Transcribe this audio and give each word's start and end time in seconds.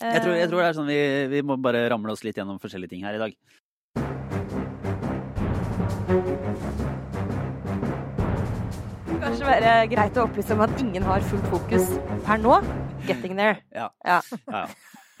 Jeg 0.00 0.22
tror, 0.24 0.34
jeg 0.34 0.48
tror 0.48 0.62
det 0.62 0.68
er 0.70 0.76
sånn 0.78 0.88
vi, 0.88 1.00
vi 1.28 1.42
må 1.44 1.58
bare 1.60 1.82
ramle 1.92 2.14
oss 2.14 2.24
litt 2.24 2.38
gjennom 2.40 2.60
forskjellige 2.62 2.94
ting 2.94 3.04
her 3.04 3.18
i 3.18 3.20
dag. 3.20 3.34
Kanskje 9.22 9.46
være 9.46 9.74
greit 9.92 10.16
å 10.18 10.24
opplyse 10.26 10.56
om 10.56 10.64
at 10.64 10.72
ingen 10.82 11.04
har 11.06 11.22
fullt 11.28 11.46
fokus 11.52 11.92
per 12.26 12.40
nå. 12.42 12.58
Getting 13.06 13.36
there. 13.38 13.60
Ja. 13.74 13.90
Ja. 14.06 14.20
Ja. 14.48 14.64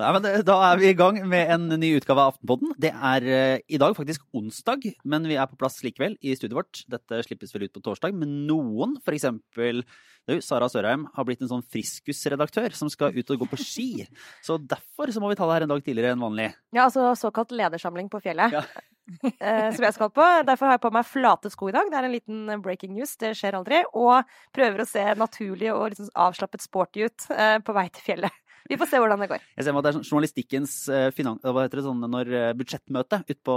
Nei, 0.00 0.12
men 0.16 0.44
Da 0.46 0.56
er 0.70 0.78
vi 0.80 0.88
i 0.90 0.96
gang 0.96 1.18
med 1.28 1.50
en 1.52 1.68
ny 1.80 1.92
utgave 1.98 2.22
av 2.22 2.32
Aftenpodden. 2.32 2.72
Det 2.80 2.92
er 2.92 3.26
eh, 3.28 3.58
i 3.68 3.80
dag 3.80 3.94
faktisk 3.96 4.24
onsdag, 4.34 4.86
men 5.04 5.28
vi 5.28 5.36
er 5.36 5.50
på 5.50 5.58
plass 5.60 5.82
likevel 5.84 6.16
i 6.20 6.36
studioet 6.38 6.58
vårt. 6.62 6.80
Dette 6.90 7.20
slippes 7.26 7.52
vel 7.54 7.68
ut 7.68 7.74
på 7.76 7.84
torsdag, 7.84 8.16
men 8.16 8.42
noen, 8.48 8.96
for 9.04 9.16
eksempel 9.16 9.84
du, 10.30 10.36
Sara 10.44 10.68
Sørheim, 10.70 11.08
har 11.16 11.26
blitt 11.26 11.42
en 11.42 11.50
sånn 11.50 11.64
friskusredaktør 11.66 12.74
som 12.78 12.90
skal 12.92 13.16
ut 13.16 13.30
og 13.34 13.42
gå 13.42 13.50
på 13.50 13.58
ski. 13.60 13.90
Så 14.46 14.56
derfor 14.58 15.10
så 15.12 15.22
må 15.22 15.32
vi 15.32 15.38
ta 15.38 15.48
det 15.48 15.58
her 15.58 15.66
en 15.66 15.74
dag 15.74 15.84
tidligere 15.84 16.16
enn 16.16 16.24
vanlig. 16.24 16.52
Ja, 16.74 16.86
altså 16.86 17.12
såkalt 17.18 17.54
ledersamling 17.54 18.10
på 18.12 18.22
fjellet. 18.22 18.54
Ja. 18.54 18.64
eh, 19.32 19.68
som 19.74 19.82
jeg 19.82 19.96
skal 19.96 20.12
på. 20.14 20.26
Derfor 20.46 20.70
har 20.70 20.78
jeg 20.78 20.84
på 20.84 20.92
meg 20.94 21.08
flate 21.10 21.50
sko 21.52 21.68
i 21.70 21.74
dag. 21.74 21.90
Det 21.90 21.98
er 21.98 22.06
en 22.08 22.14
liten 22.14 22.54
breaking 22.62 22.94
news, 22.96 23.16
det 23.20 23.34
skjer 23.38 23.58
aldri. 23.58 23.82
Og 23.98 24.22
prøver 24.54 24.84
å 24.84 24.88
se 24.88 25.04
naturlig 25.18 25.72
og 25.74 25.98
sånn 25.98 26.14
avslappet 26.28 26.64
sporty 26.64 27.08
ut 27.08 27.28
eh, 27.34 27.58
på 27.64 27.76
vei 27.76 27.88
til 27.90 28.06
fjellet. 28.12 28.38
Vi 28.70 28.78
får 28.78 28.90
se 28.90 29.00
hvordan 29.02 29.22
det 29.24 29.28
går. 29.32 29.46
Jeg 29.56 29.66
ser 29.66 29.78
at 29.78 29.84
det 29.84 29.90
er 29.90 29.96
sånn 29.96 30.06
journalistikkens 30.06 30.74
eh, 30.92 31.08
finan... 31.14 31.40
Hva 31.42 31.64
heter 31.64 31.80
det 31.80 31.86
sånn 31.86 32.04
når 32.12 32.30
eh, 32.38 32.52
budsjettmøte 32.58 33.22
utpå 33.34 33.56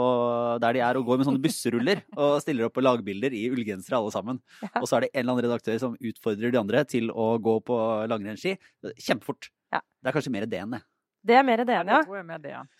der 0.64 0.78
de 0.78 0.82
er 0.88 1.00
og 1.00 1.06
går 1.10 1.22
med 1.22 1.30
sånne 1.30 1.44
busseruller 1.44 2.02
og 2.22 2.40
stiller 2.44 2.68
opp 2.68 2.76
på 2.78 2.86
lagbilder 2.86 3.36
i 3.38 3.46
ullgensere 3.54 4.00
alle 4.00 4.16
sammen. 4.16 4.42
Ja. 4.64 4.72
Og 4.82 4.90
så 4.90 4.98
er 4.98 5.06
det 5.06 5.12
en 5.14 5.22
eller 5.22 5.36
annen 5.36 5.48
redaktør 5.50 5.80
som 5.82 6.00
utfordrer 6.00 6.56
de 6.56 6.62
andre 6.62 6.84
til 6.90 7.14
å 7.14 7.36
gå 7.44 7.60
på 7.68 7.80
langrennsski. 8.12 8.58
Kjempefort. 8.96 9.52
Ja. 9.76 9.84
Det 10.02 10.12
er 10.12 10.18
kanskje 10.18 10.34
mer 10.34 10.50
det 10.50 10.64
enn 10.64 10.76
det. 10.78 10.84
Det 11.26 11.38
er 11.38 11.46
mer 11.46 11.66
det 11.66 11.80
enn, 11.80 11.90
ja. 11.90 12.02
Det 12.02 12.10
tror 12.10 12.20
jeg 12.20 12.26
er 12.26 12.30
mer 12.34 12.44
det 12.44 12.54
igjen. 12.54 12.76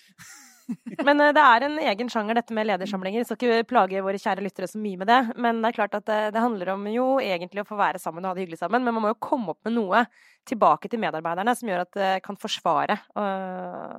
Men 1.06 1.22
eh, 1.22 1.34
det 1.36 1.44
er 1.44 1.66
en 1.68 1.80
egen 1.92 2.10
sjanger, 2.12 2.40
dette 2.40 2.56
med 2.58 2.68
ledersamlinger. 2.70 3.22
Jeg 3.22 3.30
skal 3.30 3.38
ikke 3.40 3.68
plage 3.70 4.04
våre 4.06 4.22
kjære 4.22 4.46
lyttere 4.46 4.70
så 4.70 4.82
mye 4.82 5.00
med 5.02 5.10
det. 5.12 5.20
Men 5.42 5.62
det 5.62 5.72
er 5.72 5.78
klart 5.80 5.98
at 5.98 6.08
det, 6.10 6.22
det 6.36 6.44
handler 6.44 6.74
om 6.76 6.88
jo 6.92 7.08
egentlig 7.24 7.66
å 7.66 7.68
få 7.70 7.78
være 7.80 8.02
sammen 8.02 8.26
og 8.26 8.32
ha 8.32 8.38
det 8.38 8.46
hyggelig 8.46 8.62
sammen. 8.64 8.86
Men 8.86 8.96
man 8.98 9.06
må 9.06 9.14
jo 9.14 9.20
komme 9.28 9.54
opp 9.54 9.62
med 9.68 9.76
noe 9.78 10.06
tilbake 10.46 10.90
til 10.92 11.02
medarbeiderne 11.02 11.56
som 11.58 11.70
gjør 11.70 11.84
at 11.86 11.98
det 11.98 12.10
kan 12.26 12.38
forsvare 12.38 12.98
å, 13.18 13.26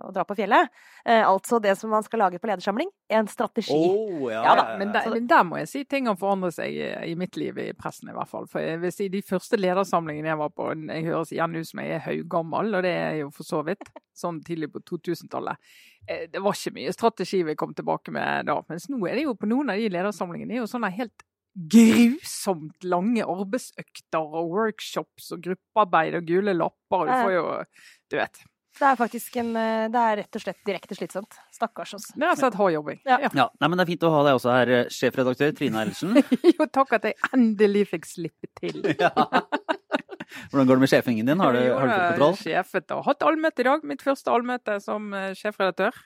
å 0.07 0.13
dra 0.15 0.23
på 0.27 0.37
fjellet. 0.39 0.71
Eh, 1.05 1.23
altså 1.27 1.59
det 1.63 1.75
som 1.79 1.91
man 1.95 2.07
skal 2.07 2.23
lage 2.23 2.41
på 2.43 2.51
ledersamling. 2.51 2.91
En 3.11 3.31
strategi. 3.31 3.75
Oh, 3.75 4.27
ja, 4.31 4.43
Ja 4.47 4.55
da, 4.59 4.67
men 4.79 4.95
der, 4.95 5.11
men 5.15 5.29
der 5.31 5.47
må 5.47 5.61
jeg 5.63 5.71
si 5.73 5.85
ting 5.87 6.11
har 6.11 6.19
forandret 6.21 6.59
seg 6.59 6.75
i, 6.75 6.91
i 7.13 7.17
mitt 7.19 7.39
liv 7.39 7.59
i 7.63 7.71
pressen 7.79 8.11
i 8.11 8.17
hvert 8.17 8.31
fall. 8.31 8.47
For 8.51 8.63
jeg 8.63 8.83
vil 8.83 8.95
si 8.95 9.11
de 9.13 9.23
første 9.27 9.59
ledersamlingene 9.61 10.33
jeg 10.33 10.43
var 10.43 10.55
på, 10.55 10.71
jeg 10.87 11.09
høres 11.11 11.35
igjen 11.35 11.59
ut 11.59 11.71
som 11.71 11.83
jeg 11.83 11.99
er 11.99 12.05
haugammel, 12.07 12.75
og 12.79 12.87
det 12.87 12.95
er 12.95 13.17
jeg 13.17 13.25
jo 13.25 13.33
for 13.35 13.49
så 13.49 13.63
vidt, 13.67 13.91
sånn 14.17 14.41
tidlig 14.47 14.71
på 14.75 14.81
2000-tallet. 14.89 15.57
Eh, 16.09 16.27
Det 16.33 16.43
var 16.43 16.57
ikke 16.57 16.75
mye 16.79 16.93
strategi 16.97 17.43
vi 17.47 17.55
kom 17.59 17.75
tilbake 17.77 18.13
med 18.15 18.47
da. 18.51 18.59
Mens 18.69 18.89
nå 18.93 19.01
er 19.09 19.15
det 19.21 19.27
jo 19.29 19.35
på 19.39 19.49
noen 19.51 19.71
av 19.71 19.77
de 19.81 19.89
ledersamlingene 19.93 20.49
det 20.55 20.59
er 20.61 20.65
jo 20.65 20.73
sånne 20.75 20.93
helt 20.97 21.27
grusomt 21.57 22.85
lange 22.85 23.25
arbeidsøkter 23.25 24.21
og 24.37 24.51
workshops 24.53 25.31
og 25.33 25.41
gruppearbeid 25.47 26.19
og 26.19 26.29
gule 26.29 26.53
lapper. 26.57 27.09
Du 27.09 27.15
får 27.15 27.33
jo 27.37 27.47
Du 28.13 28.17
vet. 28.21 28.43
Det 28.77 28.85
er 28.85 28.97
faktisk 28.99 29.37
en 29.41 29.55
eh, 29.57 29.87
Det 29.89 30.01
er 30.03 30.19
rett 30.21 30.37
og 30.37 30.43
slett 30.45 30.59
direkte 30.69 30.95
slitsomt. 30.99 31.39
Stakkars 31.57 31.95
oss. 31.97 32.11
Det 32.13 32.21
er 32.27 32.35
altså 32.35 32.51
et 32.51 32.59
hard 32.61 32.75
jobbing. 32.75 32.99
Ja. 33.09 33.17
Ja, 33.25 33.47
nei, 33.61 33.69
men 33.73 33.79
Det 33.81 33.87
er 33.87 33.93
fint 33.95 34.05
å 34.05 34.11
ha 34.13 34.21
deg 34.27 34.37
også 34.37 34.53
her, 34.53 34.73
eh, 34.83 34.91
sjefredaktør 34.93 35.55
Trine 35.57 35.81
Eilertsen. 35.81 36.13
Jo, 36.59 36.67
takk 36.69 36.93
at 36.99 37.09
jeg 37.09 37.17
endelig 37.33 37.87
fikk 37.95 38.05
slippe 38.11 38.53
til. 38.61 38.83
Ja. 39.01 39.13
Hvordan 40.51 40.67
går 40.69 40.79
det 40.79 40.85
med 40.85 40.93
sjefingen 40.93 41.31
din? 41.31 41.41
Har 41.43 41.57
du, 41.57 41.61
Jo, 41.63 41.77
har 41.79 41.87
du 41.87 41.93
fått 41.93 42.03
jeg 42.03 42.13
kontroll? 42.17 42.37
Sjefet 42.43 42.95
og 42.97 43.05
hatt 43.07 43.27
allmøte 43.29 43.63
i 43.65 43.69
dag. 43.69 43.87
Mitt 43.93 44.05
første 44.05 44.33
allmøte 44.35 44.79
som 44.85 45.13
eh, 45.17 45.33
sjefredaktør. 45.39 45.97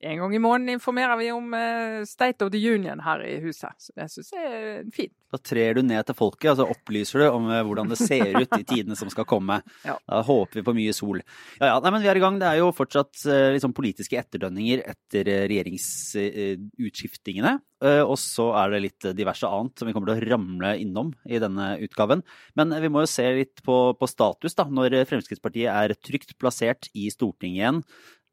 En 0.00 0.18
gang 0.18 0.34
i 0.34 0.38
måneden 0.38 0.68
informerer 0.76 1.16
vi 1.18 1.32
om 1.34 1.54
eh, 1.54 2.04
State 2.06 2.44
of 2.44 2.52
the 2.54 2.74
Union 2.74 3.00
her 3.02 3.18
i 3.26 3.40
huset. 3.42 3.74
Så 3.82 3.90
det 3.98 4.06
syns 4.12 4.30
jeg 4.30 4.46
er 4.46 4.84
fint. 4.94 5.10
Da 5.28 5.36
trer 5.42 5.74
du 5.76 5.82
ned 5.84 6.06
til 6.06 6.14
folket, 6.16 6.52
og 6.52 6.56
så 6.60 6.66
opplyser 6.70 7.18
du 7.20 7.26
om 7.32 7.50
eh, 7.50 7.64
hvordan 7.66 7.88
det 7.90 7.98
ser 7.98 8.38
ut 8.38 8.52
i 8.54 8.62
tidene 8.62 8.96
som 8.98 9.10
skal 9.12 9.26
komme. 9.28 9.58
Ja. 9.88 9.94
Da 10.04 10.20
håper 10.26 10.58
vi 10.58 10.62
på 10.66 10.74
mye 10.76 10.92
sol. 10.92 11.22
Ja, 11.58 11.66
ja, 11.70 11.76
nei, 11.80 11.90
men 11.94 12.02
vi 12.02 12.08
er 12.10 12.16
i 12.18 12.20
gang. 12.20 12.38
Det 12.40 12.48
er 12.48 12.56
jo 12.60 12.72
fortsatt 12.76 13.24
eh, 13.30 13.52
liksom, 13.54 13.72
politiske 13.76 14.18
etterdønninger 14.20 14.82
etter 14.90 15.24
regjeringsutskiftingene. 15.48 17.52
Og 17.78 18.16
så 18.18 18.48
er 18.58 18.72
det 18.72 18.80
litt 18.82 19.06
diverse 19.14 19.46
annet 19.46 19.78
som 19.78 19.86
vi 19.86 19.92
kommer 19.94 20.10
til 20.10 20.18
å 20.18 20.26
ramle 20.34 20.72
innom 20.82 21.12
i 21.30 21.38
denne 21.38 21.78
utgaven. 21.86 22.24
Men 22.58 22.74
vi 22.82 22.90
må 22.90 23.04
jo 23.04 23.10
se 23.10 23.22
litt 23.38 23.62
på, 23.62 23.94
på 23.94 24.06
status, 24.10 24.58
da, 24.58 24.66
når 24.66 25.06
Fremskrittspartiet 25.06 25.70
er 25.70 25.94
trygt 26.02 26.34
plassert 26.42 26.90
i 26.98 27.06
Stortinget 27.14 27.62
igjen. 27.62 27.78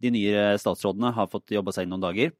De 0.01 0.11
nye 0.11 0.57
statsrådene 0.59 1.13
har 1.15 1.27
fått 1.31 1.53
jobba 1.55 1.71
seg 1.75 1.85
inn 1.85 1.93
noen 1.95 2.03
dager. 2.03 2.33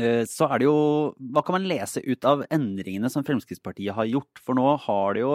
Eh, 0.00 0.24
Så 0.24 0.46
er 0.48 0.58
det 0.62 0.64
jo 0.64 1.14
Hva 1.20 1.42
kan 1.44 1.58
man 1.58 1.66
lese 1.68 2.00
ut 2.02 2.24
av 2.24 2.46
endringene 2.50 3.10
som 3.12 3.24
Fremskrittspartiet 3.26 3.94
har 3.94 4.06
gjort? 4.08 4.40
For 4.40 4.56
nå 4.56 4.76
har 4.86 5.14
det 5.14 5.20
jo 5.26 5.34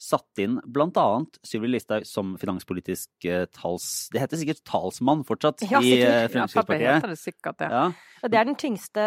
satt 0.00 0.40
inn 0.40 0.54
bl.a. 0.64 1.06
Sylvi 1.44 1.68
Listhaug 1.74 2.06
som 2.08 2.30
finanspolitisk 2.40 3.24
eh, 3.28 3.44
tals... 3.52 4.08
Det 4.12 4.22
heter 4.22 4.40
sikkert 4.40 4.62
talsmann 4.64 5.24
fortsatt 5.28 5.60
Ja, 5.68 5.80
i 5.84 5.92
eh, 5.98 6.22
Ja, 6.24 6.28
Fremskrittspartiet. 6.32 7.08
det 7.08 7.18
sikkert 7.20 7.60
ja. 7.66 7.68
Ja. 8.22 8.28
Det 8.28 8.38
er 8.40 8.48
den 8.48 8.56
tyngste 8.60 9.04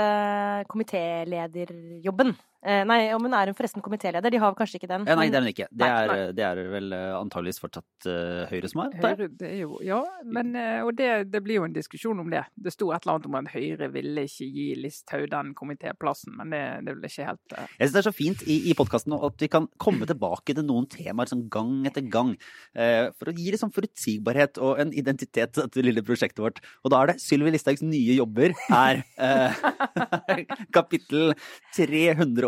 komitélederjobben. 0.70 2.36
Eh, 2.64 2.84
nei, 2.88 3.00
om 3.12 3.26
hun 3.28 3.34
er 3.36 3.50
hun 3.52 3.58
forresten 3.58 3.84
komitéleder? 3.84 4.32
De 4.32 4.40
har 4.40 4.56
kanskje 4.56 4.80
ikke 4.80 4.88
den. 4.88 5.04
Ja, 5.10 5.18
nei, 5.20 5.28
det 5.32 5.40
er 5.40 5.44
hun 5.44 5.52
ikke. 5.52 5.68
Det 5.70 5.84
Nei, 5.84 6.04
er, 6.16 6.34
det 6.38 6.46
er 6.48 6.62
vel 6.72 6.96
eh, 6.96 7.10
antageligvis 7.18 7.60
fortsatt 7.60 8.08
uh, 8.08 8.44
Høyre 8.48 8.70
som 8.72 8.82
har 8.84 8.94
det. 8.94 9.02
Høyre, 9.04 9.28
det 9.42 9.50
er 9.50 9.58
jo, 9.66 9.80
ja, 9.84 10.00
men, 10.24 10.54
eh, 10.60 10.80
og 10.86 10.94
det, 10.96 11.10
det 11.34 11.42
blir 11.44 11.60
jo 11.60 11.68
en 11.68 11.76
diskusjon 11.76 12.24
om 12.24 12.30
det. 12.32 12.46
Det 12.56 12.72
sto 12.72 12.92
et 12.96 13.04
eller 13.04 13.18
annet 13.18 13.28
om 13.28 13.38
at 13.42 13.52
Høyre 13.52 13.90
ville 13.94 14.26
ikke 14.30 14.48
gi 14.56 14.68
Listhaug 14.80 15.28
den 15.34 15.52
komitéplassen, 15.60 16.38
men 16.40 16.56
det, 16.56 16.64
det 16.88 16.96
ble 17.00 17.12
ikke 17.12 17.28
helt 17.34 17.58
uh... 17.58 17.66
Jeg 17.76 17.90
synes 17.90 17.98
det 17.98 18.02
er 18.04 18.08
så 18.08 18.16
fint 18.16 18.46
i, 18.48 18.58
i 18.72 18.78
podkasten 18.80 19.18
at 19.18 19.44
vi 19.44 19.52
kan 19.52 19.68
komme 19.82 20.08
tilbake 20.08 20.56
til 20.56 20.68
noen 20.68 20.88
temaer 20.92 21.32
sånn 21.34 21.46
gang 21.52 21.76
etter 21.90 22.08
gang. 22.08 22.34
Uh, 22.72 23.12
for 23.20 23.32
å 23.32 23.36
gi 23.36 23.52
liksom 23.52 23.74
forutsigbarhet 23.76 24.62
og 24.64 24.80
en 24.80 24.96
identitet 24.96 25.52
til 25.52 25.68
dette 25.68 25.84
lille 25.84 26.06
prosjektet 26.06 26.40
vårt. 26.44 26.64
Og 26.84 26.96
da 26.96 27.04
er 27.04 27.12
det 27.12 27.20
Sylvi 27.24 27.52
Listhaugs 27.52 27.84
nye 27.84 28.16
jobber 28.16 28.56
er 28.72 29.04
eh, 29.20 29.64
kapittel 30.78 31.34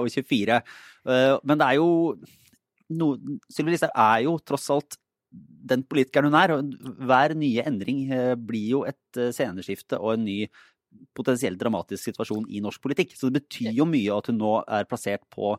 324. 0.06 0.60
Eh, 1.06 1.34
men 1.44 1.62
det 1.62 1.70
er 1.70 1.80
jo 1.80 1.90
no, 2.96 3.16
Sylvi 3.52 3.76
Listhaug 3.76 3.98
er 4.06 4.24
jo 4.28 4.38
tross 4.46 4.70
alt 4.74 5.00
den 5.36 5.84
politikeren 5.90 6.30
hun 6.30 6.40
er. 6.40 6.56
og 6.56 6.76
Hver 7.06 7.36
nye 7.38 7.66
endring 7.68 8.06
eh, 8.10 8.34
blir 8.40 8.68
jo 8.78 8.84
et 8.88 9.20
eh, 9.20 9.34
sceneskifte 9.36 10.00
og 10.00 10.16
en 10.16 10.28
ny 10.28 10.40
potensielt 11.16 11.60
dramatisk 11.60 12.12
situasjon 12.12 12.46
i 12.48 12.62
norsk 12.64 12.84
politikk. 12.84 13.18
Så 13.18 13.28
det 13.28 13.42
betyr 13.42 13.74
jo 13.76 13.88
mye 13.90 14.14
at 14.16 14.30
hun 14.32 14.40
nå 14.40 14.60
er 14.64 14.88
plassert 14.90 15.26
på 15.34 15.58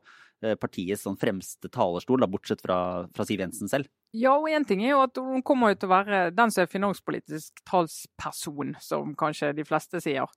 partiets 0.60 1.00
sånn 1.06 1.16
fremste 1.16 1.70
talerstol, 1.72 2.20
da, 2.20 2.26
bortsett 2.28 2.60
fra, 2.60 2.76
fra 3.16 3.24
Siv 3.24 3.40
Jensen 3.40 3.70
selv. 3.72 3.88
Ja, 4.16 4.34
og 4.36 4.50
én 4.52 4.66
ting 4.68 4.82
er 4.84 4.92
jo 4.94 5.00
at 5.02 5.16
hun 5.20 5.40
kommer 5.44 5.74
til 5.74 5.88
å 5.88 5.94
være 5.94 6.20
den 6.32 6.52
som 6.52 6.62
er 6.62 6.70
finanspolitisk 6.70 7.62
talsperson, 7.68 8.74
som 8.84 9.14
kanskje 9.18 9.54
de 9.56 9.64
fleste 9.66 10.00
sier. 10.04 10.28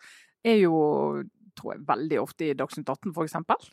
Er 0.43 0.57
jo, 0.61 0.79
tror 1.59 1.75
jeg, 1.75 1.83
veldig 1.87 2.19
ofte 2.23 2.47
i 2.47 2.55
Dagsnytt 2.57 2.89
18 2.89 3.11
f.eks. 3.11 3.69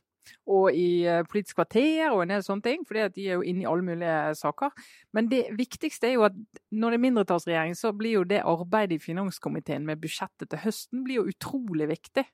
Og 0.47 0.71
i 0.75 1.05
eh, 1.09 1.23
Politisk 1.29 1.59
kvarter 1.61 2.11
og 2.11 2.23
en 2.25 2.35
del 2.35 2.45
sånne 2.47 2.67
ting, 2.67 2.87
for 2.87 2.99
de 2.99 3.27
er 3.27 3.39
jo 3.39 3.45
inne 3.47 3.65
i 3.65 3.69
alle 3.69 3.87
mulige 3.87 4.17
saker. 4.39 4.75
Men 5.17 5.31
det 5.33 5.45
viktigste 5.59 6.11
er 6.11 6.17
jo 6.17 6.27
at 6.29 6.37
når 6.71 6.95
det 6.95 7.01
er 7.01 7.05
mindretallsregjering, 7.07 7.77
så 7.79 7.93
blir 7.97 8.21
jo 8.21 8.27
det 8.29 8.45
arbeidet 8.45 8.99
i 8.99 9.07
finanskomiteen 9.07 9.87
med 9.87 10.03
budsjettet 10.03 10.51
til 10.51 10.65
høsten 10.65 11.07
blir 11.07 11.23
jo 11.23 11.31
utrolig 11.33 11.91
viktig. 11.93 12.27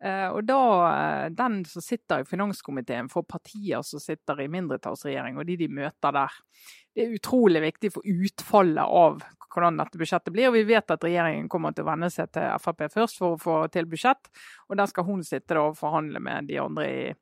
Eh, 0.00 0.28
og 0.30 0.44
da, 0.46 0.58
eh, 0.92 1.28
den 1.34 1.64
som 1.66 1.82
sitter 1.82 2.20
i 2.22 2.28
finanskomiteen 2.28 3.08
for 3.10 3.22
partier 3.26 3.82
som 3.82 3.98
sitter 3.98 4.44
i 4.44 4.48
mindretallsregjering, 4.52 5.38
og 5.40 5.46
de 5.48 5.56
de 5.56 5.66
møter 5.68 6.12
der, 6.14 6.28
det 6.94 7.02
er 7.06 7.16
utrolig 7.18 7.62
viktig 7.62 7.90
for 7.94 8.02
utfallet 8.06 8.84
av 8.84 9.22
hvordan 9.48 9.78
dette 9.80 9.98
budsjettet 9.98 10.32
blir. 10.34 10.48
Og 10.50 10.54
vi 10.58 10.62
vet 10.68 10.90
at 10.92 11.02
regjeringen 11.02 11.48
kommer 11.50 11.72
til 11.74 11.82
å 11.82 11.88
venne 11.88 12.10
seg 12.12 12.30
til 12.36 12.42
Frp 12.62 12.82
først 12.92 13.18
for 13.18 13.34
å 13.34 13.40
få 13.40 13.54
til 13.72 13.86
budsjett. 13.90 14.28
Og 14.68 14.76
der 14.76 14.86
skal 14.90 15.06
hun 15.08 15.22
sitte 15.24 15.56
og 15.58 15.74
forhandle 15.78 16.20
med 16.22 16.46
de 16.50 16.58
andre 16.62 16.84
i, 16.86 17.14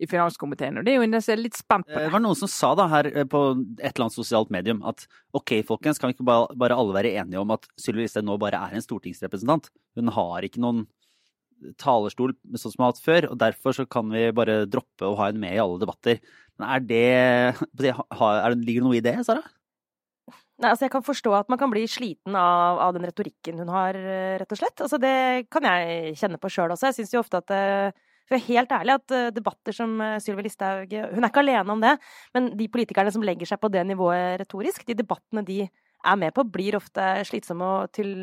i 0.00 0.06
finanskomiteen. 0.10 0.78
Og 0.80 0.84
det 0.86 0.94
er 0.94 0.96
jo 0.98 1.06
en 1.06 1.14
del 1.14 1.22
som 1.22 1.34
er 1.36 1.42
litt 1.44 1.58
spent 1.58 1.86
på 1.86 1.92
Eh, 1.92 1.98
Det 1.98 2.06
det. 2.08 2.12
var 2.16 2.24
noen 2.24 2.34
som 2.40 2.48
sa 2.50 2.74
da 2.74 2.88
her 2.88 3.10
på 3.30 3.42
et 3.78 3.92
eller 3.92 4.06
annet 4.06 4.16
sosialt 4.18 4.50
medium 4.50 4.82
at 4.82 5.06
ok, 5.34 5.62
folkens, 5.66 5.98
kan 6.00 6.08
vi 6.10 6.16
ikke 6.16 6.24
bare, 6.26 6.56
bare 6.56 6.74
alle 6.78 6.94
være 6.96 7.14
enige 7.20 7.38
om 7.42 7.50
at 7.54 7.68
Sylvi 7.78 8.02
Listhaug 8.06 8.24
nå 8.24 8.38
bare 8.40 8.58
er 8.58 8.74
en 8.74 8.82
stortingsrepresentant? 8.82 9.70
Hun 9.94 10.08
har 10.08 10.42
ikke 10.42 10.62
noen 10.64 10.86
talerstol 11.80 12.34
sånn 12.54 12.72
som 12.72 12.78
vi 12.78 12.84
har 12.84 12.92
hatt 12.92 13.04
før, 13.04 13.28
og 13.32 13.40
derfor 13.40 13.76
så 13.76 13.86
kan 13.88 14.08
vi 14.12 14.28
bare 14.36 14.64
droppe 14.70 15.08
å 15.08 15.16
ha 15.18 15.28
henne 15.30 15.42
med 15.44 15.56
i 15.56 15.60
alle 15.62 15.80
debatter. 15.82 16.20
Men 16.60 16.70
er 16.76 16.86
det, 16.86 17.04
er 17.82 18.54
det 18.54 18.64
Ligger 18.64 18.82
det 18.82 18.88
noe 18.88 18.98
i 18.98 19.04
det, 19.04 19.18
Sara? 19.26 19.42
Nei, 20.54 20.70
altså 20.70 20.86
jeg 20.86 20.92
kan 20.94 21.02
forstå 21.02 21.32
at 21.34 21.48
man 21.50 21.58
kan 21.58 21.70
bli 21.72 21.82
sliten 21.90 22.36
av, 22.38 22.78
av 22.78 22.92
den 22.94 23.04
retorikken 23.08 23.58
hun 23.58 23.72
har, 23.74 23.96
eh, 23.98 24.36
rett 24.38 24.52
og 24.54 24.60
slett. 24.60 24.82
Altså 24.86 25.00
det 25.02 25.14
kan 25.50 25.66
jeg 25.66 26.14
kjenne 26.20 26.38
på 26.38 26.50
sjøl 26.52 26.70
også. 26.70 26.92
Jeg 26.92 27.00
syns 27.00 27.14
jo 27.16 27.22
ofte 27.24 27.40
at 27.42 27.54
eh, 27.54 28.10
For 28.24 28.38
jeg 28.38 28.44
er 28.44 28.52
helt 28.54 28.70
ærlig 28.72 28.94
at 28.94 29.12
eh, 29.12 29.32
debatter 29.34 29.74
som 29.76 29.98
Sylvi 30.22 30.46
Listhaug 30.46 30.94
Hun 30.94 31.26
er 31.26 31.28
ikke 31.28 31.42
alene 31.42 31.74
om 31.74 31.82
det, 31.82 31.96
men 32.36 32.52
de 32.56 32.70
politikerne 32.70 33.12
som 33.12 33.26
legger 33.26 33.50
seg 33.50 33.60
på 33.60 33.68
det 33.74 33.82
nivået 33.88 34.38
retorisk, 34.40 34.86
de 34.86 34.96
debattene 35.02 35.42
de 35.44 35.64
er 35.66 36.16
med 36.20 36.32
på, 36.36 36.46
blir 36.46 36.78
ofte 36.78 37.02
slitsomme 37.26 37.66
og 37.66 37.92
til 37.96 38.14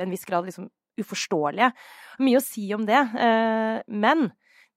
en 0.00 0.10
viss 0.10 0.24
grad 0.24 0.48
liksom 0.48 0.70
uforståelige. 1.02 1.72
Mye 2.20 2.40
å 2.40 2.44
si 2.44 2.68
om 2.76 2.86
det. 2.88 3.00
Men 3.88 4.30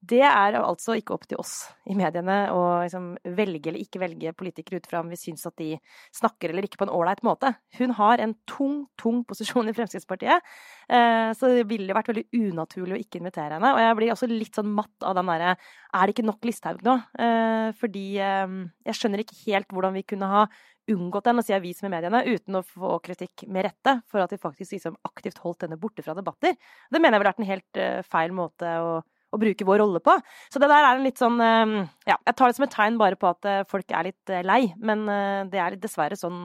det 0.04 0.20
er 0.26 0.56
altså 0.58 0.96
ikke 0.98 1.14
opp 1.16 1.24
til 1.28 1.38
oss 1.40 1.52
i 1.88 1.94
mediene 1.96 2.36
å 2.52 2.60
liksom 2.82 3.12
velge 3.36 3.70
eller 3.70 3.84
ikke 3.84 4.00
velge 4.02 4.32
politikere 4.36 4.80
ut 4.80 4.88
fra 4.90 5.00
om 5.00 5.10
vi 5.12 5.18
syns 5.18 5.46
at 5.48 5.56
de 5.60 5.70
snakker 6.14 6.52
eller 6.52 6.66
ikke 6.66 6.80
på 6.82 6.88
en 6.88 6.92
ålreit 6.92 7.22
måte. 7.26 7.54
Hun 7.78 7.94
har 7.96 8.20
en 8.20 8.34
tung, 8.50 8.82
tung 9.00 9.22
posisjon 9.28 9.70
i 9.70 9.74
Fremskrittspartiet, 9.76 10.44
eh, 10.88 11.30
så 11.36 11.52
det 11.52 11.64
ville 11.70 11.96
vært 11.96 12.10
veldig 12.12 12.26
unaturlig 12.36 12.98
å 12.98 13.00
ikke 13.00 13.22
invitere 13.22 13.56
henne. 13.56 13.72
Og 13.72 13.80
jeg 13.80 13.98
blir 14.00 14.14
også 14.14 14.30
litt 14.30 14.60
sånn 14.60 14.74
matt 14.76 15.06
av 15.06 15.16
den 15.18 15.32
derre 15.32 15.56
Er 15.94 16.06
det 16.06 16.16
ikke 16.16 16.26
nok 16.26 16.44
Listhaug 16.44 16.84
nå? 16.84 16.98
Eh, 17.24 17.68
fordi 17.80 18.06
eh, 18.18 18.58
jeg 18.90 19.00
skjønner 19.00 19.24
ikke 19.24 19.40
helt 19.46 19.72
hvordan 19.72 19.96
vi 19.96 20.06
kunne 20.10 20.32
ha 20.32 20.46
unngått 20.92 21.30
den, 21.30 21.40
og 21.40 21.46
si 21.46 21.54
avis 21.56 21.80
med 21.84 21.94
mediene, 21.94 22.24
uten 22.28 22.60
å 22.60 22.64
få 22.66 22.98
kritikk 23.04 23.46
med 23.48 23.68
rette 23.68 23.98
for 24.10 24.24
at 24.24 24.34
vi 24.34 24.40
faktisk 24.42 24.76
liksom 24.76 24.98
aktivt 25.08 25.40
holdt 25.44 25.64
denne 25.64 25.80
borte 25.80 26.04
fra 26.04 26.16
debatter. 26.16 26.56
Det 26.90 27.00
mener 27.00 27.16
jeg 27.16 27.24
ville 27.24 27.32
vært 27.32 27.42
en 27.44 27.52
helt 27.52 27.82
feil 28.10 28.36
måte 28.36 28.76
å 28.84 28.94
å 29.34 29.40
bruke 29.40 29.66
vår 29.66 29.82
rolle 29.82 30.02
på. 30.04 30.14
Så 30.52 30.62
det 30.62 30.70
der 30.70 30.86
er 30.86 30.98
en 30.98 31.06
litt 31.06 31.20
sånn 31.20 31.40
ehm, 31.42 31.80
Ja, 32.08 32.18
jeg 32.20 32.36
tar 32.38 32.50
det 32.50 32.58
som 32.58 32.68
et 32.68 32.74
tegn 32.74 33.00
bare 33.00 33.18
på 33.20 33.30
at 33.30 33.50
eh, 33.50 33.64
folk 33.70 33.90
er 33.90 34.10
litt 34.10 34.32
eh, 34.32 34.44
lei, 34.46 34.62
men 34.78 35.04
eh, 35.10 35.42
det 35.50 35.60
er 35.60 35.80
dessverre 35.80 36.18
sånn 36.18 36.38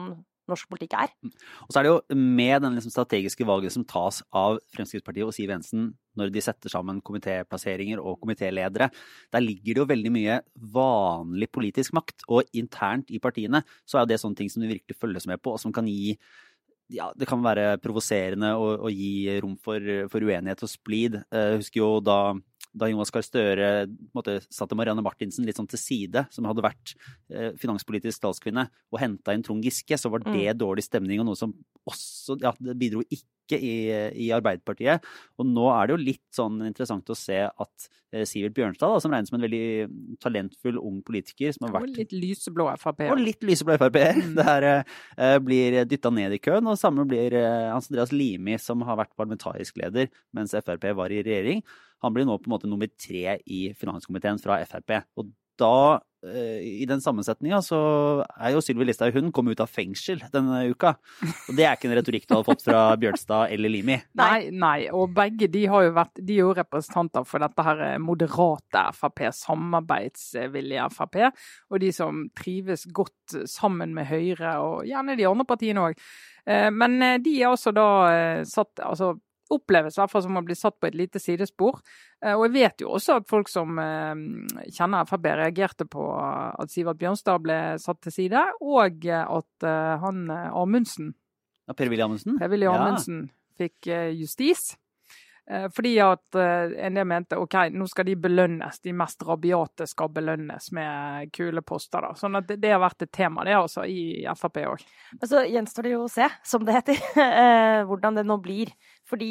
norsk 0.50 0.66
politikk 0.70 0.96
er. 0.98 1.12
Mm. 1.22 1.30
Og 1.66 1.70
så 1.70 1.78
er 1.78 1.86
det 1.86 1.92
jo 1.92 2.18
med 2.18 2.64
den 2.64 2.74
liksom 2.74 2.90
strategiske 2.90 3.46
valget 3.46 3.74
som 3.76 3.86
tas 3.86 4.18
av 4.34 4.58
Fremskrittspartiet 4.74 5.28
og 5.28 5.36
Siv 5.36 5.52
Jensen 5.52 5.92
når 6.18 6.32
de 6.34 6.42
setter 6.44 6.72
sammen 6.72 7.00
komitéplasseringer 7.04 8.02
og 8.02 8.18
komitéledere, 8.22 8.90
der 9.32 9.44
ligger 9.44 9.74
det 9.74 9.82
jo 9.82 9.88
veldig 9.90 10.12
mye 10.14 10.38
vanlig 10.74 11.50
politisk 11.52 11.94
makt. 11.96 12.26
Og 12.28 12.48
internt 12.56 13.10
i 13.12 13.22
partiene 13.22 13.62
så 13.88 14.00
er 14.00 14.10
det 14.10 14.20
sånne 14.22 14.40
ting 14.40 14.52
som 14.52 14.64
du 14.64 14.70
virkelig 14.70 14.98
følges 14.98 15.28
med 15.30 15.42
på, 15.42 15.54
og 15.54 15.62
som 15.62 15.74
kan 15.74 15.88
gi 15.90 16.16
ja, 16.90 17.12
det 17.14 17.28
kan 17.30 17.38
være 17.38 17.76
provoserende 17.78 18.48
å, 18.58 18.88
gi 18.90 19.38
rom 19.38 19.54
for, 19.62 19.78
for, 20.10 20.26
uenighet 20.26 20.64
og 20.66 20.72
splid. 20.72 21.20
Jeg 21.30 21.60
husker 21.60 21.84
jo 21.84 21.90
da 22.02 22.20
da 22.70 22.86
Jonas 22.90 23.10
Gahr 23.10 23.24
Støre 23.26 23.68
måte, 24.14 24.36
satte 24.52 24.76
Marianne 24.78 25.02
Martinsen 25.02 25.46
litt 25.46 25.58
sånn 25.58 25.68
til 25.70 25.80
side, 25.80 26.22
som 26.30 26.46
hadde 26.46 26.62
vært 26.64 26.94
eh, 27.32 27.50
finanspolitisk 27.58 28.22
talskvinne, 28.22 28.68
og 28.92 29.00
henta 29.02 29.34
inn 29.34 29.42
Trond 29.46 29.64
Giske, 29.66 29.98
så 29.98 30.10
var 30.12 30.22
det 30.22 30.30
mm. 30.30 30.60
dårlig 30.60 30.86
stemning, 30.86 31.22
og 31.22 31.30
noe 31.30 31.38
som 31.38 31.54
også 31.90 32.38
ja, 32.42 32.54
det 32.62 32.76
bidro 32.78 33.02
ikke 33.08 33.26
i, 33.56 33.74
i, 34.14 34.28
Arbeiderpartiet. 34.34 35.06
Og 35.40 35.48
nå 35.48 35.66
er 35.72 35.88
det 35.88 35.96
jo 35.96 36.02
litt 36.02 36.26
sånn 36.34 36.60
interessant 36.66 37.10
å 37.10 37.16
se 37.18 37.38
at 37.48 37.88
eh, 38.12 38.24
Sivert 38.28 38.54
Bjørnstad, 38.56 38.92
da, 38.92 39.02
som 39.02 39.14
regnes 39.14 39.32
som 39.32 39.38
en 39.38 39.46
veldig 39.46 40.18
talentfull 40.22 40.80
ung 40.80 41.00
politiker 41.06 41.54
som 41.56 41.66
har 41.66 41.76
vært 41.78 41.90
Og 41.90 42.00
litt 42.02 42.14
lyseblå 42.14 42.68
Frp. 42.82 43.04
Og 43.10 43.22
litt 43.28 43.44
lyseblå 43.50 43.78
Frp. 43.80 44.00
Mm. 44.20 44.32
Det 44.38 44.48
her 44.50 44.68
eh, 44.70 45.36
blir 45.44 45.80
dytta 45.90 46.14
ned 46.14 46.36
i 46.36 46.42
køen. 46.42 46.70
Og 46.70 46.80
samme 46.80 47.06
blir 47.08 47.36
eh, 47.38 47.68
Hans 47.72 47.90
Andreas 47.90 48.14
Limi, 48.14 48.58
som 48.62 48.86
har 48.86 49.00
vært 49.02 49.16
parlamentarisk 49.18 49.80
leder 49.82 50.10
mens 50.36 50.54
Frp 50.56 50.90
var 50.96 51.12
i 51.12 51.22
regjering. 51.26 51.64
Han 52.04 52.14
blir 52.16 52.24
nå 52.24 52.38
på 52.40 52.48
en 52.48 52.54
måte 52.54 52.70
nummer 52.70 52.88
tre 52.96 53.38
i 53.44 53.60
finanskomiteen 53.76 54.40
fra 54.40 54.60
Frp. 54.68 55.00
Og 55.20 55.28
da, 55.60 56.00
eh, 56.26 56.80
i 56.82 56.86
den 56.88 57.02
sammensetninga, 57.04 57.60
så 57.64 57.78
er 58.34 58.54
jo 58.54 58.62
Sylvi 58.64 58.86
Listhaug 58.88 59.14
Hun 59.14 59.30
kom 59.32 59.50
ut 59.50 59.62
av 59.62 59.70
fengsel 59.70 60.22
denne 60.32 60.62
uka. 60.72 60.94
Og 61.48 61.58
det 61.58 61.66
er 61.66 61.76
ikke 61.76 61.90
en 61.90 61.96
retorikk 61.98 62.26
du 62.26 62.34
hadde 62.34 62.48
fått 62.48 62.64
fra 62.66 62.82
Bjørnstad 63.00 63.54
eller 63.54 63.72
Limi. 63.72 64.00
Nei, 64.20 64.50
nei. 64.50 64.88
Og 64.94 65.14
begge 65.16 65.50
de 65.52 65.66
har 65.70 65.86
jo 65.86 65.94
vært 66.00 66.20
de 66.20 66.38
er 66.38 66.42
jo 66.42 66.56
representanter 66.56 67.28
for 67.28 67.44
dette 67.44 67.66
her 67.68 67.84
moderate 68.02 68.84
Frp, 68.96 69.24
samarbeidsvillige 69.40 70.90
Frp. 70.96 71.22
Og 71.70 71.80
de 71.84 71.94
som 71.94 72.26
trives 72.36 72.86
godt 72.96 73.38
sammen 73.50 73.94
med 73.96 74.10
Høyre, 74.10 74.58
og 74.64 74.84
gjerne 74.88 75.18
de 75.18 75.28
andre 75.28 75.48
partiene 75.48 75.88
òg. 75.90 76.06
Eh, 76.48 76.68
men 76.74 77.00
eh, 77.04 77.18
de 77.22 77.40
er 77.40 77.52
også 77.52 77.76
da 77.76 77.90
satt 78.48 78.80
altså 78.82 79.14
oppleves 79.54 79.96
i 79.96 80.00
hvert 80.00 80.12
fall 80.12 80.24
som 80.24 80.38
å 80.38 80.44
bli 80.46 80.56
satt 80.58 80.76
på 80.80 80.88
et 80.88 80.98
lite 80.98 81.20
sidespor. 81.22 81.80
Eh, 82.24 82.34
og 82.34 82.46
jeg 82.46 82.54
vet 82.56 82.84
jo 82.84 82.92
også 82.96 83.20
at 83.20 83.28
folk 83.30 83.50
som 83.50 83.78
eh, 83.82 84.12
kjenner 84.70 85.08
Frp, 85.08 85.30
reagerte 85.40 85.86
på 85.90 86.10
at 86.16 86.72
Sivert 86.72 87.00
Bjørnstad 87.00 87.42
ble 87.44 87.58
satt 87.82 88.02
til 88.06 88.16
side, 88.16 88.44
og 88.60 89.08
at 89.10 89.66
eh, 89.66 89.96
han 90.04 90.28
Amundsen 90.30 91.14
ja, 91.66 91.74
Per-Willy 91.76 92.02
Amundsen? 92.02 92.38
Per-Willy 92.40 92.66
Amundsen 92.66 93.26
ja. 93.28 93.34
fikk 93.62 93.90
justis. 94.18 94.72
Eh, 95.50 95.66
fordi 95.74 95.96
at 96.02 96.36
en 96.36 96.94
del 96.94 97.06
mente 97.10 97.38
ok, 97.38 97.56
nå 97.74 97.86
skal 97.90 98.06
de 98.06 98.14
belønnes, 98.22 98.80
de 98.84 98.92
mest 98.94 99.22
rabiate 99.26 99.86
skal 99.90 100.12
belønnes 100.14 100.70
med 100.76 101.32
kule 101.34 101.62
poster. 101.66 102.04
da. 102.06 102.12
Sånn 102.18 102.38
at 102.38 102.46
det, 102.46 102.60
det 102.62 102.70
har 102.74 102.82
vært 102.82 103.06
et 103.06 103.12
tema 103.12 103.46
det 103.46 103.56
altså 103.58 103.86
i 103.88 104.22
Frp 104.38 104.60
òg. 104.62 104.84
Så 105.24 105.42
gjenstår 105.50 105.88
det 105.88 105.94
jo 105.96 106.04
å 106.04 106.12
se, 106.12 106.28
som 106.46 106.66
det 106.66 106.76
heter, 106.78 107.02
eh, 107.26 107.80
hvordan 107.88 108.20
det 108.20 108.26
nå 108.28 108.38
blir. 108.42 108.70
Fordi 109.10 109.30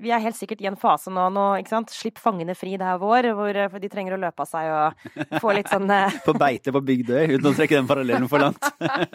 vi 0.00 0.12
er 0.14 0.22
helt 0.24 0.38
sikkert 0.38 0.62
i 0.64 0.68
en 0.70 0.78
fase 0.80 1.12
nå, 1.12 1.26
nå 1.34 1.46
ikke 1.60 1.74
sant? 1.74 1.92
Slipp 1.92 2.20
fangene 2.22 2.56
fri, 2.56 2.76
det 2.80 2.86
er 2.88 3.00
vår, 3.02 3.30
hvor 3.36 3.82
de 3.82 3.92
trenger 3.92 4.16
å 4.16 4.20
løpe 4.22 4.46
av 4.46 4.48
seg 4.48 4.70
og 4.72 5.36
få 5.42 5.54
litt 5.56 5.68
sånn 5.70 5.90
På 6.28 6.34
beite 6.38 6.72
på 6.72 6.82
Bygdøy, 6.90 7.36
uten 7.36 7.50
å 7.50 7.54
trekke 7.56 7.78
den 7.78 7.90
parallellen 7.90 8.28
for 8.30 8.46
langt. 8.46 8.64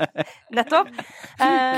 Nettopp. 0.55 0.93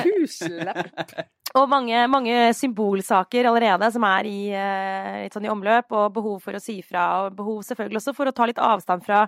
Kuslepp. 0.04 1.28
Og 1.56 1.70
mange, 1.72 1.96
mange, 2.12 2.34
symbolsaker 2.58 3.48
allerede 3.48 3.88
som 3.94 4.04
er 4.04 4.28
i, 4.28 4.40
eh, 4.52 5.24
litt 5.24 5.36
sånn 5.36 5.46
i 5.48 5.52
omløp, 5.52 5.94
og 5.96 6.14
behov 6.18 6.42
for 6.44 6.58
å 6.58 6.60
si 6.60 6.82
fra. 6.84 7.24
Og 7.24 7.38
behov 7.38 7.62
selvfølgelig 7.64 8.02
også 8.02 8.14
for 8.18 8.28
å 8.28 8.34
ta 8.36 8.46
litt 8.46 8.60
avstand 8.60 9.06
fra 9.06 9.22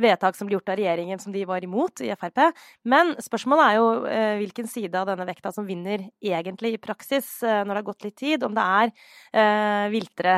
vedtak 0.00 0.34
som 0.34 0.48
ble 0.48 0.56
gjort 0.56 0.72
av 0.72 0.78
regjeringen 0.80 1.20
som 1.20 1.32
de 1.32 1.44
var 1.44 1.60
imot 1.60 2.00
i 2.00 2.08
Frp. 2.16 2.54
Men 2.84 3.12
spørsmålet 3.20 3.66
er 3.66 3.76
jo 3.76 4.06
eh, 4.06 4.38
hvilken 4.40 4.66
side 4.72 4.94
av 4.94 5.06
denne 5.10 5.26
vekta 5.28 5.52
som 5.52 5.66
vinner 5.66 6.08
egentlig 6.22 6.72
i 6.74 6.80
praksis 6.80 7.42
eh, 7.42 7.60
når 7.60 7.74
det 7.74 7.82
har 7.82 7.90
gått 7.92 8.08
litt 8.08 8.16
tid. 8.16 8.42
Om 8.42 8.56
det 8.56 8.64
er 8.64 8.94
eh, 9.36 9.84
viltre 9.92 10.34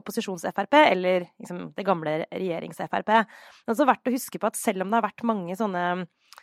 opposisjons-Frp 0.00 0.74
eller 0.90 1.28
liksom, 1.38 1.70
det 1.76 1.86
gamle 1.86 2.18
regjerings-Frp. 2.32 3.06
Det 3.06 3.22
er 3.22 3.70
også 3.70 3.86
verdt 3.86 4.10
å 4.10 4.16
huske 4.18 4.42
på 4.42 4.50
at 4.50 4.58
selv 4.58 4.82
om 4.82 4.90
det 4.90 4.98
har 4.98 5.06
vært 5.06 5.28
mange 5.30 5.54
sånne 5.54 5.86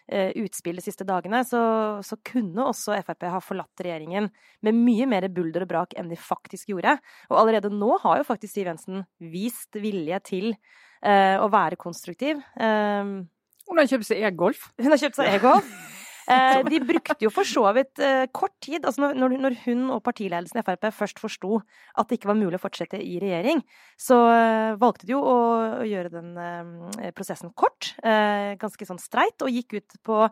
utspill 0.10 0.80
de 0.80 0.84
siste 0.84 1.06
dagene, 1.08 1.44
så, 1.48 1.62
så, 2.04 2.18
kunne 2.26 2.66
også 2.68 2.98
Frp 3.06 3.28
ha 3.32 3.40
forlatt 3.44 3.84
regjeringen 3.86 4.28
med 4.66 4.76
mye 4.76 5.08
mer 5.08 5.28
bulder 5.32 5.64
og 5.64 5.70
brak 5.72 5.96
enn 5.96 6.10
de 6.12 6.18
faktisk 6.20 6.74
gjorde. 6.74 6.98
Og 7.30 7.38
allerede 7.40 7.72
nå 7.72 7.94
har 8.04 8.20
jo 8.20 8.28
faktisk 8.28 8.58
Siv 8.58 8.68
Jensen 8.68 9.06
vist 9.32 9.78
vilje 9.80 10.20
til 10.28 10.52
uh, 10.52 11.38
å 11.40 11.48
være 11.54 11.80
konstruktiv. 11.80 12.42
Uh, 12.60 13.24
hun 13.70 13.80
har 13.80 13.88
kjøpt 13.88 14.10
seg 14.10 14.26
e-golf. 14.28 14.68
Hun 14.82 14.92
har 14.92 15.00
kjøpt 15.00 15.22
seg 15.22 15.36
e-golf. 15.38 15.72
Eh, 16.32 16.62
de 16.72 16.80
brukte 16.86 17.26
jo 17.26 17.32
for 17.34 17.48
så 17.48 17.64
vidt 17.76 18.00
eh, 18.00 18.26
kort 18.32 18.56
tid. 18.64 18.86
altså 18.86 19.12
når, 19.14 19.36
når, 19.42 19.58
hun 19.66 19.90
og 19.98 20.02
partiledelsen 20.06 20.62
i 20.62 20.66
Frp 20.66 20.88
først 20.96 21.20
forsto 21.20 21.60
at 21.98 22.08
det 22.08 22.20
ikke 22.20 22.32
var 22.32 22.40
mulig 22.40 22.60
å 22.60 22.64
fortsette 22.64 23.02
i 23.02 23.18
regjering, 23.22 23.64
så 24.00 24.20
eh, 24.32 24.80
valgte 24.82 25.10
de 25.10 25.16
jo 25.16 25.22
å, 25.22 25.38
å 25.82 25.88
gjøre 25.88 26.14
den 26.14 26.32
eh, 26.40 27.12
prosessen 27.18 27.54
kort, 27.58 27.94
eh, 28.04 28.56
ganske 28.62 28.88
sånn 28.88 29.02
streit, 29.02 29.40
og 29.44 29.52
gikk 29.52 29.80
ut 29.80 30.00
på 30.08 30.24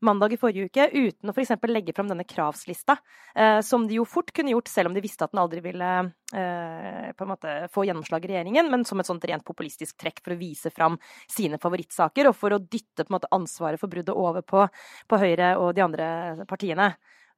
mandag 0.00 0.34
i 0.34 0.38
forrige 0.40 0.68
uke 0.68 0.88
uten 0.92 1.30
å 1.30 1.34
f.eks. 1.34 1.54
legge 1.70 1.94
fram 1.96 2.08
denne 2.10 2.26
kravslista, 2.28 2.98
eh, 3.34 3.60
som 3.64 3.86
de 3.88 3.98
jo 3.98 4.06
fort 4.08 4.32
kunne 4.36 4.52
gjort 4.52 4.70
selv 4.70 4.90
om 4.90 4.96
de 4.96 5.04
visste 5.04 5.26
at 5.26 5.34
den 5.34 5.42
aldri 5.42 5.62
ville 5.64 5.90
eh, 6.36 7.26
måte 7.26 7.56
få 7.72 7.86
gjennomslag 7.88 8.24
i 8.24 8.32
regjeringen, 8.32 8.70
men 8.72 8.84
som 8.88 9.00
et 9.00 9.08
sånt 9.08 9.24
rent 9.28 9.46
populistisk 9.46 9.98
trekk 10.00 10.22
for 10.22 10.36
å 10.36 10.40
vise 10.40 10.72
fram 10.74 10.98
sine 11.30 11.60
favorittsaker, 11.62 12.30
og 12.30 12.38
for 12.38 12.56
å 12.56 12.62
dytte 12.62 13.06
måte 13.12 13.30
ansvaret 13.34 13.80
for 13.80 13.92
bruddet 13.92 14.14
over 14.14 14.46
på, 14.46 14.66
på 15.08 15.20
Høyre 15.20 15.56
og 15.60 15.74
de 15.76 15.84
andre 15.84 16.08
partiene. 16.48 16.94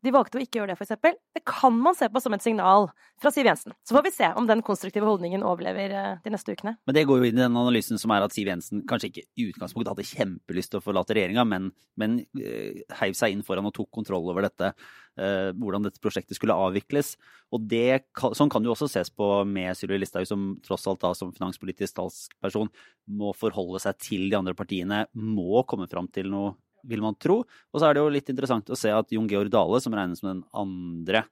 De 0.07 0.13
valgte 0.15 0.39
å 0.39 0.43
ikke 0.43 0.61
gjøre 0.61 0.71
det, 0.71 0.79
f.eks. 0.79 1.19
Det 1.35 1.43
kan 1.49 1.75
man 1.75 1.97
se 1.99 2.07
på 2.13 2.21
som 2.23 2.35
et 2.37 2.45
signal 2.45 2.87
fra 3.19 3.33
Siv 3.35 3.49
Jensen. 3.49 3.75
Så 3.83 3.97
får 3.97 4.05
vi 4.07 4.13
se 4.15 4.29
om 4.39 4.47
den 4.47 4.63
konstruktive 4.63 5.09
holdningen 5.09 5.43
overlever 5.43 5.95
eh, 5.99 6.21
de 6.23 6.31
neste 6.31 6.55
ukene. 6.55 6.77
Men 6.87 6.95
det 6.95 7.03
går 7.09 7.19
jo 7.19 7.27
inn 7.27 7.41
i 7.41 7.43
den 7.43 7.59
analysen 7.59 7.99
som 7.99 8.15
er 8.15 8.23
at 8.23 8.35
Siv 8.35 8.47
Jensen 8.47 8.85
kanskje 8.87 9.11
ikke 9.11 9.25
i 9.27 9.49
utgangspunktet 9.51 9.91
hadde 9.91 10.07
kjempelyst 10.07 10.71
til 10.71 10.79
å 10.79 10.85
forlate 10.85 11.17
regjeringa, 11.19 11.43
men, 11.51 11.73
men 11.99 12.21
uh, 12.39 12.79
heiv 13.01 13.19
seg 13.19 13.35
inn 13.35 13.43
foran 13.47 13.67
og 13.67 13.75
tok 13.75 13.91
kontroll 13.99 14.31
over 14.31 14.47
dette. 14.47 14.71
Uh, 15.19 15.51
hvordan 15.59 15.89
dette 15.89 16.03
prosjektet 16.05 16.39
skulle 16.39 16.55
avvikles. 16.55 17.17
Og 17.51 17.67
det, 17.67 18.05
Sånn 18.39 18.53
kan 18.53 18.63
det 18.63 18.71
jo 18.71 18.77
også 18.77 18.91
ses 18.93 19.11
på 19.11 19.27
med 19.51 19.75
Sylvi 19.75 19.99
Listhaug, 19.99 20.29
som 20.31 20.47
tross 20.63 20.87
alt 20.87 21.03
da 21.03 21.11
som 21.19 21.35
finanspolitisk 21.35 21.99
talsperson 21.99 22.71
må 23.19 23.35
forholde 23.35 23.83
seg 23.83 23.99
til 24.05 24.29
de 24.31 24.39
andre 24.39 24.55
partiene, 24.55 25.07
må 25.19 25.65
komme 25.67 25.91
fram 25.91 26.07
til 26.13 26.31
noe 26.31 26.55
vil 26.87 27.03
man 27.05 27.17
tro. 27.21 27.43
Og 27.73 27.81
så 27.81 27.89
er 27.89 27.97
det 27.97 28.03
jo 28.03 28.13
litt 28.13 28.33
interessant 28.33 28.71
å 28.71 28.79
se 28.79 28.93
at 28.95 29.15
Jon 29.15 29.29
Georg 29.31 29.53
Dale, 29.53 29.81
som 29.83 29.95
regnes 29.97 30.23
som 30.23 30.31
den 30.31 30.43
andre 30.57 31.25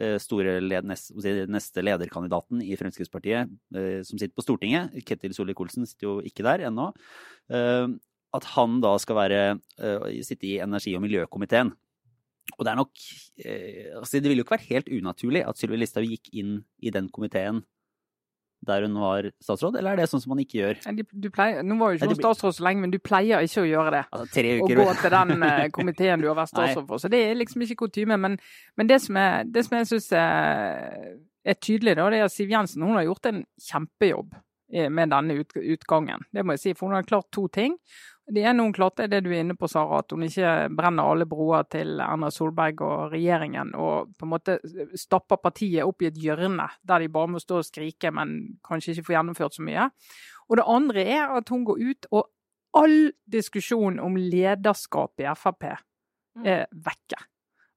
eh, 0.00 0.16
store 0.22 0.58
led, 0.64 0.88
neste 0.88 1.84
lederkandidaten 1.84 2.62
i 2.64 2.76
Fremskrittspartiet, 2.78 3.52
eh, 3.76 4.02
som 4.06 4.20
sitter 4.20 4.34
på 4.36 4.44
Stortinget, 4.44 4.96
Ketil 5.06 5.36
Solvik-Olsen 5.36 5.88
sitter 5.88 6.10
jo 6.10 6.18
ikke 6.26 6.46
der 6.46 6.66
ennå, 6.70 6.90
eh, 7.52 7.86
at 8.36 8.50
han 8.56 8.80
da 8.82 8.96
skal 9.00 9.16
være, 9.16 9.42
sitte 10.26 10.44
i 10.44 10.58
energi- 10.60 10.92
og 10.98 11.00
miljøkomiteen. 11.06 11.70
Og 12.56 12.66
det 12.66 12.70
er 12.70 12.76
nok 12.78 12.92
altså 13.96 14.20
Det 14.20 14.28
ville 14.28 14.42
jo 14.42 14.44
ikke 14.44 14.54
vært 14.54 14.68
helt 14.68 14.90
unaturlig 14.92 15.40
at 15.42 15.58
Sylvi 15.58 15.80
Listhaug 15.80 16.06
gikk 16.06 16.28
inn 16.36 16.60
i 16.78 16.92
den 16.94 17.08
komiteen 17.08 17.62
der 18.66 18.86
hun 18.86 18.96
var 18.98 19.28
statsråd, 19.42 19.76
eller 19.78 19.94
er 19.94 20.02
det 20.02 20.08
sånn 20.10 20.22
som 20.22 20.32
man 20.34 20.40
ikke 20.42 20.58
gjør? 20.58 20.80
Pleier, 21.34 21.62
nå 21.66 21.76
var 21.80 21.92
jo 21.92 22.00
ikke 22.00 22.10
hun 22.10 22.18
statsråd 22.20 22.56
så 22.56 22.64
lenge, 22.66 22.82
men 22.84 22.94
du 22.94 22.98
pleier 23.02 23.44
ikke 23.46 23.62
å 23.62 23.68
gjøre 23.68 23.92
det. 23.94 24.02
Altså, 24.10 24.26
tre 24.34 24.54
Å 24.56 24.70
gå 24.70 24.88
til 25.02 25.14
den 25.16 25.46
eh, 25.46 25.62
komiteen 25.74 26.24
du 26.24 26.30
har 26.30 26.38
vært 26.38 26.52
statsråd 26.54 26.88
for. 26.88 27.02
Så 27.02 27.12
det 27.12 27.22
er 27.28 27.38
liksom 27.38 27.66
ikke 27.66 27.78
kutyme. 27.84 28.18
Men, 28.22 28.38
men 28.78 28.90
det 28.90 29.00
som, 29.04 29.18
er, 29.20 29.46
det 29.46 29.66
som 29.66 29.78
jeg 29.78 29.90
syns 29.92 30.10
er, 30.18 31.14
er 31.46 31.60
tydelig, 31.60 31.96
da, 32.00 32.10
det 32.12 32.20
er 32.22 32.28
at 32.30 32.34
Siv 32.34 32.52
Jensen 32.52 32.86
hun 32.86 32.98
har 32.98 33.06
gjort 33.06 33.30
en 33.30 33.44
kjempejobb 33.68 34.36
eh, 34.72 34.90
med 34.90 35.14
denne 35.14 35.40
utgangen. 35.76 36.26
Det 36.32 36.44
må 36.44 36.56
jeg 36.56 36.64
si, 36.64 36.76
for 36.76 36.90
hun 36.90 36.98
har 36.98 37.08
klart 37.08 37.30
to 37.34 37.46
ting. 37.52 37.78
Det 38.26 38.42
er 38.42 38.56
noen 38.56 38.72
klarte, 38.74 39.04
er 39.04 39.10
det 39.10 39.20
du 39.22 39.28
er 39.30 39.44
inne 39.44 39.54
på, 39.54 39.68
Sara, 39.70 40.00
at 40.02 40.10
hun 40.10 40.24
ikke 40.26 40.66
brenner 40.74 41.06
alle 41.06 41.28
broer 41.30 41.66
til 41.70 42.00
Erna 42.02 42.26
Solberg 42.34 42.80
og 42.82 43.12
regjeringen, 43.12 43.70
og 43.78 44.16
på 44.18 44.26
en 44.26 44.32
måte 44.32 44.56
stapper 44.98 45.38
partiet 45.38 45.86
opp 45.86 46.02
i 46.02 46.08
et 46.10 46.18
hjørne 46.18 46.66
der 46.82 47.04
de 47.04 47.12
bare 47.14 47.30
må 47.30 47.42
stå 47.42 47.60
og 47.60 47.68
skrike, 47.68 48.10
men 48.10 48.58
kanskje 48.66 48.96
ikke 48.96 49.06
får 49.06 49.16
gjennomført 49.18 49.58
så 49.58 49.66
mye. 49.66 49.86
Og 50.50 50.58
det 50.58 50.66
andre 50.74 51.06
er 51.06 51.36
at 51.38 51.54
hun 51.54 51.62
går 51.68 51.84
ut, 51.86 52.10
og 52.10 52.26
all 52.76 52.98
diskusjon 53.30 54.02
om 54.02 54.18
lederskap 54.18 55.22
i 55.22 55.30
Frp 55.38 55.70
er 55.70 56.66
vekke. 56.74 57.22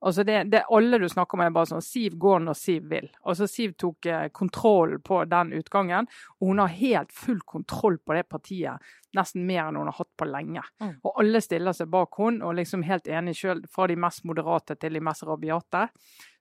Altså 0.01 0.24
det, 0.24 0.44
det 0.44 0.63
Alle 0.72 0.98
du 0.98 1.10
snakker 1.10 1.38
med, 1.38 1.50
er 1.50 1.56
bare 1.58 1.70
sånn 1.74 1.84
Siv 1.84 2.15
går 2.22 2.39
når 2.46 2.56
Siv 2.58 2.88
vil. 2.91 3.10
Altså 3.27 3.48
Siv 3.51 3.74
tok 3.79 4.08
eh, 4.08 4.27
kontroll 4.36 4.98
på 5.03 5.22
den 5.27 5.51
utgangen, 5.60 6.08
og 6.39 6.51
hun 6.51 6.62
har 6.63 6.72
helt 6.77 7.12
full 7.15 7.41
kontroll 7.46 8.00
på 8.00 8.15
det 8.15 8.24
partiet. 8.32 8.79
Nesten 9.18 9.46
mer 9.48 9.65
enn 9.65 9.79
hun 9.79 9.89
har 9.89 9.98
hatt 9.98 10.12
på 10.20 10.27
lenge. 10.29 10.63
Mm. 10.79 10.96
Og 11.03 11.20
alle 11.24 11.41
stiller 11.44 11.75
seg 11.75 11.91
bak 11.91 12.15
hun, 12.22 12.41
og 12.46 12.56
liksom 12.60 12.86
helt 12.88 13.10
enig 13.12 13.36
sjøl, 13.39 13.65
fra 13.72 13.89
de 13.89 13.98
mest 14.00 14.24
moderate 14.29 14.77
til 14.79 14.96
de 14.96 15.03
mest 15.03 15.25
rabiate. 15.27 15.88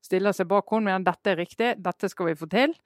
Stiller 0.05 0.37
seg 0.37 0.47
bak 0.51 0.71
hun, 0.71 0.87
men 0.87 1.07
dette 1.07 1.33
er 1.33 1.41
riktig, 1.41 1.75
dette 1.83 2.11
skal 2.13 2.31
vi 2.31 2.39
få 2.39 2.47
til. 2.53 2.77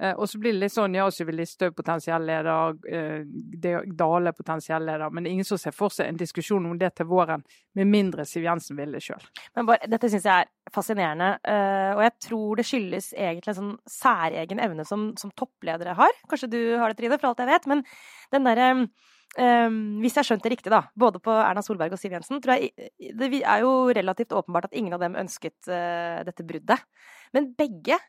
Eh, 0.00 0.14
og 0.16 0.28
så 0.28 0.38
blir 0.40 0.54
det 0.54 0.64
litt 0.64 0.74
sånn 0.74 0.96
ja, 0.96 1.04
Sylvi 1.12 1.34
Listhaug 1.36 1.74
potensiell 1.76 2.24
leder, 2.26 2.78
eh, 2.88 3.84
Dale 3.92 4.32
potensiell 4.34 4.86
leder. 4.88 5.12
Men 5.12 5.24
det 5.24 5.30
er 5.30 5.36
ingen 5.36 5.48
som 5.48 5.60
ser 5.60 5.76
for 5.76 5.94
seg 5.94 6.08
en 6.08 6.18
diskusjon 6.20 6.66
om 6.68 6.78
det 6.78 6.94
til 6.98 7.08
våren, 7.10 7.44
med 7.78 7.90
mindre 7.90 8.26
Siv 8.28 8.46
Jensen 8.46 8.78
vil 8.78 8.96
det 8.96 9.02
sjøl. 9.04 9.22
Dette 9.86 10.10
syns 10.10 10.26
jeg 10.26 10.46
er 10.46 10.50
fascinerende, 10.72 11.30
uh, 11.48 11.92
og 11.96 12.02
jeg 12.04 12.12
tror 12.26 12.58
det 12.58 12.66
skyldes 12.68 13.08
egentlig 13.16 13.52
en 13.52 13.58
sånn 13.58 13.72
særegen 13.88 14.60
evne 14.62 14.84
som, 14.88 15.10
som 15.20 15.32
toppledere 15.36 15.96
har. 15.98 16.20
Kanskje 16.30 16.50
du 16.52 16.60
har 16.80 16.92
det, 16.92 16.98
Trine, 17.00 17.18
for 17.18 17.32
alt 17.32 17.42
jeg 17.42 17.50
vet. 17.50 17.68
Men 17.70 17.82
den 18.32 18.46
derre 18.46 18.68
um, 18.76 19.80
Hvis 20.02 20.14
jeg 20.14 20.20
har 20.20 20.28
skjønt 20.28 20.46
det 20.46 20.54
riktig, 20.54 20.72
da, 20.72 20.84
både 20.98 21.22
på 21.24 21.34
Erna 21.34 21.64
Solberg 21.64 21.96
og 21.96 22.00
Siv 22.00 22.14
Jensen, 22.14 22.40
tror 22.44 22.58
jeg 22.58 22.90
det 23.18 23.30
er 23.40 23.64
jo 23.64 23.72
relativt 23.92 24.36
åpenbart 24.36 24.70
at 24.70 24.76
ingen 24.78 24.96
av 24.96 25.04
dem 25.04 25.18
ønsket 25.20 25.72
uh, 25.72 26.20
dette 26.28 26.46
bruddet. 26.46 26.84
Men 27.32 27.52
begge 27.56 28.00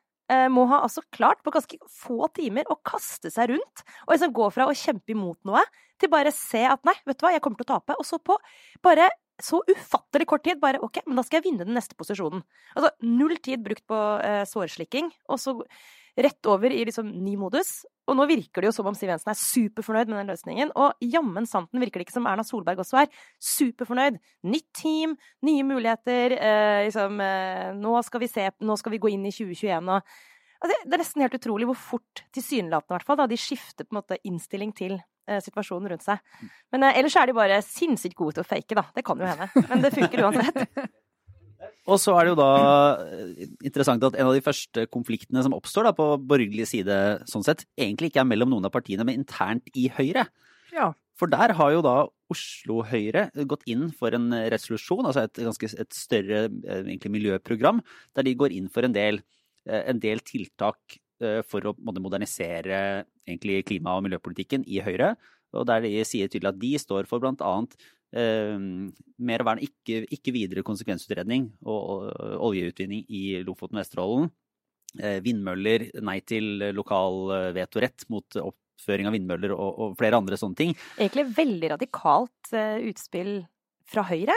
må 0.50 0.63
ha 0.72 0.77
altså 0.86 1.01
klart 1.12 1.42
på 1.44 1.51
ganske 1.51 1.77
få 1.92 2.30
timer 2.34 2.70
å 2.72 2.77
kaste 2.88 3.27
seg 3.30 3.51
rundt 3.51 3.82
og 4.06 4.13
liksom 4.13 4.32
gå 4.34 4.46
fra 4.56 4.70
å 4.70 4.75
kjempe 4.77 5.12
imot 5.12 5.39
noe 5.46 5.62
til 6.00 6.12
bare 6.12 6.32
se 6.36 6.63
at 6.68 6.84
nei, 6.88 6.96
vet 7.08 7.20
du 7.20 7.25
hva, 7.25 7.34
jeg 7.36 7.44
kommer 7.44 7.60
til 7.60 7.68
å 7.68 7.74
tape. 7.75 7.98
Og 8.00 8.08
så 8.08 8.20
på 8.24 8.38
bare 8.86 9.10
så 9.42 9.60
ufattelig 9.68 10.27
kort 10.30 10.46
tid 10.46 10.62
bare 10.62 10.82
OK, 10.84 11.01
men 11.08 11.18
da 11.18 11.25
skal 11.25 11.39
jeg 11.39 11.50
vinne 11.50 11.68
den 11.68 11.75
neste 11.77 11.98
posisjonen. 12.00 12.44
Altså 12.75 12.94
null 13.08 13.36
tid 13.44 13.63
brukt 13.65 13.86
på 13.89 14.00
uh, 14.22 14.44
sårslikking, 14.50 15.12
og 15.32 15.42
så 15.42 15.58
rett 16.20 16.46
over 16.50 16.72
i 16.74 16.84
liksom 16.86 17.10
ny 17.24 17.36
modus. 17.39 17.84
Og 18.10 18.17
nå 18.17 18.25
virker 18.29 18.62
det 18.62 18.70
jo 18.70 18.75
som 18.75 18.89
om 18.89 18.98
Siv 18.98 19.10
Jensen 19.10 19.32
er 19.32 19.39
superfornøyd 19.39 20.12
med 20.12 20.20
den 20.22 20.34
løsningen. 20.34 20.74
Og 20.79 21.05
jammen 21.08 21.48
santen 21.50 21.82
virker 21.82 22.01
det 22.01 22.08
ikke 22.08 22.17
som 22.17 22.27
Erna 22.29 22.46
Solberg 22.46 22.84
også 22.84 23.03
er. 23.03 23.24
Superfornøyd. 23.41 24.20
Nytt 24.50 24.70
team, 24.77 25.15
nye 25.48 25.63
muligheter. 25.67 26.36
Eh, 26.38 26.82
liksom, 26.89 27.22
eh, 27.24 27.72
nå 27.79 27.96
skal 28.05 28.24
vi 28.24 28.29
se, 28.32 28.50
nå 28.60 28.77
skal 28.79 28.96
vi 28.96 29.01
gå 29.01 29.13
inn 29.13 29.25
i 29.25 29.34
2021 29.34 29.89
og 29.89 30.01
altså, 30.63 30.77
Det 30.86 30.96
er 30.96 31.01
nesten 31.01 31.24
helt 31.25 31.39
utrolig 31.39 31.67
hvor 31.67 31.79
fort, 31.79 32.24
tilsynelatende 32.36 32.93
i 32.93 32.98
hvert 32.98 33.08
fall, 33.08 33.20
da, 33.20 33.27
de 33.27 33.39
skifter 33.39 33.88
på 33.88 33.96
en 33.96 34.00
måte 34.01 34.20
innstilling 34.27 34.72
til 34.75 34.96
eh, 35.27 35.41
situasjonen 35.43 35.91
rundt 35.91 36.05
seg. 36.05 36.22
Men 36.72 36.88
eh, 36.88 37.00
ellers 37.00 37.17
er 37.20 37.27
de 37.27 37.36
bare 37.38 37.62
sinnssykt 37.65 38.15
gode 38.20 38.38
til 38.38 38.46
å 38.46 38.48
fake, 38.48 38.77
da. 38.77 38.86
Det 38.96 39.03
kan 39.08 39.20
jo 39.20 39.27
hende. 39.27 39.50
Men 39.70 39.84
det 39.84 39.96
funker 39.96 40.27
uansett. 40.27 40.84
Og 41.84 42.00
så 42.00 42.13
er 42.15 42.25
det 42.25 42.32
jo 42.32 42.39
da 42.39 42.50
eh, 43.03 43.46
interessant 43.67 44.03
at 44.08 44.15
en 44.15 44.29
av 44.29 44.36
de 44.36 44.43
første 44.43 44.86
konfliktene 44.93 45.43
som 45.43 45.55
oppstår 45.55 45.89
da 45.89 45.93
på 45.98 46.08
borgerlig 46.24 46.67
side, 46.70 46.98
sånn 47.29 47.43
sett, 47.43 47.65
egentlig 47.75 48.12
ikke 48.12 48.22
er 48.24 48.29
mellom 48.29 48.53
noen 48.53 48.67
av 48.70 48.74
partiene, 48.74 49.03
men 49.08 49.20
internt 49.20 49.67
i 49.75 49.89
Høyre. 49.91 50.27
Ja. 50.74 50.93
For 51.20 51.29
der 51.29 51.53
har 51.60 51.74
jo 51.75 51.84
da 51.86 51.96
Oslo 52.34 52.79
Høyre 52.88 53.27
gått 53.50 53.67
inn 53.70 53.89
for 53.93 54.15
en 54.15 54.32
resolusjon, 54.53 55.05
altså 55.05 55.27
et 55.27 55.43
ganske 55.43 55.70
et 55.84 55.98
større 55.98 56.46
eh, 56.48 56.82
egentlig, 56.86 57.13
miljøprogram, 57.20 57.84
der 58.15 58.27
de 58.29 58.38
går 58.39 58.55
inn 58.55 58.72
for 58.72 58.88
en 58.88 58.96
del, 58.96 59.20
eh, 59.67 59.84
en 59.91 60.03
del 60.03 60.24
tiltak 60.25 61.00
for 61.48 61.63
å 61.63 61.72
modernisere 61.79 63.05
egentlig, 63.29 63.62
klima- 63.70 63.93
og 63.96 64.01
miljøpolitikken 64.03 64.65
i 64.67 64.82
Høyre. 64.84 65.13
Og 65.55 65.63
der 65.70 65.86
de 65.86 66.01
sier 66.03 66.27
tydelig 66.27 66.50
at 66.50 66.58
de 66.60 66.72
står 66.82 67.08
for 67.08 67.24
blant 67.24 67.39
annet 67.46 67.77
eh, 68.15 68.55
mer 69.17 69.46
vern, 69.48 69.62
ikke, 69.63 70.03
ikke, 70.13 70.34
videre 70.36 70.65
konsekvensutredning 70.65 71.50
og, 71.65 72.10
og 72.13 72.48
oljeutvinning 72.51 73.05
i 73.10 73.24
Lofoten 73.46 73.77
og 73.77 73.84
Vesterålen. 73.84 74.32
Eh, 75.01 75.20
vindmøller, 75.25 75.89
nei 76.05 76.20
til 76.22 76.70
lokal 76.77 77.53
vetorett 77.55 78.05
mot 78.13 78.38
oppføring 78.84 79.10
av 79.10 79.15
vindmøller 79.15 79.53
og, 79.55 79.70
og, 79.72 79.96
flere 80.00 80.20
andre 80.20 80.38
sånne 80.39 80.60
ting. 80.60 80.75
Egentlig 80.98 81.29
veldig 81.38 81.72
radikalt 81.75 82.53
uh, 82.53 82.77
utspill 82.89 83.39
fra 83.89 84.05
Høyre. 84.10 84.36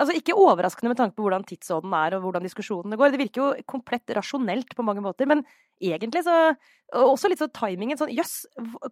Altså 0.00 0.16
Ikke 0.18 0.34
overraskende 0.34 0.90
med 0.90 0.98
tanke 0.98 1.14
på 1.14 1.22
hvordan 1.22 1.44
tidsånden 1.46 1.92
er 1.94 2.16
og 2.16 2.24
hvordan 2.26 2.46
diskusjonene 2.46 2.98
går. 2.98 3.12
Det 3.14 3.20
virker 3.20 3.42
jo 3.42 3.66
komplett 3.70 4.10
rasjonelt 4.16 4.74
på 4.74 4.86
mange 4.86 5.04
måter, 5.04 5.28
men 5.30 5.44
egentlig 5.78 6.24
så 6.26 6.54
Også 6.94 7.30
litt 7.30 7.40
sånn 7.40 7.54
timingen. 7.54 7.98
Sånn 7.98 8.12
jøss, 8.12 8.44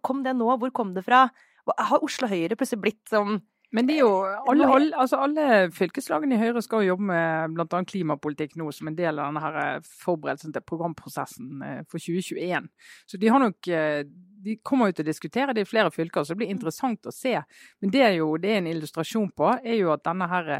kom 0.03 0.23
det 0.25 0.33
nå? 0.35 0.47
Hvor 0.59 0.71
kom 0.75 0.95
det 0.95 1.03
fra? 1.05 1.27
Har 1.67 2.03
Oslo 2.03 2.27
Høyre 2.27 2.57
plutselig 2.59 2.81
blitt 2.83 3.03
sånn 3.11 3.37
men 3.73 3.87
det 3.89 3.97
er 3.97 4.03
jo 4.03 4.11
alle, 4.23 4.67
alle, 4.69 4.89
altså 5.01 5.19
alle 5.25 5.47
fylkeslagene 5.73 6.37
i 6.37 6.41
Høyre 6.41 6.61
skal 6.61 6.83
jo 6.83 6.93
jobbe 6.93 7.07
med 7.09 7.55
bl.a. 7.57 7.81
klimapolitikk 7.89 8.53
nå 8.61 8.69
som 8.75 8.91
en 8.91 8.97
del 8.97 9.17
av 9.17 9.31
denne 9.31 9.41
her 9.43 9.87
forberedelsen 10.03 10.53
til 10.53 10.65
programprosessen 10.67 11.65
for 11.89 11.97
2021. 11.97 12.69
Så 13.09 13.19
de 13.21 13.33
har 13.33 13.41
nok 13.43 13.73
de 14.43 14.57
kommer 14.65 14.89
jo 14.89 14.97
til 14.97 15.05
å 15.05 15.11
diskutere 15.11 15.53
det 15.55 15.63
i 15.63 15.69
flere 15.69 15.91
fylker, 15.93 16.23
så 16.23 16.33
det 16.33 16.41
blir 16.41 16.51
interessant 16.53 17.07
å 17.07 17.13
se. 17.15 17.35
Men 17.81 17.93
det 17.93 18.01
er 18.03 18.17
jo 18.17 18.33
det 18.41 18.51
er 18.51 18.61
en 18.61 18.71
illustrasjon 18.73 19.29
på, 19.35 19.53
er 19.63 19.77
jo 19.79 19.93
at 19.93 20.03
denne 20.05 20.27
her 20.29 20.51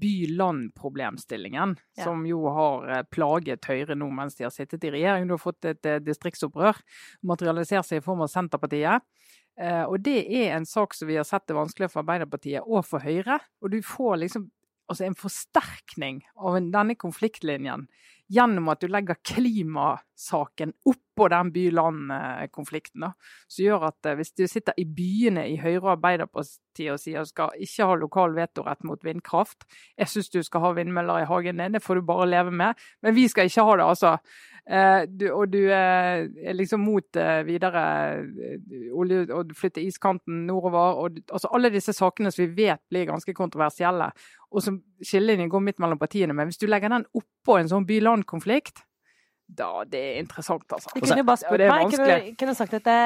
by-land-problemstillingen, 0.00 1.74
ja. 1.98 2.06
som 2.06 2.24
jo 2.26 2.44
har 2.54 3.06
plaget 3.14 3.66
Høyre 3.70 3.96
nå 3.98 4.08
mens 4.14 4.38
de 4.38 4.46
har 4.46 4.54
sittet 4.54 4.86
i 4.86 4.92
regjering, 4.94 5.28
du 5.28 5.36
har 5.36 5.42
fått 5.42 5.70
et 5.70 5.90
distriktsopprør, 6.02 6.80
materialisert 7.26 7.90
seg 7.90 8.02
i 8.02 8.06
form 8.06 8.24
av 8.24 8.32
Senterpartiet. 8.32 9.06
Uh, 9.60 9.84
og 9.86 10.00
det 10.02 10.24
er 10.26 10.56
en 10.56 10.66
sak 10.66 10.96
som 10.96 11.08
vi 11.10 11.18
har 11.18 11.26
sett 11.28 11.46
det 11.46 11.56
vanskelig 11.56 11.90
for 11.92 12.02
Arbeiderpartiet 12.02 12.66
og 12.66 12.86
for 12.88 13.04
Høyre. 13.04 13.38
Og 13.62 13.74
du 13.74 13.80
får 13.86 14.20
liksom 14.24 14.48
altså 14.90 15.06
en 15.06 15.16
forsterkning 15.16 16.24
av 16.36 16.58
denne 16.60 16.96
konfliktlinjen 17.00 17.86
gjennom 18.32 18.70
at 18.72 18.80
du 18.80 18.88
legger 18.88 19.18
klimasaken 19.26 20.72
oppå 20.88 21.26
den 21.28 21.50
by-land-konflikten. 21.52 23.04
Som 23.52 23.66
gjør 23.66 23.88
at 23.90 24.08
hvis 24.16 24.32
du 24.32 24.46
sitter 24.48 24.76
i 24.80 24.86
byene 24.88 25.44
i 25.50 25.58
Høyre 25.60 25.82
og 25.82 25.90
Arbeiderpartiet 25.98 26.94
og 26.94 27.02
sier 27.02 27.20
at 27.20 27.30
skal 27.30 27.52
ikke 27.66 27.88
ha 27.90 27.98
lokal 28.00 28.36
vetorett 28.36 28.88
mot 28.88 29.04
vindkraft, 29.04 29.68
jeg 30.00 30.10
syns 30.10 30.32
du 30.32 30.40
skal 30.46 30.64
ha 30.64 30.72
vindmøller 30.78 31.22
i 31.22 31.28
hagen 31.28 31.60
din, 31.60 31.76
det 31.76 31.84
får 31.84 32.00
du 32.00 32.08
bare 32.08 32.30
leve 32.30 32.54
med, 32.54 32.80
men 33.04 33.16
vi 33.16 33.28
skal 33.28 33.50
ikke 33.50 33.68
ha 33.68 33.76
det, 33.80 33.90
altså. 33.92 34.16
Eh, 34.64 35.02
du, 35.08 35.26
og 35.28 35.50
du 35.52 35.58
eh, 35.68 36.24
er 36.24 36.56
liksom 36.56 36.80
mot 36.86 37.18
eh, 37.20 37.42
videre 37.44 37.82
olje 38.96 39.26
og 39.36 39.52
flytte 39.58 39.82
iskanten 39.84 40.46
nordover. 40.48 41.02
og 41.04 41.18
altså 41.26 41.50
Alle 41.52 41.72
disse 41.74 41.92
sakene 41.92 42.32
som 42.32 42.46
vi 42.46 42.64
vet 42.64 42.80
blir 42.88 43.04
ganske 43.10 43.36
kontroversielle, 43.36 44.08
og 44.50 44.64
som 44.64 44.80
skillelinjen 45.04 45.52
går 45.52 45.66
midt 45.66 45.84
mellom 45.84 46.00
partiene. 46.00 46.36
Men 46.36 46.48
hvis 46.48 46.62
du 46.62 46.66
legger 46.70 46.94
den 46.94 47.04
oppå 47.12 47.58
en 47.60 47.68
sånn 47.68 47.86
by-land-konflikt, 47.88 48.86
da 49.44 49.84
det 49.84 50.00
er 50.00 50.20
interessant, 50.22 50.64
altså. 50.72 50.88
Du 50.94 51.04
kunne 51.04 51.20
jo 51.20 51.28
bare 51.28 51.42
spurt 51.42 51.66
meg. 51.68 51.90
Kunne, 51.92 52.20
kunne 52.40 52.56
sagt 52.56 52.78
at 52.80 52.86
det, 52.88 53.00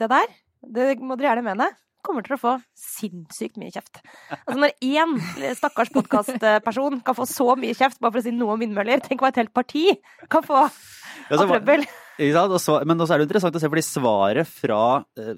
det 0.00 0.08
der, 0.08 0.36
det 0.64 0.92
må 1.04 1.18
dere 1.20 1.34
gjerne 1.34 1.48
mene 1.52 1.68
kommer 2.04 2.24
til 2.26 2.36
å 2.36 2.40
få 2.40 2.54
sinnssykt 2.78 3.58
mye 3.60 3.72
kjeft. 3.74 4.00
Altså 4.44 4.60
Når 4.60 4.74
én 4.84 5.16
stakkars 5.58 5.92
podkastperson 5.94 7.00
kan 7.04 7.18
få 7.18 7.26
så 7.30 7.50
mye 7.58 7.76
kjeft 7.76 8.00
bare 8.00 8.14
for 8.14 8.22
å 8.22 8.26
si 8.26 8.34
noe 8.34 8.56
om 8.56 8.64
vindmøller, 8.64 9.02
tenk 9.04 9.24
hva 9.24 9.32
et 9.32 9.42
helt 9.42 9.54
parti 9.56 9.86
kan 10.32 10.44
få 10.46 10.66
av 10.66 11.46
trøbbel. 11.48 11.86
Men 12.20 12.54
også 12.54 12.78
er 12.78 13.22
det 13.22 13.26
interessant 13.26 13.56
å 13.58 13.62
se, 13.62 13.70
fordi 13.70 13.86
svaret 13.86 14.50
fra, 14.50 14.82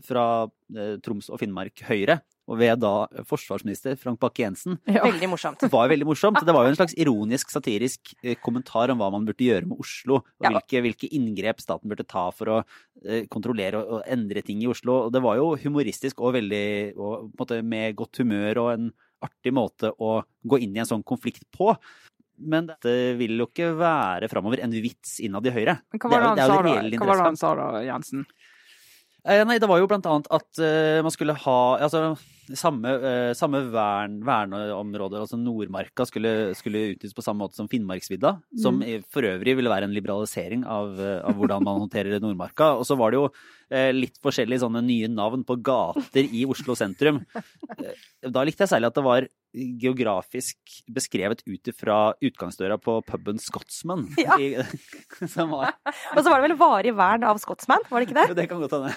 fra 0.04 0.25
Troms 1.04 1.30
og 1.32 1.40
Finnmark 1.40 1.87
Høyre 1.88 2.20
og 2.47 2.61
ved 2.61 2.79
da 2.79 2.93
forsvarsminister 3.26 3.97
Frank 3.99 4.21
Bakke-Jensen. 4.23 4.79
Ja. 4.87 5.03
Veldig 5.03 5.29
morsomt. 5.33 5.61
Det 5.61 5.71
var 5.73 5.91
veldig 5.91 6.07
morsomt. 6.07 6.38
Det 6.47 6.55
var 6.55 6.67
jo 6.67 6.73
en 6.73 6.79
slags 6.79 6.95
ironisk, 6.95 7.50
satirisk 7.50 8.12
kommentar 8.45 8.93
om 8.93 9.00
hva 9.03 9.11
man 9.12 9.26
burde 9.26 9.43
gjøre 9.43 9.67
med 9.67 9.83
Oslo. 9.83 10.21
Og 10.23 10.47
ja. 10.47 10.53
hvilke, 10.55 10.83
hvilke, 10.85 11.11
inngrep 11.19 11.61
staten 11.62 11.91
burde 11.91 12.07
ta 12.07 12.29
for 12.35 12.53
å 12.55 12.61
kontrollere 13.33 13.83
og, 13.83 14.05
endre 14.11 14.45
ting 14.47 14.62
i 14.62 14.71
Oslo. 14.71 15.07
Og 15.07 15.15
det 15.15 15.23
var 15.25 15.41
jo 15.41 15.50
humoristisk 15.65 16.23
og 16.23 16.37
veldig 16.38 16.69
og, 16.95 17.33
måte, 17.38 17.61
med 17.67 17.99
godt 17.99 18.23
humør 18.23 18.62
og 18.62 18.71
en 18.76 18.93
artig 19.26 19.55
måte 19.57 19.91
å 19.99 20.21
gå 20.47 20.61
inn 20.62 20.76
i 20.76 20.83
en 20.85 20.88
sånn 20.88 21.05
konflikt 21.07 21.49
på. 21.55 21.73
Men 22.47 22.69
dette 22.71 22.95
vil 23.19 23.41
jo 23.41 23.49
ikke 23.49 23.73
være 23.79 24.31
framover 24.31 24.62
en 24.62 24.79
vits 24.85 25.19
innad 25.25 25.49
i 25.49 25.55
Høyre. 25.55 25.81
Men 25.91 26.03
hva 26.03 26.12
var 26.12 26.23
det, 26.23 26.31
det, 26.38 26.47
han, 26.47 26.55
sa, 26.55 26.62
da? 26.62 27.00
Hva 27.00 27.11
var 27.11 27.19
det 27.19 27.29
han 27.31 27.43
sa 27.43 27.53
da, 27.59 27.69
Jensen? 27.88 28.26
Eh, 29.26 29.43
nei, 29.49 29.59
det 29.59 29.67
var 29.67 29.81
jo 29.83 29.91
blant 29.91 30.07
annet 30.07 30.29
at 30.31 30.65
man 31.03 31.11
skulle 31.11 31.35
ha 31.43 31.61
altså, 31.83 32.15
samme, 32.55 32.93
uh, 33.03 33.33
samme 33.37 33.62
vern, 33.73 34.19
verneområder, 34.26 35.23
altså 35.25 35.38
Nordmarka, 35.41 36.07
skulle, 36.09 36.53
skulle 36.59 36.93
utnyttes 36.93 37.17
på 37.17 37.25
samme 37.25 37.45
måte 37.45 37.59
som 37.59 37.71
Finnmarksvidda. 37.71 38.37
Mm. 38.38 38.61
Som 38.62 38.83
for 39.12 39.26
øvrig 39.26 39.57
ville 39.59 39.73
være 39.73 39.88
en 39.88 39.97
liberalisering 39.97 40.67
av, 40.69 40.95
av 41.00 41.38
hvordan 41.38 41.67
man 41.67 41.83
håndterer 41.87 42.21
Nordmarka. 42.23 42.75
Og 42.79 42.87
så 42.88 42.99
var 42.99 43.12
det 43.12 43.21
jo 43.21 43.26
uh, 43.31 43.91
litt 43.97 44.21
forskjellige 44.25 44.65
sånne 44.67 44.85
nye 44.87 45.11
navn 45.12 45.47
på 45.47 45.59
gater 45.67 46.31
i 46.31 46.47
Oslo 46.47 46.79
sentrum. 46.79 47.25
da 48.23 48.47
likte 48.47 48.67
jeg 48.67 48.75
særlig 48.76 48.93
at 48.93 49.00
det 49.00 49.07
var 49.07 49.29
geografisk 49.57 50.59
beskrevet 50.93 51.43
ut 51.47 51.71
fra 51.76 52.15
utgangsdøra 52.21 52.79
på 52.79 53.00
puben 53.07 53.41
Scotsman. 53.43 54.07
Ja. 54.26 54.38
I, 54.41 54.57
var... 55.37 55.76
Og 56.17 56.23
så 56.23 56.31
var 56.31 56.41
det 56.41 56.49
vel 56.49 56.59
varig 56.59 56.95
vern 56.97 57.25
av 57.29 57.38
Scotsman, 57.38 57.85
var 57.91 58.03
det 58.03 58.09
ikke 58.09 58.21
det? 58.23 58.37
Det 58.41 58.49
kan 58.50 58.62
godt 58.62 58.76
hende. 58.76 58.93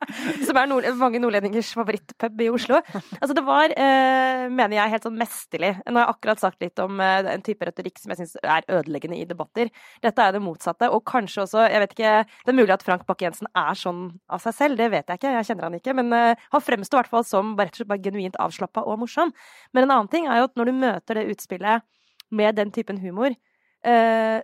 Som 0.46 0.56
er 0.56 0.68
nord 0.70 0.86
mange 0.98 1.20
nordlendingers 1.20 1.70
favorittpub 1.76 2.40
i 2.44 2.48
Oslo. 2.52 2.80
Altså 3.18 3.34
det 3.36 3.44
var, 3.46 3.72
eh, 3.74 4.46
mener 4.48 4.76
jeg, 4.78 4.92
helt 4.94 5.06
sånn 5.06 5.18
mesterlig. 5.20 5.72
Nå 5.84 5.98
har 5.98 6.06
jeg 6.06 6.14
akkurat 6.14 6.42
sagt 6.42 6.64
litt 6.64 6.80
om 6.82 7.00
eh, 7.04 7.28
en 7.34 7.44
type 7.44 7.66
retorikk 7.68 8.00
som 8.00 8.14
jeg 8.14 8.22
syns 8.22 8.36
er 8.40 8.66
ødeleggende 8.78 9.20
i 9.20 9.28
debatter. 9.28 9.70
Dette 10.04 10.24
er 10.24 10.36
det 10.36 10.42
motsatte, 10.44 10.88
og 10.90 11.04
kanskje 11.08 11.44
også 11.44 11.66
Jeg 11.70 11.82
vet 11.82 11.92
ikke 11.94 12.14
Det 12.46 12.52
er 12.52 12.56
mulig 12.56 12.74
at 12.74 12.84
Frank 12.86 13.04
Bakke-Jensen 13.08 13.50
er 13.56 13.76
sånn 13.78 14.02
av 14.32 14.42
seg 14.44 14.56
selv, 14.56 14.80
det 14.80 14.90
vet 14.94 15.10
jeg 15.10 15.20
ikke, 15.20 15.34
jeg 15.36 15.50
kjenner 15.50 15.68
han 15.68 15.78
ikke. 15.78 15.96
Men 16.00 16.16
eh, 16.16 16.48
han 16.54 16.64
fremstår 16.64 16.96
i 16.96 17.02
hvert 17.02 17.14
fall 17.18 17.28
som 17.28 17.54
rett 17.58 17.74
og 17.74 17.82
slett 17.82 17.92
bare 17.92 18.04
genuint 18.04 18.40
avslappa 18.40 18.84
og 18.86 19.02
morsom. 19.04 19.34
Men 19.74 19.86
en 19.86 19.96
annen 19.98 20.12
ting 20.12 20.28
er 20.28 20.40
jo 20.40 20.50
at 20.50 20.56
når 20.58 20.70
du 20.70 20.80
møter 20.80 21.20
det 21.20 21.28
utspillet 21.34 21.86
med 22.30 22.56
den 22.56 22.70
typen 22.72 23.00
humor, 23.02 23.34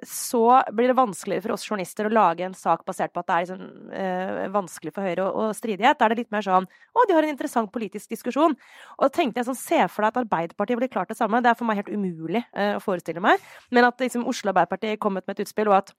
så 0.09 0.43
blir 0.73 0.89
det 0.89 0.97
vanskeligere 0.97 1.45
for 1.45 1.55
oss 1.57 1.67
journalister 1.69 2.09
å 2.09 2.13
lage 2.13 2.47
en 2.47 2.55
sak 2.57 2.87
basert 2.89 3.13
på 3.13 3.21
at 3.21 3.29
det 3.29 3.35
er 3.35 3.45
liksom, 3.45 3.91
eh, 3.93 4.47
vanskelig 4.55 4.95
for 4.97 5.05
Høyre 5.05 5.27
å, 5.27 5.45
å 5.45 5.57
stridighet. 5.57 5.99
Da 5.99 6.07
er 6.07 6.15
det 6.15 6.23
litt 6.23 6.33
mer 6.33 6.47
sånn 6.47 6.65
å, 6.67 7.05
de 7.05 7.17
har 7.17 7.27
en 7.27 7.35
interessant 7.35 7.69
politisk 7.73 8.15
diskusjon. 8.15 8.57
Og 8.97 9.05
da 9.05 9.11
tenkte 9.13 9.43
jeg 9.43 9.51
sånn, 9.51 9.61
se 9.61 9.83
for 9.93 10.07
deg 10.07 10.15
at 10.15 10.23
Arbeiderpartiet 10.25 10.81
ville 10.81 10.93
klart 10.93 11.13
det 11.13 11.19
samme. 11.21 11.43
Det 11.45 11.53
er 11.53 11.59
for 11.59 11.69
meg 11.69 11.83
helt 11.83 11.93
umulig 11.93 12.43
eh, 12.57 12.75
å 12.79 12.83
forestille 12.83 13.21
meg. 13.21 13.45
Men 13.71 13.91
at 13.91 14.01
liksom, 14.01 14.25
Oslo 14.31 14.55
Arbeiderparti 14.55 14.97
ut 14.97 15.13
med 15.13 15.37
et 15.37 15.45
utspill, 15.45 15.69
og 15.69 15.83
at 15.83 15.93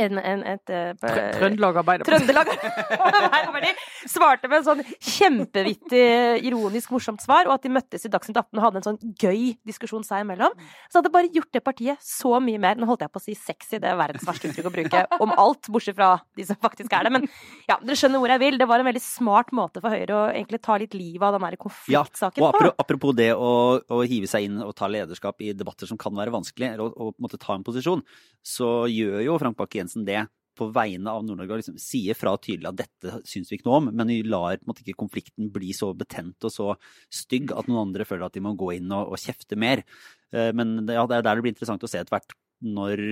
en, 0.00 0.18
en, 0.18 0.44
et 0.54 0.72
uh, 0.72 0.92
Trøndelag 1.38 1.80
Arbeiderparti. 1.82 2.10
Trøndelag 2.10 2.50
Arbeiderparti 2.94 4.08
svarte 4.10 4.50
med 4.50 4.60
en 4.60 4.66
sånn 4.66 4.82
kjempevittig, 4.98 6.04
ironisk 6.48 6.92
morsomt 6.94 7.22
svar, 7.24 7.48
og 7.48 7.56
at 7.56 7.66
de 7.66 7.72
møttes 7.74 8.06
i 8.06 8.12
Dagsnytt 8.12 8.40
18 8.40 8.58
og 8.58 8.64
hadde 8.66 8.82
en 8.82 8.86
sånn 8.88 9.00
gøy 9.20 9.54
diskusjon 9.66 10.04
seg 10.06 10.24
imellom. 10.24 10.56
Så 10.90 11.00
hadde 11.00 11.12
bare 11.14 11.30
gjort 11.34 11.52
det 11.54 11.64
partiet 11.64 12.02
så 12.04 12.36
mye 12.42 12.60
mer 12.60 12.78
Nå 12.78 12.88
holdt 12.88 13.04
jeg 13.04 13.12
på 13.14 13.20
å 13.20 13.22
si 13.22 13.34
sexy, 13.38 13.78
det 13.82 13.90
er 13.90 13.98
verdens 13.98 14.24
verste 14.26 14.50
uttrykk 14.50 14.68
å 14.68 14.74
bruke 14.74 15.02
om 15.24 15.34
alt, 15.38 15.70
bortsett 15.72 15.96
fra 15.96 16.14
de 16.36 16.46
som 16.48 16.58
faktisk 16.60 16.92
er 16.96 17.06
det. 17.06 17.12
Men 17.14 17.26
ja, 17.68 17.78
dere 17.78 17.98
skjønner 17.98 18.22
hvor 18.22 18.32
jeg 18.34 18.42
vil. 18.42 18.58
Det 18.60 18.68
var 18.68 18.82
en 18.82 18.88
veldig 18.88 19.02
smart 19.04 19.52
måte 19.56 19.82
for 19.84 19.94
Høyre 19.94 20.16
å 20.16 20.22
egentlig 20.32 20.60
ta 20.64 20.78
litt 20.80 20.96
livet 20.96 21.26
av 21.28 21.36
den 21.36 21.46
der 21.46 21.58
konfliktsaken 21.60 22.44
ja, 22.44 22.50
og 22.50 22.80
apropos 22.80 23.14
det 23.16 23.30
å, 23.36 23.50
å, 23.78 24.00
hive 24.08 24.28
seg 24.30 24.48
inn 24.48 24.60
og 24.64 24.74
ta 24.78 24.88
lederskap 24.90 25.40
i 25.44 25.52
debatter 25.56 25.88
som 25.90 26.00
kan 26.00 26.14
være 26.16 26.34
vanskelig, 26.34 26.74
og, 26.82 26.94
å 26.98 27.12
måtte 27.22 27.40
ta 27.40 27.56
en 27.56 27.66
posisjon, 27.66 28.02
så 28.44 28.84
gjør 28.90 29.20
jo 29.24 29.38
Frank 29.40 29.58
Bakke-Jensen 29.84 30.04
det 30.06 30.26
på 30.54 30.68
vegne 30.70 31.10
av 31.10 31.24
Nord-Norge 31.26 31.50
og 31.50 31.58
liksom 31.58 31.78
sier 31.82 32.14
fra 32.14 32.36
tydelig 32.38 32.68
at 32.68 32.78
dette 32.78 33.20
syns 33.26 33.48
vi 33.50 33.56
ikke 33.58 33.66
noe 33.66 33.78
om, 33.80 33.88
men 33.90 34.06
vi 34.06 34.20
lar 34.22 34.54
på 34.54 34.62
en 34.62 34.70
måte 34.70 34.84
ikke 34.84 35.00
konflikten 35.02 35.50
bli 35.50 35.72
så 35.74 35.88
betent 35.98 36.46
og 36.46 36.52
så 36.54 36.68
stygg 37.10 37.50
at 37.50 37.66
noen 37.66 37.88
andre 37.88 38.06
føler 38.06 38.28
at 38.28 38.36
de 38.36 38.42
må 38.44 38.54
gå 38.54 38.76
inn 38.76 38.92
og, 38.94 39.10
og 39.10 39.18
kjefte 39.18 39.58
mer. 39.58 39.82
Eh, 40.30 40.52
men 40.54 40.86
ja, 40.86 41.02
det 41.10 41.18
er 41.18 41.26
der 41.26 41.34
det 41.34 41.42
blir 41.42 41.54
interessant 41.56 41.82
å 41.82 41.90
se 41.90 41.98
etter 41.98 42.14
hvert 42.14 42.36
når 42.62 43.02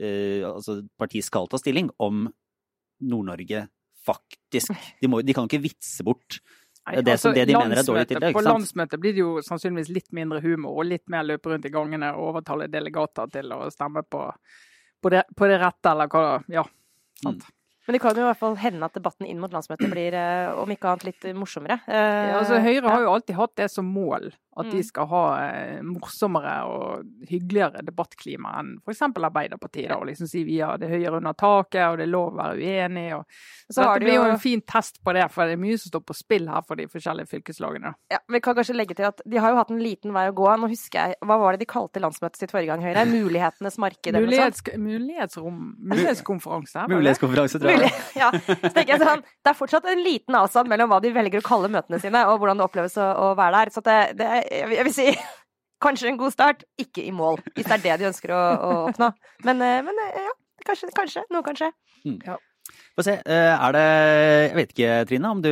eh, 0.00 0.42
altså, 0.48 0.80
partiet 0.98 1.28
skal 1.28 1.46
ta 1.46 1.62
stilling 1.62 1.92
om 2.02 2.26
Nord-Norge 3.06 3.68
faktisk 4.04 4.74
de, 4.74 5.08
må, 5.08 5.22
de, 5.22 5.32
kan 5.32 5.46
ikke 5.46 5.62
vitse 5.62 6.04
bort 6.04 6.40
Nei, 6.84 6.98
det, 7.00 7.14
altså, 7.14 7.30
det 7.32 7.46
de 7.48 7.54
mener 7.56 7.78
er 7.80 7.86
dårlig 7.86 8.08
tiltak. 8.10 8.34
På 8.36 8.42
landsmøtet 8.44 9.00
blir 9.00 9.14
det 9.16 9.22
jo 9.22 9.38
sannsynligvis 9.46 9.94
litt 9.94 10.10
mindre 10.12 10.42
humor 10.44 10.82
og 10.82 10.90
litt 10.90 11.06
mer 11.08 11.24
løpe 11.24 11.54
rundt 11.54 11.64
i 11.64 11.72
gangene 11.72 12.10
og 12.18 12.34
overtale 12.34 12.66
delegater 12.68 13.30
til 13.32 13.54
å 13.56 13.62
stemme 13.72 14.02
på 14.04 14.26
på 15.04 15.12
det, 15.12 15.26
på 15.36 15.50
det 15.50 15.60
rette, 15.62 15.92
eller 15.92 16.10
hva 16.10 16.24
Ja. 16.48 16.64
Sant. 17.22 17.44
Mm. 17.44 17.60
Men 17.84 17.92
det 17.92 18.00
kan 18.00 18.16
jo 18.16 18.22
i 18.22 18.28
hvert 18.30 18.40
fall 18.40 18.54
hende 18.56 18.86
at 18.88 18.94
debatten 18.96 19.26
inn 19.28 19.40
mot 19.42 19.52
landsmøtet 19.52 19.90
blir, 19.92 20.14
eh, 20.16 20.54
om 20.56 20.70
ikke 20.72 20.88
annet, 20.88 21.04
litt 21.10 21.26
morsommere. 21.36 21.76
Ja, 21.84 22.38
altså, 22.38 22.56
Høyre 22.64 22.88
har 22.88 23.04
jo 23.04 23.12
alltid 23.12 23.36
hatt 23.36 23.54
det 23.60 23.68
som 23.70 23.90
mål 23.92 24.30
at 24.54 24.70
de 24.70 24.78
mm. 24.78 24.86
skal 24.86 25.08
ha 25.10 25.22
eh, 25.48 25.80
morsommere 25.82 26.54
og 26.70 27.26
hyggeligere 27.28 27.82
debattklima 27.86 28.54
enn 28.60 28.74
f.eks. 28.84 29.02
Arbeiderpartiet. 29.08 29.88
Da, 29.90 29.98
og 29.98 30.06
liksom 30.08 30.28
si 30.30 30.44
vi 30.46 30.60
har 30.60 30.78
det 30.78 30.90
høyere 30.92 31.18
under 31.18 31.34
taket, 31.38 31.82
og 31.88 31.98
det 31.98 32.06
er 32.06 32.12
lov 32.12 32.30
å 32.30 32.38
være 32.38 32.60
uenig. 32.60 33.06
Og... 33.16 33.24
Så, 33.66 33.80
så 33.80 33.88
det 33.98 34.06
blir 34.06 34.18
jo 34.18 34.26
en 34.28 34.40
fin 34.42 34.62
test 34.62 35.00
på 35.02 35.14
det, 35.16 35.24
for 35.34 35.48
det 35.48 35.56
er 35.56 35.62
mye 35.62 35.78
som 35.80 35.90
står 35.90 36.04
på 36.06 36.16
spill 36.16 36.46
her 36.52 36.62
for 36.68 36.78
de 36.78 36.86
forskjellige 36.90 37.30
fylkeslagene. 37.32 37.94
Ja, 38.12 38.20
Vi 38.30 38.42
kan 38.44 38.56
kanskje 38.58 38.76
legge 38.76 38.96
til 38.98 39.08
at 39.08 39.22
de 39.24 39.40
har 39.42 39.54
jo 39.54 39.58
hatt 39.58 39.72
en 39.74 39.82
liten 39.82 40.14
vei 40.14 40.26
å 40.30 40.36
gå. 40.36 40.46
Nå 40.60 40.70
husker 40.70 41.00
jeg, 41.00 41.18
Hva 41.24 41.38
var 41.40 41.56
det 41.56 41.64
de 41.64 41.70
kalte 41.70 42.02
landsmøtet 42.04 42.44
sitt 42.44 42.54
forrige 42.54 42.70
gang, 42.70 42.84
Høyre? 42.84 43.06
Mulighetenes 43.14 43.78
marked? 43.82 44.14
Mulighets, 44.14 44.62
mulighetsrom 44.78 45.60
Mulighetskonferanse? 45.90 46.86
Mulighetskonferanse, 46.92 47.62
tror 47.62 47.74
jeg. 47.74 47.82
Mulig, 47.82 47.92
ja. 48.22 48.30
Så 48.38 48.72
tenker 48.76 48.94
jeg 48.94 49.02
sånn, 49.02 49.26
Det 49.42 49.54
er 49.54 49.58
fortsatt 49.58 49.90
en 49.90 50.04
liten 50.04 50.38
avstand 50.38 50.70
mellom 50.70 50.92
hva 50.92 51.00
de 51.02 51.12
velger 51.14 51.42
å 51.42 51.46
kalle 51.46 51.72
møtene 51.72 52.00
sine, 52.02 52.24
og 52.30 52.38
hvordan 52.42 52.60
det 52.60 52.68
oppleves 52.68 52.98
å, 53.00 53.10
å 53.26 53.30
være 53.38 53.64
der. 53.64 53.74
Så 53.74 53.82
det, 53.84 53.98
det 54.20 54.30
jeg 54.50 54.84
vil 54.84 54.94
si 54.94 55.06
kanskje 55.84 56.08
en 56.12 56.18
god 56.20 56.34
start, 56.34 56.64
ikke 56.80 57.04
i 57.04 57.12
mål. 57.14 57.42
Hvis 57.54 57.68
det 57.68 57.78
er 57.78 57.84
det 57.84 58.00
de 58.00 58.10
ønsker 58.10 58.32
å, 58.34 58.40
å 58.40 58.72
oppnå. 58.88 59.10
Men, 59.44 59.62
eh, 59.62 59.80
men, 59.86 60.00
eh, 60.06 60.26
ja, 60.28 60.34
kanskje, 60.66 60.90
kanskje. 60.96 61.24
Noe 61.34 61.44
kan 61.46 61.58
skje. 61.58 61.70
Mm. 62.04 62.18
Ja. 62.26 62.38
Få 62.94 63.02
se. 63.02 63.14
Eh, 63.26 63.52
er 63.66 63.74
det 63.74 63.84
Jeg 63.84 64.54
vet 64.54 64.72
ikke, 64.74 64.90
Trine, 65.10 65.30
om 65.34 65.40
du 65.42 65.50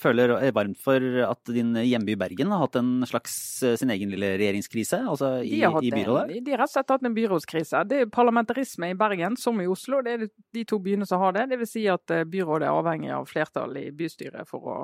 føler 0.00 0.32
varmt 0.56 0.80
for 0.82 1.04
at 1.26 1.52
din 1.54 1.70
hjemby 1.78 2.16
Bergen 2.18 2.50
har 2.50 2.64
hatt 2.64 2.80
en 2.80 3.06
slags 3.06 3.36
sin 3.78 3.92
egen 3.94 4.10
lille 4.10 4.32
regjeringskrise? 4.40 4.98
Altså 5.12 5.36
i, 5.46 5.60
i 5.62 5.92
byrådet? 5.94 6.24
En, 6.40 6.44
de 6.48 6.54
har 6.56 6.64
rett 6.64 6.72
og 6.72 6.74
slett 6.74 6.90
hatt 6.96 7.06
en 7.06 7.14
byrådskrise. 7.14 7.84
Det 7.86 8.02
er 8.02 8.10
parlamentarisme 8.10 8.90
i 8.90 8.98
Bergen, 8.98 9.38
som 9.38 9.62
i 9.62 9.68
Oslo. 9.70 10.02
Det 10.02 10.16
er 10.16 10.26
de 10.58 10.66
to 10.66 10.80
byene 10.82 11.06
som 11.06 11.22
har 11.22 11.38
det. 11.38 11.46
Det 11.52 11.60
vil 11.62 11.70
si 11.70 11.86
at 11.92 12.16
byrådet 12.32 12.66
er 12.66 12.74
avhengig 12.74 13.14
av 13.14 13.30
flertall 13.30 13.78
i 13.78 13.88
bystyret 13.94 14.50
for 14.50 14.66
å 14.74 14.78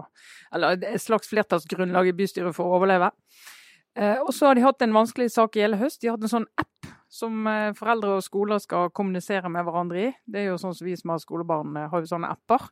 Eller 0.54 0.78
et 0.78 1.02
slags 1.02 1.28
flertallsgrunnlag 1.32 2.12
i 2.12 2.16
bystyret 2.22 2.54
for 2.54 2.70
å 2.70 2.78
overleve. 2.78 3.10
Eh, 3.96 4.18
og 4.20 4.34
så 4.36 4.50
har 4.50 4.56
de 4.56 4.64
hatt 4.64 4.82
en 4.84 4.92
vanskelig 4.92 5.30
sak 5.32 5.56
i 5.56 5.62
hele 5.64 5.78
høst. 5.80 6.02
De 6.02 6.10
har 6.10 6.18
hatt 6.18 6.26
en 6.28 6.34
sånn 6.34 6.50
app 6.60 6.75
som 7.08 7.46
eh, 7.50 7.74
foreldre 7.76 8.16
og 8.18 8.24
skoler 8.24 8.62
skal 8.62 8.90
kommunisere 8.94 9.50
med 9.52 9.66
hverandre 9.66 10.08
i. 10.08 10.10
Det 10.26 10.42
er 10.42 10.50
jo 10.50 10.58
sånn 10.60 10.74
som 10.76 10.88
vi 10.88 10.96
som 10.98 11.14
har 11.14 11.22
skolebarn, 11.22 11.76
eh, 11.78 11.88
har 11.92 12.02
jo 12.02 12.10
sånne 12.10 12.32
apper. 12.34 12.68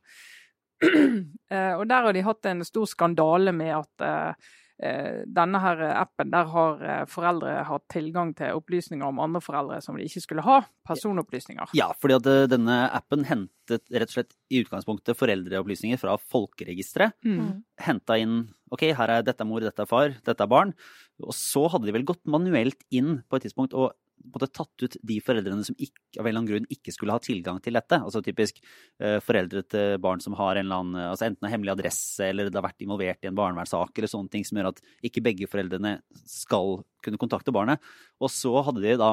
og 0.84 1.86
der 1.88 2.04
har 2.04 2.12
de 2.12 2.26
hatt 2.26 2.50
en 2.50 2.66
stor 2.66 2.84
skandale 2.90 3.54
med 3.54 3.70
at 3.78 4.36
denne 4.74 5.60
her 5.62 5.80
appen, 5.94 6.32
der 6.32 6.48
har 6.50 6.80
foreldre 7.08 7.52
hatt 7.64 7.84
tilgang 7.94 8.32
til 8.36 8.58
opplysninger 8.58 9.06
om 9.06 9.20
andre 9.22 9.40
foreldre 9.40 9.78
som 9.80 9.96
de 9.96 10.04
ikke 10.04 10.24
skulle 10.24 10.44
ha. 10.44 10.58
Personopplysninger. 10.84 11.72
Ja, 11.78 11.86
fordi 11.96 12.18
at 12.18 12.50
denne 12.50 12.80
appen 12.90 13.22
hentet 13.24 13.86
rett 13.94 14.10
og 14.10 14.16
slett 14.16 14.34
i 14.50 14.64
utgangspunktet 14.66 15.16
foreldreopplysninger 15.16 16.02
fra 16.02 16.18
folkeregisteret. 16.18 17.14
Mm. 17.22 17.62
Henta 17.86 18.18
inn 18.20 18.42
OK, 18.74 18.88
her 18.98 19.14
er 19.14 19.24
dette 19.24 19.46
er 19.46 19.48
mor, 19.48 19.62
dette 19.62 19.86
er 19.86 19.88
far, 19.88 20.18
dette 20.26 20.42
er 20.42 20.50
barn. 20.50 20.74
Og 21.22 21.32
så 21.38 21.68
hadde 21.70 21.86
de 21.86 21.94
vel 21.94 22.06
gått 22.10 22.24
manuelt 22.26 22.82
inn 22.92 23.20
på 23.30 23.38
et 23.38 23.46
tidspunkt 23.46 23.78
og 23.78 23.94
måtte 24.34 24.48
tatt 24.50 24.84
ut 24.84 24.96
de 25.02 25.16
foreldrene 25.22 25.64
som 25.66 25.76
ikke, 25.76 26.18
av 26.18 26.24
en 26.24 26.28
eller 26.30 26.40
annen 26.40 26.50
grunn 26.50 26.68
ikke 26.72 26.94
skulle 26.94 27.14
ha 27.14 27.22
tilgang 27.22 27.60
til 27.64 27.76
dette. 27.76 27.98
Altså 28.00 28.22
typisk 28.24 28.60
eh, 29.02 29.18
foreldre 29.24 29.64
til 29.68 29.98
barn 30.02 30.22
som 30.24 30.36
har 30.38 30.56
en 30.56 30.64
eller 30.64 30.82
annen, 30.82 31.10
altså 31.10 31.28
enten 31.28 31.48
en 31.48 31.52
hemmelig 31.52 31.74
adresse 31.74 32.30
eller 32.30 32.48
det 32.48 32.58
har 32.58 32.66
vært 32.66 32.86
involvert 32.86 33.26
i 33.26 33.30
en 33.30 33.38
barnevernssak 33.38 33.98
eller 33.98 34.10
sånne 34.10 34.32
ting 34.32 34.46
som 34.46 34.58
gjør 34.60 34.72
at 34.72 34.82
ikke 35.06 35.24
begge 35.24 35.50
foreldrene 35.50 35.96
skal 36.30 36.80
kunne 37.04 37.20
kontakte 37.20 37.54
barnet. 37.54 37.82
Og 38.22 38.32
så 38.32 38.54
hadde 38.64 38.84
de 38.84 38.96
da 39.00 39.12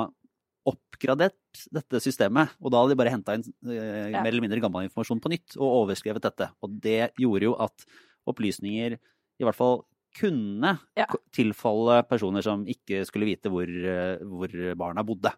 oppgradert 0.70 1.64
dette 1.74 2.02
systemet, 2.04 2.52
og 2.62 2.70
da 2.70 2.82
hadde 2.82 2.94
de 2.94 3.00
bare 3.00 3.14
henta 3.14 3.36
inn 3.38 3.46
eh, 3.66 4.12
mer 4.14 4.30
eller 4.30 4.44
mindre 4.44 4.62
gammel 4.64 4.88
informasjon 4.88 5.22
på 5.24 5.32
nytt 5.34 5.58
og 5.58 5.80
overskrevet 5.84 6.28
dette. 6.28 6.52
Og 6.62 6.78
det 6.84 7.14
gjorde 7.20 7.50
jo 7.50 7.56
at 7.66 7.88
opplysninger 8.30 9.00
i 9.42 9.48
hvert 9.48 9.58
fall 9.58 9.82
kunne 10.19 10.76
ja. 10.97 11.08
tilfalle 11.34 12.02
personer 12.10 12.45
som 12.45 12.65
ikke 12.69 13.06
skulle 13.08 13.30
vite 13.30 13.52
hvor, 13.52 13.67
eh, 13.67 14.19
hvor 14.28 14.54
barna 14.80 15.06
bodde. 15.08 15.32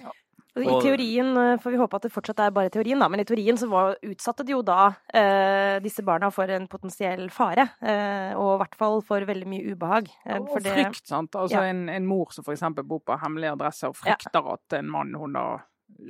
Ja. 0.00 0.12
I 0.60 0.68
teorien, 0.84 1.32
for 1.32 1.64
får 1.64 1.72
vi 1.72 1.80
håpe 1.80 1.96
at 1.96 2.06
det 2.06 2.12
fortsatt 2.12 2.42
er 2.44 2.52
bare 2.52 2.72
teorien, 2.72 3.00
da, 3.00 3.08
men 3.08 3.22
i 3.22 3.26
teorien 3.28 3.56
så 3.56 3.70
var, 3.72 3.96
utsatte 4.04 4.44
de 4.44 4.52
jo 4.52 4.60
da 4.66 4.90
eh, 5.08 5.78
disse 5.84 6.04
barna 6.04 6.28
for 6.34 6.50
en 6.52 6.68
potensiell 6.68 7.30
fare. 7.32 7.70
Eh, 7.80 8.36
og 8.36 8.54
i 8.54 8.60
hvert 8.60 8.78
fall 8.78 9.00
for 9.06 9.24
veldig 9.28 9.48
mye 9.48 9.72
ubehag. 9.72 10.12
Eh, 10.26 10.38
og 10.38 10.60
det, 10.60 10.76
frykt, 10.76 11.06
sant. 11.08 11.38
Altså 11.40 11.64
ja. 11.64 11.72
en, 11.72 11.86
en, 11.88 12.08
mor 12.08 12.34
som 12.36 12.44
f.eks. 12.44 12.66
bor 12.84 13.00
på 13.00 13.16
hemmelig 13.24 13.54
adresse 13.54 13.88
og 13.88 13.96
frykter 13.96 14.42
ja. 14.44 14.58
at 14.58 14.80
en 14.82 14.92
mann 14.92 15.16
hun 15.16 15.38
da 15.38 15.46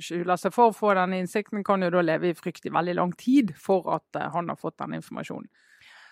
skjuler 0.01 0.39
seg 0.39 0.53
for 0.55 0.71
å 0.71 0.75
få 0.75 0.93
den 0.97 1.15
innsikten, 1.17 1.63
kan 1.65 1.83
jo 1.83 1.91
da 1.93 2.03
leve 2.03 2.31
i 2.31 2.37
frykt 2.37 2.67
i 2.67 2.73
veldig 2.73 2.95
lang 2.99 3.13
tid 3.19 3.53
for 3.59 3.87
at 3.95 4.19
uh, 4.19 4.29
han 4.35 4.51
har 4.51 4.59
fått 4.59 4.79
den 4.81 4.97
informasjonen. 4.99 5.49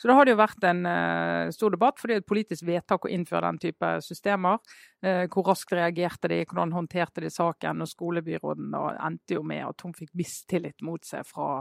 Så 0.01 0.09
da 0.09 0.15
har 0.17 0.25
det 0.25 0.33
jo 0.33 0.39
vært 0.39 0.63
en 0.65 0.79
uh, 0.87 1.51
stor 1.53 1.75
debatt, 1.75 1.99
for 2.01 2.09
det 2.09 2.15
er 2.15 2.23
et 2.23 2.31
politisk 2.31 2.65
vedtak 2.65 3.03
å 3.05 3.09
innføre 3.13 3.51
den 3.51 3.59
type 3.61 3.89
systemer. 4.01 4.57
Uh, 5.05 5.27
hvor 5.29 5.45
raskt 5.51 5.75
reagerte 5.77 6.31
de, 6.31 6.39
hvordan 6.49 6.73
håndterte 6.73 7.21
de 7.21 7.29
saken? 7.29 7.83
Og 7.85 7.89
skolebyråden 7.91 8.71
da 8.73 8.87
endte 9.05 9.37
jo 9.37 9.43
med 9.45 9.61
at 9.67 9.85
hun 9.85 9.93
fikk 9.93 10.09
mistillit 10.17 10.81
mot 10.81 11.05
seg 11.05 11.27
fra 11.29 11.59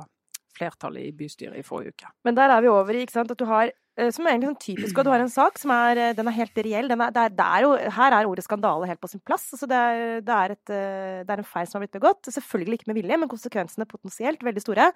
flertallet 0.57 1.11
i 1.11 1.12
bystyret 1.18 1.61
i 1.61 1.66
forrige 1.66 1.92
uke. 1.92 2.09
Men 2.24 2.38
der 2.38 2.55
er 2.55 2.64
vi 2.64 2.70
over 2.72 2.96
i 2.96 3.03
ikke 3.05 3.18
sant, 3.18 3.35
at 3.35 3.38
du 3.38 3.44
har 3.46 3.68
eh, 3.68 4.09
som 4.09 4.24
er 4.24 4.33
egentlig 4.33 4.48
sånn 4.48 4.62
typisk, 4.64 4.96
og 4.96 5.05
du 5.05 5.11
har 5.12 5.20
en 5.22 5.33
sak 5.33 5.61
som 5.61 5.74
er, 5.74 6.00
den 6.16 6.31
er 6.33 6.37
helt 6.38 6.62
reell. 6.64 6.88
Er, 6.88 7.03
det 7.12 7.26
er, 7.26 7.35
det 7.37 7.48
er 7.59 7.66
jo, 7.66 7.74
her 7.98 8.16
er 8.16 8.31
ordet 8.31 8.46
skandale 8.46 8.88
helt 8.88 9.03
på 9.05 9.11
sin 9.12 9.20
plass. 9.20 9.50
Altså 9.53 9.68
det, 9.68 9.83
det, 10.24 10.38
et, 10.57 10.72
det 10.72 11.37
er 11.37 11.44
en 11.44 11.50
feil 11.53 11.68
som 11.68 11.76
har 11.76 11.85
blitt 11.85 12.00
begått. 12.00 12.33
Selvfølgelig 12.33 12.81
ikke 12.81 12.90
med 12.94 13.03
vilje, 13.03 13.20
men 13.20 13.33
konsekvensene 13.37 13.88
potensielt 13.90 14.48
veldig 14.48 14.64
store. 14.64 14.88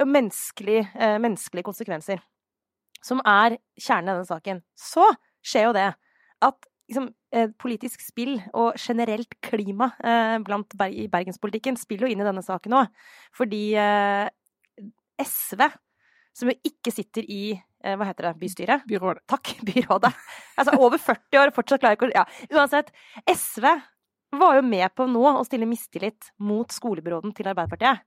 Menneskelige 0.00 1.68
konsekvenser. 1.68 2.24
Som 3.06 3.22
er 3.22 3.58
kjernen 3.78 4.10
i 4.10 4.16
denne 4.16 4.28
saken. 4.28 4.62
Så 4.74 5.06
skjer 5.46 5.68
jo 5.68 5.76
det 5.76 5.90
at 6.46 6.68
liksom, 6.90 7.08
eh, 7.34 7.52
politisk 7.58 8.02
spill 8.02 8.36
og 8.52 8.76
generelt 8.80 9.36
klima 9.44 9.92
eh, 10.02 10.38
Ber 10.42 10.90
i 10.90 11.06
bergenspolitikken 11.12 11.78
spiller 11.78 12.06
jo 12.06 12.14
inn 12.14 12.22
i 12.24 12.26
denne 12.26 12.44
saken 12.44 12.78
òg. 12.80 12.90
Fordi 13.36 13.62
eh, 13.78 14.26
SV, 15.22 15.62
som 16.36 16.50
jo 16.52 16.56
ikke 16.66 16.92
sitter 16.94 17.26
i 17.30 17.42
eh, 17.54 17.96
hva 17.96 18.08
heter 18.10 18.30
det, 18.30 18.36
bystyret? 18.42 18.86
Byrådet. 18.88 19.24
Takk, 19.30 19.54
byrådet. 19.70 20.12
Altså 20.56 20.76
over 20.78 20.98
40 20.98 21.42
år, 21.42 21.54
fortsatt 21.56 21.82
klarer 21.82 21.98
ikke 21.98 22.10
å 22.10 22.16
Ja, 22.16 22.26
uansett. 22.58 22.92
SV 23.26 23.64
var 24.36 24.58
jo 24.58 24.66
med 24.66 24.90
på 24.96 25.06
nå 25.08 25.24
å 25.30 25.44
stille 25.46 25.68
mistillit 25.68 26.32
mot 26.42 26.72
skolebyråden 26.74 27.32
til 27.36 27.48
Arbeiderpartiet. 27.48 28.02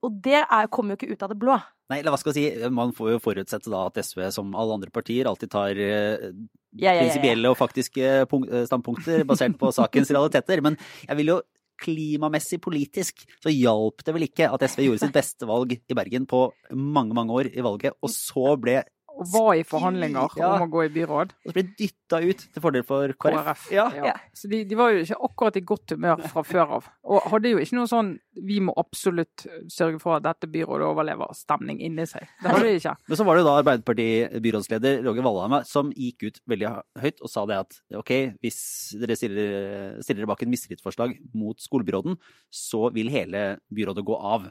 Og 0.00 0.20
det 0.24 0.40
er, 0.40 0.70
kommer 0.72 0.94
jo 0.94 1.02
ikke 1.02 1.12
ut 1.12 1.24
av 1.26 1.32
det 1.32 1.40
blå. 1.40 1.58
Nei, 1.92 1.98
eller 2.00 2.14
hva 2.14 2.20
skal 2.20 2.32
jeg 2.32 2.54
si, 2.56 2.68
man 2.72 2.94
får 2.96 3.10
jo 3.14 3.22
forutsette 3.22 3.72
da 3.72 3.82
at 3.90 3.98
SV, 4.00 4.22
som 4.32 4.54
alle 4.56 4.78
andre 4.78 4.92
partier, 4.94 5.28
alltid 5.28 5.52
tar 5.52 5.80
eh, 5.80 6.30
Ja, 6.74 6.90
ja, 6.90 6.94
ja, 6.96 7.02
prinsipielle 7.02 7.50
og 7.52 7.58
faktiske 7.60 8.06
eh, 8.24 8.62
standpunkter 8.70 9.26
basert 9.28 9.58
på 9.60 9.72
sakens 9.76 10.12
realiteter. 10.14 10.64
Men 10.64 10.78
jeg 11.04 11.20
vil 11.20 11.34
jo 11.34 11.42
klimamessig 11.84 12.60
politisk 12.62 13.24
så 13.42 13.52
hjalp 13.52 14.04
det 14.06 14.14
vel 14.14 14.26
ikke 14.28 14.46
at 14.46 14.62
SV 14.62 14.84
gjorde 14.86 15.02
sitt 15.02 15.16
beste 15.16 15.48
valg 15.48 15.74
i 15.74 15.96
Bergen 15.98 16.26
på 16.30 16.46
mange, 16.70 17.16
mange 17.16 17.34
år 17.34 17.50
i 17.50 17.64
valget, 17.66 17.98
og 18.00 18.12
så 18.14 18.54
ble 18.60 18.78
Og 19.14 19.28
var 19.30 19.54
i 19.54 19.62
forhandlinger 19.62 20.34
Ja. 20.40 20.48
om 20.56 20.64
å 20.66 20.70
gå 20.72 20.84
i 20.86 20.92
byråd. 20.94 21.32
og 21.44 21.50
så 21.50 21.54
ble 21.54 21.62
dytta 21.78 22.18
ut 22.24 22.38
til 22.52 22.62
fordel 22.62 22.82
for 22.82 23.08
KrF. 23.14 23.44
KrF. 23.44 23.66
Ja. 23.72 23.84
Ja. 23.94 24.14
Så 24.34 24.48
de, 24.50 24.64
de 24.64 24.74
var 24.74 24.90
jo 24.90 25.04
ikke 25.04 25.18
akkurat 25.28 25.56
i 25.56 25.60
godt 25.60 25.94
humør 25.94 26.22
fra 26.32 26.42
før 26.42 26.72
av. 26.80 26.88
Og 27.04 27.22
hadde 27.30 27.52
jo 27.52 27.58
ikke 27.62 27.76
noe 27.78 27.86
sånn 27.90 28.18
vi 28.42 28.58
må 28.60 28.74
absolutt 28.76 29.46
sørge 29.70 30.00
for 30.02 30.16
at 30.16 30.24
dette 30.26 30.50
byrådet 30.50 30.88
overlever 30.88 31.30
stemning 31.38 31.78
inni 31.80 32.06
seg. 32.10 32.26
Det 32.42 32.50
hadde 32.50 32.64
de 32.66 32.74
ikke. 32.80 32.96
Men 33.08 33.16
så 33.20 33.24
var 33.28 33.36
det 33.38 33.44
jo 33.44 33.48
da 33.48 33.54
Arbeiderparti-byrådsleder 33.62 35.04
Roger 35.06 35.22
Valheim 35.26 35.56
som 35.68 35.92
gikk 35.94 36.26
ut 36.28 36.40
veldig 36.50 36.72
høyt 37.04 37.22
og 37.24 37.30
sa 37.30 37.44
det 37.46 37.58
at 37.62 37.78
ok, 38.00 38.12
hvis 38.42 38.58
dere 39.00 39.16
stiller, 39.18 40.02
stiller 40.04 40.26
bak 40.30 40.42
en 40.44 40.52
mistillitsforslag 40.52 41.16
mot 41.34 41.58
skolebyråden, 41.62 42.18
så 42.50 42.90
vil 42.94 43.10
hele 43.14 43.44
byrådet 43.74 44.04
gå 44.06 44.18
av. 44.18 44.50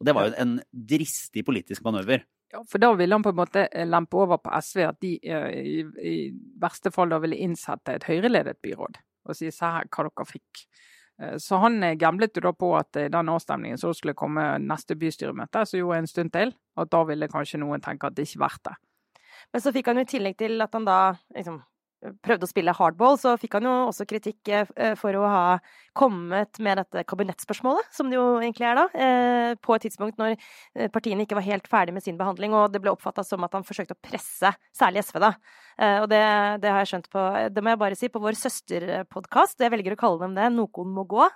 Og 0.00 0.06
det 0.08 0.14
var 0.16 0.28
jo 0.28 0.34
en 0.42 0.56
dristig 0.74 1.44
politisk 1.46 1.84
manøver. 1.86 2.24
For 2.70 2.82
da 2.82 2.92
ville 2.94 3.16
han 3.16 3.24
på 3.24 3.32
en 3.34 3.38
måte 3.40 3.66
lempe 3.88 4.18
over 4.20 4.40
på 4.42 4.52
SV 4.54 4.82
at 4.86 5.00
de 5.02 5.16
eh, 5.22 5.50
i, 5.58 5.76
i 5.82 6.16
verste 6.60 6.92
fall 6.94 7.10
da 7.12 7.18
ville 7.22 7.38
innsette 7.42 7.96
et 7.96 8.06
høyreledet 8.08 8.60
byråd 8.62 9.00
og 9.24 9.36
si 9.38 9.48
se 9.54 9.70
her 9.76 9.88
hva 9.88 10.04
dere 10.06 10.26
fikk. 10.28 10.64
Eh, 11.20 11.36
Så 11.40 11.58
han 11.62 11.82
eh, 11.82 11.96
gamblet 12.00 12.36
jo 12.36 12.44
da 12.44 12.52
på 12.52 12.72
at 12.78 13.00
i 13.00 13.08
den 13.12 13.32
avstemningen 13.32 13.80
så 13.80 13.92
skulle 13.96 14.16
komme 14.18 14.46
neste 14.62 14.96
bystyremøte, 15.00 15.64
som 15.66 15.80
jo 15.80 15.92
er 15.94 16.02
en 16.02 16.10
stund 16.10 16.34
til, 16.34 16.54
at 16.76 16.90
da 16.92 17.04
ville 17.08 17.30
kanskje 17.32 17.62
noen 17.62 17.84
tenke 17.84 18.06
at 18.10 18.16
det 18.16 18.28
ikke 18.28 18.40
er 18.42 18.46
verdt 18.46 18.66
det. 18.70 18.76
Men 19.52 19.62
så 19.62 19.72
fikk 19.74 19.90
han 19.90 20.00
jo 20.00 20.04
i 20.06 20.10
tillegg 20.10 20.36
til 20.40 20.60
at 20.64 20.74
han 20.74 20.86
da 20.86 20.98
liksom 21.36 21.62
prøvde 22.24 22.46
å 22.46 22.50
spille 22.50 22.74
hardball, 22.76 23.16
så 23.20 23.34
fikk 23.40 23.56
han 23.58 23.68
jo 23.68 23.72
også 23.88 24.06
kritikk 24.08 24.50
eh, 24.52 24.94
for 24.98 25.16
å 25.16 25.24
ha 25.28 25.44
kommet 25.96 26.58
med 26.62 26.80
dette 26.80 27.04
kabinettspørsmålet, 27.08 27.88
som 27.94 28.10
det 28.10 28.18
jo 28.18 28.26
egentlig 28.40 28.68
er 28.68 28.80
da, 28.80 28.86
eh, 28.92 29.52
på 29.62 29.76
et 29.76 29.86
tidspunkt 29.86 30.20
når 30.20 30.34
eh, 30.34 30.90
partiene 30.92 31.24
ikke 31.24 31.38
var 31.38 31.46
helt 31.46 31.70
ferdig 31.70 31.94
med 31.96 32.04
sin 32.04 32.18
behandling, 32.20 32.56
og 32.56 32.74
det 32.74 32.82
ble 32.84 32.92
oppfatta 32.94 33.24
som 33.26 33.44
at 33.46 33.54
han 33.56 33.66
forsøkte 33.66 33.96
å 33.96 34.02
presse 34.04 34.52
særlig 34.74 35.04
SV, 35.06 35.20
da. 35.24 35.34
Og 35.74 36.04
det, 36.06 36.20
det 36.62 36.70
har 36.70 36.84
jeg 36.84 36.90
skjønt 36.92 37.08
på 37.10 37.22
Det 37.50 37.62
må 37.66 37.72
jeg 37.72 37.78
bare 37.80 37.96
si, 37.98 38.06
på 38.12 38.20
vår 38.22 38.36
søsterpodkast, 38.38 39.58
jeg 39.58 39.72
velger 39.74 39.96
å 39.96 39.98
kalle 39.98 40.20
dem 40.22 40.36
det, 40.38 40.46
Noen 40.54 40.92
må 40.94 41.02
gå. 41.10 41.26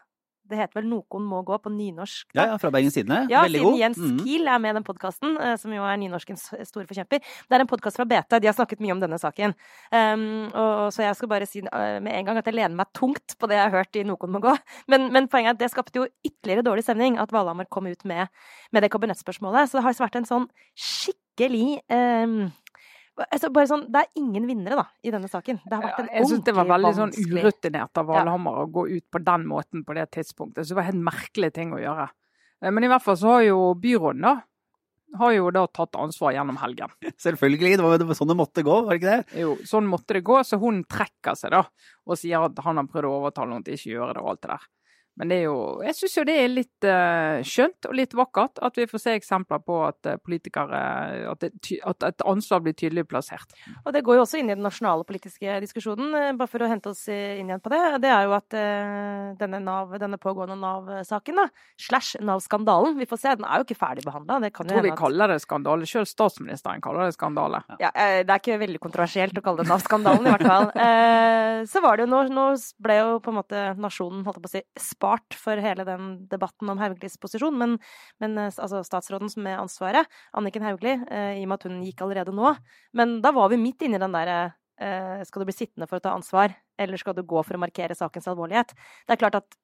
Det 0.49 0.57
heter 0.59 0.81
vel 0.81 0.89
'Nokon 0.89 1.23
må 1.23 1.43
gå 1.45 1.59
på 1.61 1.71
nynorsk. 1.71 2.33
da. 2.35 2.41
Ja, 2.43 2.47
ja, 2.53 2.57
fra 2.57 2.71
Bergens 2.71 2.95
Tidende. 2.95 3.27
Ja, 3.31 3.43
Veldig 3.43 3.61
siden 3.61 3.71
god. 3.71 3.79
Jens 3.79 3.99
Mhm. 3.99 4.19
Kiel 4.25 4.49
er 4.49 4.59
med 4.59 4.71
i 4.71 4.75
den 4.79 4.85
podkasten, 4.85 5.59
som 5.59 5.73
jo 5.73 5.83
er 5.83 5.97
nynorskens 5.97 6.43
store 6.67 6.87
forkjemper. 6.87 7.21
Det 7.21 7.53
er 7.53 7.61
en 7.61 7.67
podkast 7.67 7.97
fra 7.97 8.05
BT, 8.05 8.41
de 8.41 8.47
har 8.47 8.55
snakket 8.55 8.81
mye 8.81 8.93
om 8.93 9.01
denne 9.01 9.19
saken. 9.19 9.55
Um, 9.93 10.47
og, 10.55 10.93
så 10.93 11.03
jeg 11.03 11.17
skal 11.17 11.29
bare 11.29 11.47
si 11.47 11.61
uh, 11.61 12.01
med 12.01 12.13
en 12.13 12.25
gang 12.25 12.39
at 12.39 12.45
jeg 12.47 12.55
lener 12.55 12.77
meg 12.77 12.87
tungt 12.95 13.37
på 13.39 13.47
det 13.49 13.57
jeg 13.57 13.71
har 13.71 13.79
hørt 13.79 13.97
i 13.97 14.03
'Nokon 14.05 14.31
må 14.31 14.41
gå. 14.41 14.57
Men, 14.89 15.13
men 15.13 15.29
poenget 15.29 15.49
er 15.49 15.51
at 15.51 15.59
det 15.59 15.71
skapte 15.71 15.97
jo 15.97 16.07
ytterligere 16.25 16.63
dårlig 16.65 16.85
stemning 16.85 17.19
at 17.19 17.31
Valhammer 17.33 17.67
kom 17.69 17.87
ut 17.87 18.05
med, 18.05 18.29
med 18.73 18.83
det 18.83 18.91
kabinettspørsmålet. 18.91 19.69
Så 19.69 19.79
det 19.79 19.85
har 19.85 19.93
vært 19.93 20.17
en 20.17 20.25
sånn 20.25 20.49
skikkelig 20.77 21.81
um, 21.91 22.53
altså 23.27 23.51
bare 23.53 23.69
sånn, 23.71 23.87
Det 23.91 24.03
er 24.05 24.21
ingen 24.21 24.47
vinnere 24.47 24.77
da, 24.81 24.85
i 25.03 25.11
denne 25.15 25.29
saken. 25.31 25.61
Det 25.65 25.75
har 25.75 25.83
vært 25.83 26.03
en 26.05 26.11
Jeg 26.15 26.29
syns 26.31 26.45
det 26.47 26.55
var 26.55 26.69
veldig 26.71 26.95
sånn 26.99 27.15
urutinert 27.19 28.01
av 28.03 28.07
Valhammer 28.13 28.63
å 28.63 28.67
gå 28.73 28.87
ut 28.89 29.07
på 29.11 29.23
den 29.25 29.47
måten 29.51 29.85
på 29.85 29.97
det 29.99 30.07
tidspunktet. 30.15 30.67
Så 30.67 30.75
det 30.75 30.79
var 30.81 30.87
en 30.87 30.93
helt 30.93 31.07
merkelig 31.11 31.53
ting 31.57 31.73
å 31.75 31.81
gjøre. 31.83 32.09
Eh, 32.63 32.71
Men 32.71 32.85
i 32.85 32.93
hvert 32.93 33.03
fall 33.03 33.17
så 33.17 33.35
har 33.39 33.43
jo 33.49 33.75
byråden 33.75 34.23
da 34.23 34.37
har 35.17 35.33
jo 35.33 35.51
da 35.51 35.67
tatt 35.73 35.97
ansvar 35.97 36.35
gjennom 36.37 36.59
helgen. 36.61 36.91
Selvfølgelig. 37.25 37.77
Det 37.79 37.85
var 37.85 37.99
det 37.99 38.09
var 38.11 38.19
sånn 38.19 38.29
det 38.29 38.37
måtte 38.39 38.65
gå, 38.67 38.75
var 38.85 38.95
det 38.95 39.01
ikke 39.01 39.15
det? 39.17 39.41
Jo, 39.41 39.55
sånn 39.65 39.89
måtte 39.89 40.19
det 40.19 40.25
gå, 40.27 40.41
så 40.45 40.59
hun 40.61 40.83
trekker 40.85 41.39
seg 41.39 41.55
da, 41.55 41.63
og 42.07 42.19
sier 42.21 42.45
at 42.45 42.59
han 42.67 42.77
har 42.81 42.91
prøvd 42.91 43.09
å 43.09 43.15
overtale 43.23 43.55
henne 43.55 43.65
til 43.65 43.79
ikke 43.79 43.93
å 43.93 43.97
gjøre 43.97 44.17
det 44.19 44.25
og 44.25 44.31
alt 44.35 44.43
det 44.45 44.51
der. 44.53 44.67
Men 45.19 45.33
det 45.33 45.41
er 45.41 45.49
jo, 45.49 45.59
jeg 45.83 45.97
syns 45.99 46.15
jo 46.15 46.25
det 46.29 46.35
er 46.39 46.51
litt 46.53 46.87
uh, 46.87 47.41
skjønt 47.47 47.89
og 47.91 47.97
litt 47.99 48.15
vakkert 48.15 48.61
at 48.63 48.79
vi 48.79 48.87
får 48.87 49.03
se 49.03 49.15
eksempler 49.19 49.63
på 49.67 49.79
at 49.89 50.07
eh, 50.07 50.19
politikere 50.23 50.81
at, 51.33 51.43
det, 51.43 51.79
at 51.87 52.05
et 52.07 52.25
ansvar 52.29 52.63
blir 52.63 52.77
tydelig 52.79 53.05
plassert. 53.11 53.55
Og 53.83 53.91
det 53.95 54.05
går 54.07 54.19
jo 54.19 54.25
også 54.25 54.39
inn 54.39 54.53
i 54.53 54.55
den 54.55 54.63
nasjonale 54.63 55.07
politiske 55.09 55.59
diskusjonen, 55.65 56.13
eh, 56.15 56.31
bare 56.39 56.51
for 56.51 56.63
å 56.63 56.69
hente 56.71 56.93
oss 56.93 57.03
inn 57.11 57.51
igjen 57.51 57.63
på 57.65 57.73
det. 57.73 57.81
Det 58.05 58.13
er 58.15 58.29
jo 58.29 58.35
at 58.37 58.57
uh, 58.59 59.33
denne, 59.41 59.61
NAV, 59.65 59.97
denne 60.03 60.21
pågående 60.23 60.59
Nav-saken, 60.61 61.43
slash 61.89 62.23
Nav-skandalen, 62.23 62.95
vi 63.01 63.09
får 63.11 63.23
se, 63.25 63.35
den 63.41 63.49
er 63.49 63.63
jo 63.63 63.67
ikke 63.67 63.79
ferdig 63.81 64.07
behandla. 64.07 64.39
Jeg 64.47 64.55
tror 64.55 64.87
vi 64.87 64.95
at 64.95 65.01
kaller 65.01 65.35
det 65.35 65.41
skandale. 65.43 65.89
Selv 65.89 66.07
statsministeren 66.11 66.85
kaller 66.85 67.09
det 67.09 67.19
skandale. 67.19 67.65
ja, 67.83 67.91
uh, 67.91 68.21
Det 68.23 68.37
er 68.37 68.43
ikke 68.45 68.61
veldig 68.63 68.83
kontroversielt 68.87 69.43
å 69.43 69.45
kalle 69.45 69.65
det 69.65 69.73
Nav-skandalen, 69.73 70.31
i 70.31 70.37
hvert 70.37 70.49
fall. 70.53 70.71
Så 71.69 71.83
var 71.83 71.99
det 71.99 72.07
jo 72.07 72.11
nå, 72.13 72.23
nå 72.31 72.47
ble 72.83 73.01
jo 73.01 73.19
på 73.23 73.33
en 73.33 73.39
måte 73.41 73.63
nasjonen 73.83 74.23
holdt 74.27 74.39
jeg 74.39 74.45
på 74.45 74.51
å 74.51 74.53
si, 74.53 74.63
spart 75.09 75.37
for 75.37 75.57
hele 75.57 75.85
den 75.85 76.27
debatten 76.29 76.69
om 76.69 76.79
Hauglies 76.79 77.19
posisjon, 77.21 77.57
men, 77.57 77.79
men 78.21 78.37
eh, 78.39 78.53
altså 78.53 78.83
statsråden 78.85 79.31
som 79.33 79.47
er 79.47 79.61
ansvaret, 79.61 80.09
Anniken 80.37 80.65
Hauglie, 80.67 80.99
eh, 81.11 81.39
i 81.41 81.45
og 81.45 81.49
med 81.49 81.59
at 81.59 81.69
hun 81.69 81.79
gikk 81.85 82.03
allerede 82.05 82.35
nå. 82.35 82.55
Men 82.93 83.21
da 83.25 83.33
var 83.33 83.51
vi 83.51 83.61
midt 83.61 83.83
inne 83.83 83.99
i 83.99 84.03
den 84.03 84.15
derre 84.15 84.53
eh, 84.81 85.25
Skal 85.25 85.43
du 85.43 85.49
bli 85.49 85.57
sittende 85.57 85.89
for 85.89 85.99
å 85.99 86.05
ta 86.05 86.13
ansvar, 86.17 86.55
eller 86.79 87.01
skal 87.01 87.17
du 87.17 87.25
gå 87.25 87.43
for 87.43 87.57
å 87.57 87.63
markere 87.63 87.97
sakens 87.97 88.29
alvorlighet? 88.29 88.75
Det 89.07 89.17
er 89.17 89.23
klart 89.23 89.41
at 89.41 89.59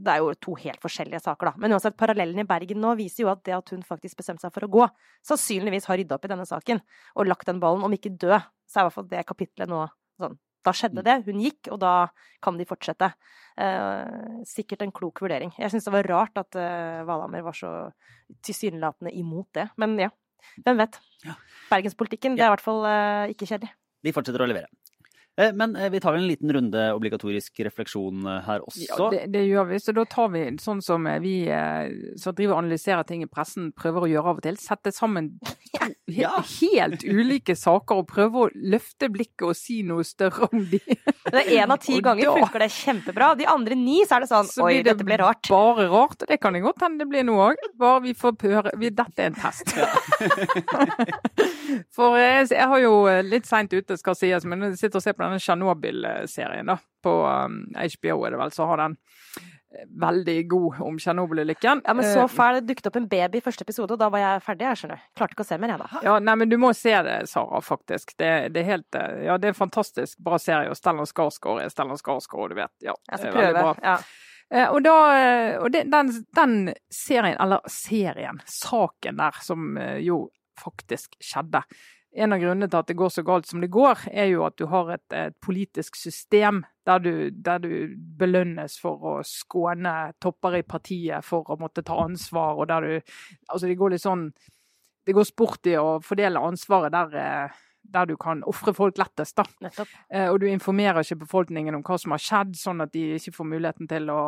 det 0.00 0.12
er 0.14 0.22
jo 0.22 0.32
to 0.40 0.54
helt 0.56 0.80
forskjellige 0.80 1.20
saker, 1.20 1.50
da. 1.50 1.60
Men 1.60 1.74
uansett, 1.76 1.96
parallellen 2.00 2.40
i 2.40 2.48
Bergen 2.48 2.80
nå 2.80 2.94
viser 2.96 3.26
jo 3.26 3.32
at 3.32 3.42
det 3.44 3.52
at 3.52 3.72
hun 3.74 3.82
faktisk 3.84 4.20
bestemte 4.20 4.46
seg 4.46 4.54
for 4.54 4.64
å 4.64 4.72
gå, 4.72 4.86
sannsynligvis 5.28 5.90
har 5.90 6.00
rydda 6.00 6.16
opp 6.16 6.24
i 6.24 6.32
denne 6.32 6.48
saken 6.48 6.80
og 7.16 7.28
lagt 7.28 7.50
den 7.50 7.60
ballen, 7.60 7.84
om 7.84 7.96
ikke 7.96 8.14
død, 8.16 8.48
så 8.64 8.80
er 8.80 8.86
i 8.86 8.88
hvert 8.88 8.96
fall 8.96 9.10
det 9.10 9.26
kapitlet 9.28 9.68
nå 9.68 9.82
sånn. 10.20 10.38
Da 10.66 10.74
skjedde 10.76 11.04
det, 11.06 11.16
hun 11.26 11.40
gikk, 11.40 11.70
og 11.72 11.80
da 11.82 11.92
kan 12.44 12.58
de 12.58 12.66
fortsette. 12.68 13.12
Eh, 13.60 14.40
sikkert 14.48 14.84
en 14.84 14.92
klok 14.94 15.22
vurdering. 15.24 15.52
Jeg 15.58 15.72
syns 15.72 15.86
det 15.88 15.94
var 15.94 16.08
rart 16.08 16.40
at 16.40 16.58
eh, 16.60 17.00
Valhammer 17.08 17.44
var 17.46 17.56
så 17.56 17.72
tilsynelatende 18.46 19.12
imot 19.16 19.48
det, 19.56 19.70
men 19.80 19.96
ja. 20.00 20.10
Hvem 20.64 20.78
vet. 20.80 20.96
Ja. 21.26 21.34
Bergenspolitikken, 21.68 22.36
det 22.36 22.46
er 22.46 22.48
i 22.48 22.54
hvert 22.54 22.64
fall 22.64 22.86
eh, 22.88 23.32
ikke 23.34 23.48
kjedelig. 23.48 23.74
De 24.00 24.12
fortsetter 24.16 24.40
å 24.40 24.48
levere. 24.48 24.70
Eh, 25.38 25.52
Men 25.54 25.76
eh, 25.76 25.88
vi 25.90 26.00
tar 26.00 26.14
en 26.18 26.26
liten 26.26 26.52
runde 26.52 26.88
obligatorisk 26.94 27.60
refleksjon 27.64 28.26
eh, 28.26 28.40
her 28.48 28.64
også. 28.66 28.82
Ja, 28.88 29.10
det, 29.14 29.22
det 29.32 29.44
gjør 29.46 29.68
vi. 29.70 29.78
Så 29.80 29.94
da 29.96 30.04
tar 30.04 30.28
vi 30.34 30.42
sånn 30.60 30.82
som 30.82 31.06
vi 31.22 31.36
som 32.20 32.34
driver 32.34 32.56
og 32.56 32.64
analyserer 32.64 33.06
ting 33.08 33.22
i 33.22 33.26
pressen, 33.30 33.70
prøver 33.72 34.06
å 34.06 34.10
gjøre 34.10 34.32
av 34.34 34.40
og 34.42 34.44
til. 34.48 34.58
Sette 34.60 34.92
sammen 34.94 35.36
to 35.44 35.54
Ja. 36.10 36.40
helt 36.60 37.04
ulike 37.06 37.54
saker 37.56 38.00
og 38.02 38.08
prøve 38.10 38.40
å 38.42 38.48
løfte 38.52 39.06
blikket 39.12 39.46
og 39.46 39.54
si 39.56 39.78
noe 39.86 40.02
større 40.04 40.48
om 40.52 40.64
de. 40.68 40.80
Det 40.82 41.44
er 41.44 41.50
Én 41.62 41.70
av 41.72 41.78
ti 41.80 42.00
ganger 42.04 42.26
da- 42.26 42.34
funker 42.40 42.64
det 42.64 42.70
kjempebra. 42.74 43.30
De 43.38 43.46
andre 43.48 43.78
ni 43.78 44.00
så 44.04 44.16
er 44.18 44.26
det 44.26 44.30
sånn 44.32 44.48
Så 44.50 44.64
Oi, 44.66 44.72
blir 44.74 44.82
det 44.84 44.90
dette 44.96 45.06
ble 45.08 45.16
rart. 45.22 45.46
Bare 45.48 45.86
rart. 45.92 46.26
Det 46.28 46.40
kan 46.42 46.52
det 46.58 46.64
godt 46.66 46.82
hende 46.84 47.04
det 47.04 47.08
blir 47.12 47.24
noe 47.28 47.52
òg. 47.52 47.62
Bare 47.80 48.02
vi 48.04 48.12
får 48.18 48.32
høre 48.50 48.74
Dette 48.90 49.22
er 49.22 49.30
en 49.30 49.38
test. 49.38 49.70
For 51.94 52.16
jeg, 52.18 52.48
jeg 52.50 52.66
har 52.72 52.80
jo 52.82 52.92
litt 53.26 53.46
seint 53.48 53.72
ute, 53.72 53.96
skal 54.00 54.16
sies, 54.18 54.44
men 54.48 54.64
jeg 54.70 54.78
sitter 54.80 54.98
og 55.00 55.04
ser 55.04 55.14
på 55.16 55.19
denne 55.22 55.38
Tsjernobyl-serien 55.40 56.66
da, 56.72 56.78
på 57.04 57.12
um, 57.26 57.62
HBO, 57.74 58.24
er 58.26 58.34
det 58.34 58.40
vel, 58.40 58.52
så 58.52 58.66
har 58.68 58.80
den 58.82 58.96
eh, 59.40 59.86
veldig 60.02 60.36
god 60.50 60.80
om 60.86 60.98
Tsjernobyl-ulykken. 61.00 61.82
Ja, 61.86 61.94
men 61.94 62.04
så 62.04 62.24
Eh, 62.26 62.32
fæl. 62.32 62.58
Det 62.60 62.66
dukket 62.74 62.88
opp 62.90 62.96
en 63.00 63.08
baby 63.08 63.38
i 63.40 63.44
første 63.44 63.64
episode, 63.64 63.92
og 63.96 64.00
da 64.02 64.08
var 64.12 64.22
jeg 64.24 64.42
ferdig. 64.46 64.66
Jeg 64.68 64.80
skjønner. 64.82 65.04
Klarte 65.16 65.36
ikke 65.36 65.46
å 65.46 65.50
se 65.50 65.58
mer, 65.62 65.74
jeg, 65.74 65.82
da. 65.84 66.02
Ja, 66.04 66.16
nei, 66.20 66.34
men 66.42 66.50
du 66.52 66.56
må 66.60 66.72
se 66.76 66.96
det, 67.06 67.18
Sara, 67.30 67.60
faktisk. 67.64 68.16
Det, 68.20 68.30
det 68.54 68.64
er 68.64 68.68
helt 68.72 68.98
eh, 69.00 69.22
Ja, 69.28 69.38
det 69.38 69.48
er 69.50 69.54
en 69.54 69.60
fantastisk 69.62 70.18
bra 70.26 70.38
serie, 70.42 70.68
og 70.72 70.76
Stellan 70.78 71.08
Skarsgård 71.08 71.62
er 71.64 71.70
Stellan 71.72 72.00
Skarsgård, 72.00 72.52
du 72.54 72.60
vet. 72.60 72.74
Ja, 72.84 72.96
Jeg 73.08 73.16
det 73.16 73.22
skal 73.22 73.38
prøve. 73.38 73.62
bra. 73.62 73.76
Ja. 73.84 74.66
Og 74.74 74.80
da, 74.82 74.92
og 75.62 75.68
det, 75.70 75.84
den, 75.92 76.08
den 76.34 76.54
serien, 76.90 77.36
eller 77.38 77.62
serien, 77.70 78.40
saken 78.50 79.20
der, 79.20 79.36
som 79.46 79.76
jo 80.02 80.24
faktisk 80.58 81.14
skjedde. 81.22 81.60
En 82.10 82.34
av 82.34 82.40
grunnene 82.42 82.66
til 82.66 82.80
at 82.80 82.88
det 82.90 82.96
går 82.98 83.10
så 83.14 83.22
galt 83.22 83.46
som 83.46 83.60
det 83.62 83.70
går, 83.70 84.08
er 84.10 84.32
jo 84.32 84.42
at 84.42 84.56
du 84.58 84.64
har 84.72 84.88
et, 84.96 85.04
et 85.14 85.36
politisk 85.42 85.94
system 85.94 86.64
der 86.88 87.02
du, 87.04 87.12
der 87.30 87.62
du, 87.62 87.94
belønnes 88.18 88.74
for 88.82 89.04
å 89.06 89.12
skåne 89.26 90.10
topper 90.18 90.58
i 90.58 90.64
partiet 90.66 91.24
for 91.24 91.46
å 91.46 91.58
måtte 91.60 91.84
ta 91.86 92.00
ansvar, 92.02 92.58
og 92.58 92.66
der 92.70 92.86
du 92.86 92.94
Altså, 93.48 93.66
det 93.66 93.78
går 93.78 93.94
litt 93.94 94.02
sånn 94.02 94.30
Det 95.06 95.14
går 95.14 95.28
sport 95.28 95.66
i 95.70 95.76
å 95.78 96.00
fordele 96.02 96.42
ansvaret 96.42 96.92
der 96.92 97.54
der 97.82 98.06
du 98.06 98.16
kan 98.20 98.42
ofre 98.48 98.72
folk 98.74 98.98
lettest. 98.98 99.36
da. 99.36 99.44
Nettopp. 99.64 99.88
Eh, 100.12 100.28
og 100.30 100.40
du 100.40 100.46
informerer 100.50 101.02
ikke 101.02 101.22
befolkningen 101.24 101.74
om 101.74 101.82
hva 101.86 101.98
som 101.98 102.14
har 102.14 102.22
skjedd, 102.22 102.54
sånn 102.58 102.84
at 102.84 102.92
de 102.94 103.16
ikke 103.16 103.34
får 103.34 103.48
muligheten 103.50 103.90
til 103.90 104.10
å 104.12 104.20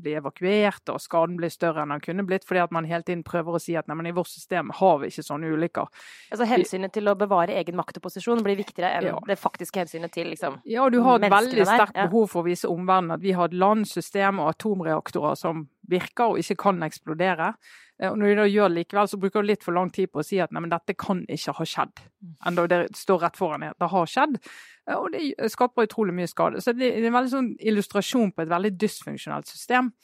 bli 0.00 0.14
evakuert, 0.18 0.82
og 0.92 1.00
skaden 1.02 1.38
blir 1.40 1.52
større 1.52 1.84
enn 1.84 1.94
den 1.94 2.04
kunne 2.04 2.26
blitt, 2.28 2.46
fordi 2.48 2.64
at 2.64 2.74
man 2.74 2.88
hele 2.88 3.06
tiden 3.06 3.24
prøver 3.26 3.56
å 3.56 3.62
si 3.62 3.76
at 3.78 3.88
nei, 3.88 3.96
men 3.98 4.10
i 4.10 4.14
vårt 4.16 4.30
system 4.32 4.72
har 4.80 5.00
vi 5.00 5.10
ikke 5.12 5.26
sånne 5.26 5.52
ulykker. 5.54 5.90
Altså 6.30 6.48
Hensynet 6.50 6.94
til 6.96 7.10
å 7.10 7.16
bevare 7.18 7.56
egen 7.60 7.78
makt 7.78 8.00
og 8.00 8.08
posisjon 8.08 8.44
blir 8.46 8.58
viktigere 8.60 8.92
enn 8.98 9.10
ja. 9.12 9.18
det 9.28 9.38
faktiske 9.40 9.84
hensynet 9.84 10.14
til 10.14 10.30
liksom, 10.32 10.60
Ja, 10.68 10.88
du 10.92 11.00
har 11.06 11.20
et 11.20 11.32
veldig 11.32 11.66
sterkt 11.68 11.96
ja. 11.96 12.08
behov 12.08 12.30
for 12.34 12.44
å 12.44 12.48
vise 12.50 12.70
omverdenen 12.70 13.16
at 13.16 13.24
vi 13.24 13.34
har 13.36 13.50
et 13.50 13.56
landsystem 13.56 14.42
og 14.42 14.52
atomreaktorer 14.54 15.38
som 15.38 15.68
virker 15.90 16.34
og 16.34 16.42
ikke 16.42 16.58
kan 16.68 16.82
eksplodere. 16.86 17.54
Eh, 18.00 18.08
og 18.08 18.18
når 18.18 18.32
de 18.32 18.38
da 18.40 18.48
gjør 18.48 18.72
det 18.72 18.78
likevel, 18.80 19.10
så 19.10 19.20
bruker 19.20 19.42
de 19.44 19.52
litt 19.52 19.66
for 19.66 19.76
lang 19.76 19.92
tid 19.94 20.10
på 20.12 20.22
å 20.22 20.26
si 20.26 20.40
at 20.40 20.52
nei, 20.54 20.64
men 20.64 20.72
dette 20.72 20.96
kan 20.98 21.22
ikke 21.28 21.56
ha 21.58 21.68
skjedd. 21.68 22.02
Mm. 22.24 22.34
Enda 22.50 22.66
det 22.72 22.80
står 22.98 23.22
rett 23.26 23.38
foran 23.38 23.64
deg 23.64 23.74
at 23.74 23.84
det 23.84 23.92
har 23.92 24.10
skjedd. 24.14 24.40
Eh, 24.88 24.96
og 24.96 25.14
det 25.14 25.52
skaper 25.52 25.88
utrolig 25.88 26.16
mye 26.16 26.30
skade. 26.30 26.64
Så 26.64 26.74
det 26.76 26.90
er 26.94 27.06
en 27.06 27.16
veldig 27.18 27.34
sånn 27.36 27.54
illustrasjon 27.60 28.34
på 28.34 28.44
et 28.44 28.52
veldig 28.52 28.74
dysfunksjonelt 28.80 29.50
system. 29.50 29.94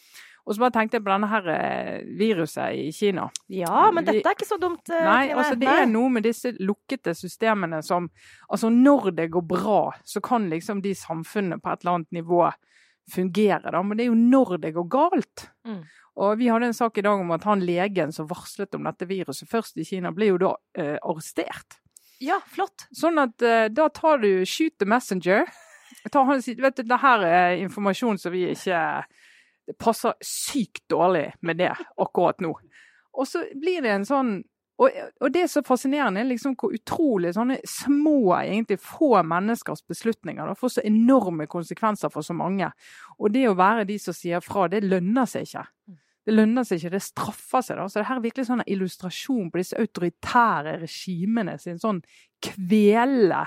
Og 0.46 0.54
så 0.54 0.62
bare 0.62 0.76
tenkte 0.76 1.00
jeg 1.00 1.02
på 1.02 1.10
denne 1.10 1.26
her 1.26 1.48
eh, 1.50 2.04
viruset 2.20 2.76
i 2.78 2.90
Kina. 2.94 3.24
Ja, 3.50 3.88
men 3.90 4.06
dette 4.06 4.22
er 4.22 4.36
ikke 4.36 4.46
så 4.46 4.60
dumt. 4.62 4.86
Nei, 4.92 5.32
altså 5.34 5.56
det 5.58 5.72
er 5.72 5.88
noe 5.90 6.12
med 6.14 6.22
disse 6.28 6.52
lukkede 6.60 7.16
systemene 7.18 7.80
som 7.82 8.06
Altså 8.46 8.70
når 8.70 9.10
det 9.16 9.26
går 9.34 9.42
bra, 9.42 9.80
så 10.06 10.22
kan 10.22 10.46
liksom 10.52 10.84
de 10.84 10.94
samfunnene 10.94 11.58
på 11.58 11.72
et 11.72 11.82
eller 11.82 11.98
annet 11.98 12.20
nivå 12.20 12.44
fungere, 13.10 13.70
da. 13.70 13.82
Men 13.82 13.98
det 13.98 14.06
er 14.06 14.12
jo 14.12 14.18
når 14.18 14.56
det 14.62 14.72
går 14.76 14.86
galt. 14.90 15.48
Mm. 15.66 15.82
Og 16.16 16.38
Vi 16.40 16.48
hadde 16.48 16.70
en 16.70 16.76
sak 16.76 16.98
i 16.98 17.04
dag 17.04 17.20
om 17.20 17.34
at 17.36 17.44
han 17.44 17.64
legen 17.64 18.12
som 18.12 18.28
varslet 18.30 18.74
om 18.74 18.86
dette 18.88 19.08
viruset 19.08 19.48
først 19.50 19.76
i 19.76 19.84
Kina, 19.84 20.14
ble 20.16 20.30
jo 20.30 20.38
da 20.40 20.54
eh, 20.78 20.96
arrestert. 21.04 21.78
Ja, 22.24 22.38
flott. 22.48 22.86
Sånn 22.96 23.20
at 23.20 23.44
eh, 23.44 23.68
da 23.68 23.90
tar 23.92 24.22
du 24.24 24.30
shoot 24.48 24.72
the 24.80 24.88
messenger. 24.88 25.44
Han, 26.14 26.40
vet 26.40 26.80
du, 26.80 26.84
det 26.86 27.00
her 27.02 27.24
er 27.26 27.60
informasjon 27.60 28.18
som 28.20 28.34
vi 28.34 28.44
ikke 28.52 28.80
Det 29.66 29.74
passer 29.82 30.14
sykt 30.22 30.84
dårlig 30.88 31.32
med 31.42 31.58
det 31.58 31.72
akkurat 31.98 32.38
nå. 32.40 32.52
Og 33.18 33.26
så 33.26 33.42
blir 33.58 33.82
det 33.82 33.90
en 33.96 34.06
sånn 34.06 34.36
og, 34.76 34.92
og, 35.22 35.30
det 35.32 35.40
er 35.40 35.48
så 35.48 35.62
fascinerende 35.64 36.20
liksom 36.28 36.52
hvor 36.60 36.74
utrolig 36.76 37.30
sånne 37.32 37.56
små, 37.64 38.34
egentlig 38.36 38.76
få 38.84 39.22
menneskers 39.24 39.80
beslutninger 39.88 40.44
da, 40.44 40.52
får 40.52 40.74
så 40.74 40.84
enorme 40.84 41.46
konsekvenser 41.48 42.12
for 42.12 42.26
så 42.26 42.36
mange. 42.36 42.68
Og 43.16 43.32
det 43.32 43.46
å 43.48 43.56
være 43.56 43.86
de 43.88 43.96
som 44.02 44.16
sier 44.16 44.44
fra, 44.44 44.66
det 44.68 44.82
lønner 44.84 45.28
seg 45.30 45.48
ikke. 45.48 45.64
Det 46.26 46.34
lønner 46.34 46.66
seg 46.66 46.80
ikke, 46.80 46.96
det 46.96 47.04
straffer 47.06 47.62
seg. 47.62 47.78
da. 47.78 47.86
Så 47.86 48.00
det 48.00 48.08
her 48.08 48.18
er 48.18 48.24
virkelig 48.24 48.48
sånn 48.48 48.64
en 48.64 48.72
illustrasjon 48.74 49.52
på 49.52 49.60
disse 49.62 49.78
autoritære 49.78 50.80
regimene 50.82 51.54
sin 51.62 51.78
sånn 51.82 52.02
kvele 52.42 53.44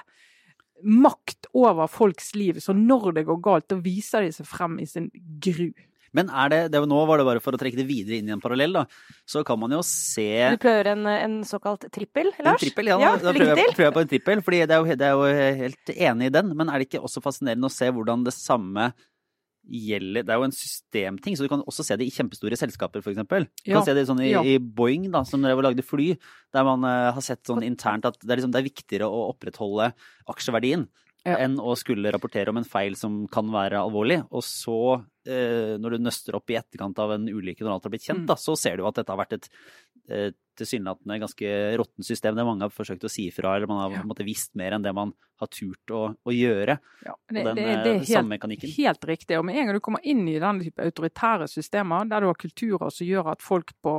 makt 0.80 1.50
over 1.60 1.92
folks 1.92 2.32
liv. 2.40 2.62
Så 2.64 2.72
når 2.76 3.12
det 3.18 3.28
går 3.28 3.44
galt, 3.44 3.68
da 3.72 3.80
viser 3.84 4.24
de 4.24 4.32
seg 4.32 4.48
frem 4.48 4.80
i 4.80 4.88
sin 4.88 5.10
gru. 5.44 5.74
Men 6.16 6.30
er 6.34 6.50
det, 6.50 6.60
det, 6.74 6.82
nå 6.90 7.00
var 7.06 7.22
det 7.22 7.26
bare 7.28 7.42
for 7.44 7.54
å 7.54 7.60
trekke 7.62 7.78
det 7.78 7.86
videre 7.86 8.18
inn 8.18 8.30
i 8.32 8.34
en 8.34 8.42
parallell, 8.42 8.74
da. 8.80 8.86
Så 9.30 9.44
kan 9.46 9.60
man 9.62 9.76
jo 9.76 9.82
se 9.86 10.26
Du 10.56 10.62
prøver 10.64 10.92
en, 10.96 11.06
en 11.06 11.36
såkalt 11.46 11.86
trippel, 11.94 12.32
Lars? 12.40 12.56
En 12.56 12.64
trippel, 12.64 12.90
ja. 12.90 12.98
ja 13.04 13.12
da 13.22 13.34
prøver 13.36 13.62
jeg, 13.62 13.76
prøver 13.76 13.88
jeg, 13.90 13.96
på 13.98 14.04
en 14.04 14.12
trippel, 14.16 14.42
for 14.46 14.58
det 14.58 14.64
det 14.72 15.06
er 15.06 15.14
jo 15.14 15.60
helt 15.62 15.94
enig 15.94 16.32
i 16.32 16.34
den. 16.40 16.56
Men 16.58 16.72
er 16.72 16.82
det 16.82 16.90
ikke 16.90 17.04
også 17.06 17.22
fascinerende 17.26 17.70
å 17.70 17.74
se 17.74 17.92
hvordan 17.94 18.26
det 18.26 18.34
samme 18.36 18.90
gjelder 19.70 20.26
Det 20.26 20.34
er 20.34 20.40
jo 20.42 20.48
en 20.48 20.56
systemting, 20.56 21.38
så 21.38 21.46
du 21.46 21.52
kan 21.52 21.64
også 21.64 21.86
se 21.86 21.98
det 22.00 22.08
i 22.08 22.14
kjempestore 22.14 22.58
selskaper, 22.60 23.04
f.eks. 23.04 23.20
Du 23.22 23.70
ja. 23.70 23.78
kan 23.78 23.86
se 23.88 23.96
det 23.98 24.08
sånn 24.10 24.24
i, 24.24 24.32
ja. 24.34 24.44
i 24.44 24.58
Boeing, 24.60 25.10
da, 25.14 25.24
som 25.28 25.44
drev 25.46 25.62
og 25.62 25.70
lagde 25.70 25.86
fly, 25.86 26.14
der 26.56 26.66
man 26.68 26.88
uh, 26.88 27.12
har 27.16 27.26
sett 27.26 27.44
sånn 27.48 27.66
internt 27.66 28.08
at 28.10 28.18
det 28.22 28.32
er, 28.32 28.40
liksom, 28.42 28.56
det 28.56 28.64
er 28.64 28.70
viktigere 28.70 29.10
å 29.10 29.30
opprettholde 29.34 29.92
aksjeverdien 30.30 30.88
ja. 31.28 31.38
enn 31.38 31.58
å 31.62 31.76
skulle 31.80 32.12
rapportere 32.14 32.52
om 32.52 32.60
en 32.62 32.68
feil 32.68 32.96
som 33.00 33.22
kan 33.32 33.50
være 33.54 33.82
alvorlig. 33.82 34.22
Og 34.30 34.44
så, 34.46 34.80
uh, 35.00 35.74
når 35.82 35.96
du 35.96 36.06
nøster 36.08 36.38
opp 36.40 36.52
i 36.52 36.58
etterkant 36.60 37.00
av 37.04 37.16
en 37.18 37.30
ulykke 37.30 37.66
når 37.66 37.76
alt 37.76 37.90
har 37.90 37.96
blitt 37.96 38.08
kjent, 38.08 38.26
mm. 38.26 38.30
da, 38.32 38.40
så 38.40 38.56
ser 38.60 38.80
du 38.80 38.88
at 38.88 39.00
dette 39.02 39.14
har 39.14 39.22
vært 39.22 39.38
et 39.40 39.50
tilsynelatende 40.60 41.20
ganske 41.20 41.50
råttent 41.80 42.06
system 42.06 42.38
der 42.38 42.48
mange 42.48 42.66
har 42.66 42.74
forsøkt 42.74 43.06
å 43.08 43.12
si 43.12 43.28
ifra, 43.30 43.56
eller 43.56 43.70
man 43.70 43.82
har 43.84 43.98
ja. 44.00 44.04
måtte, 44.08 44.26
visst 44.28 44.56
mer 44.60 44.76
enn 44.76 44.86
det 44.86 44.94
man 44.96 45.14
har 45.40 45.50
turt 45.54 45.94
å, 45.96 46.02
å 46.12 46.34
gjøre. 46.36 46.76
Ja, 47.06 47.16
det, 47.32 47.44
den, 47.46 47.50
det, 47.56 47.64
det, 47.86 47.94
er 47.94 48.02
eh, 48.02 48.10
helt, 48.44 48.66
helt, 48.76 49.08
riktig. 49.08 49.38
Og 49.40 49.46
med 49.48 49.60
en 49.60 49.70
gang 49.70 49.78
du 49.78 49.84
kommer 49.84 50.04
inn 50.04 50.26
i 50.28 50.36
den 50.42 50.62
type 50.66 50.84
autoritære 50.90 51.48
systemer, 51.52 52.10
der 52.12 52.24
du 52.24 52.30
har 52.30 52.40
kulturer 52.40 52.92
som 52.94 53.08
gjør 53.08 53.32
at 53.36 53.46
folk 53.46 53.74
på, 53.84 53.94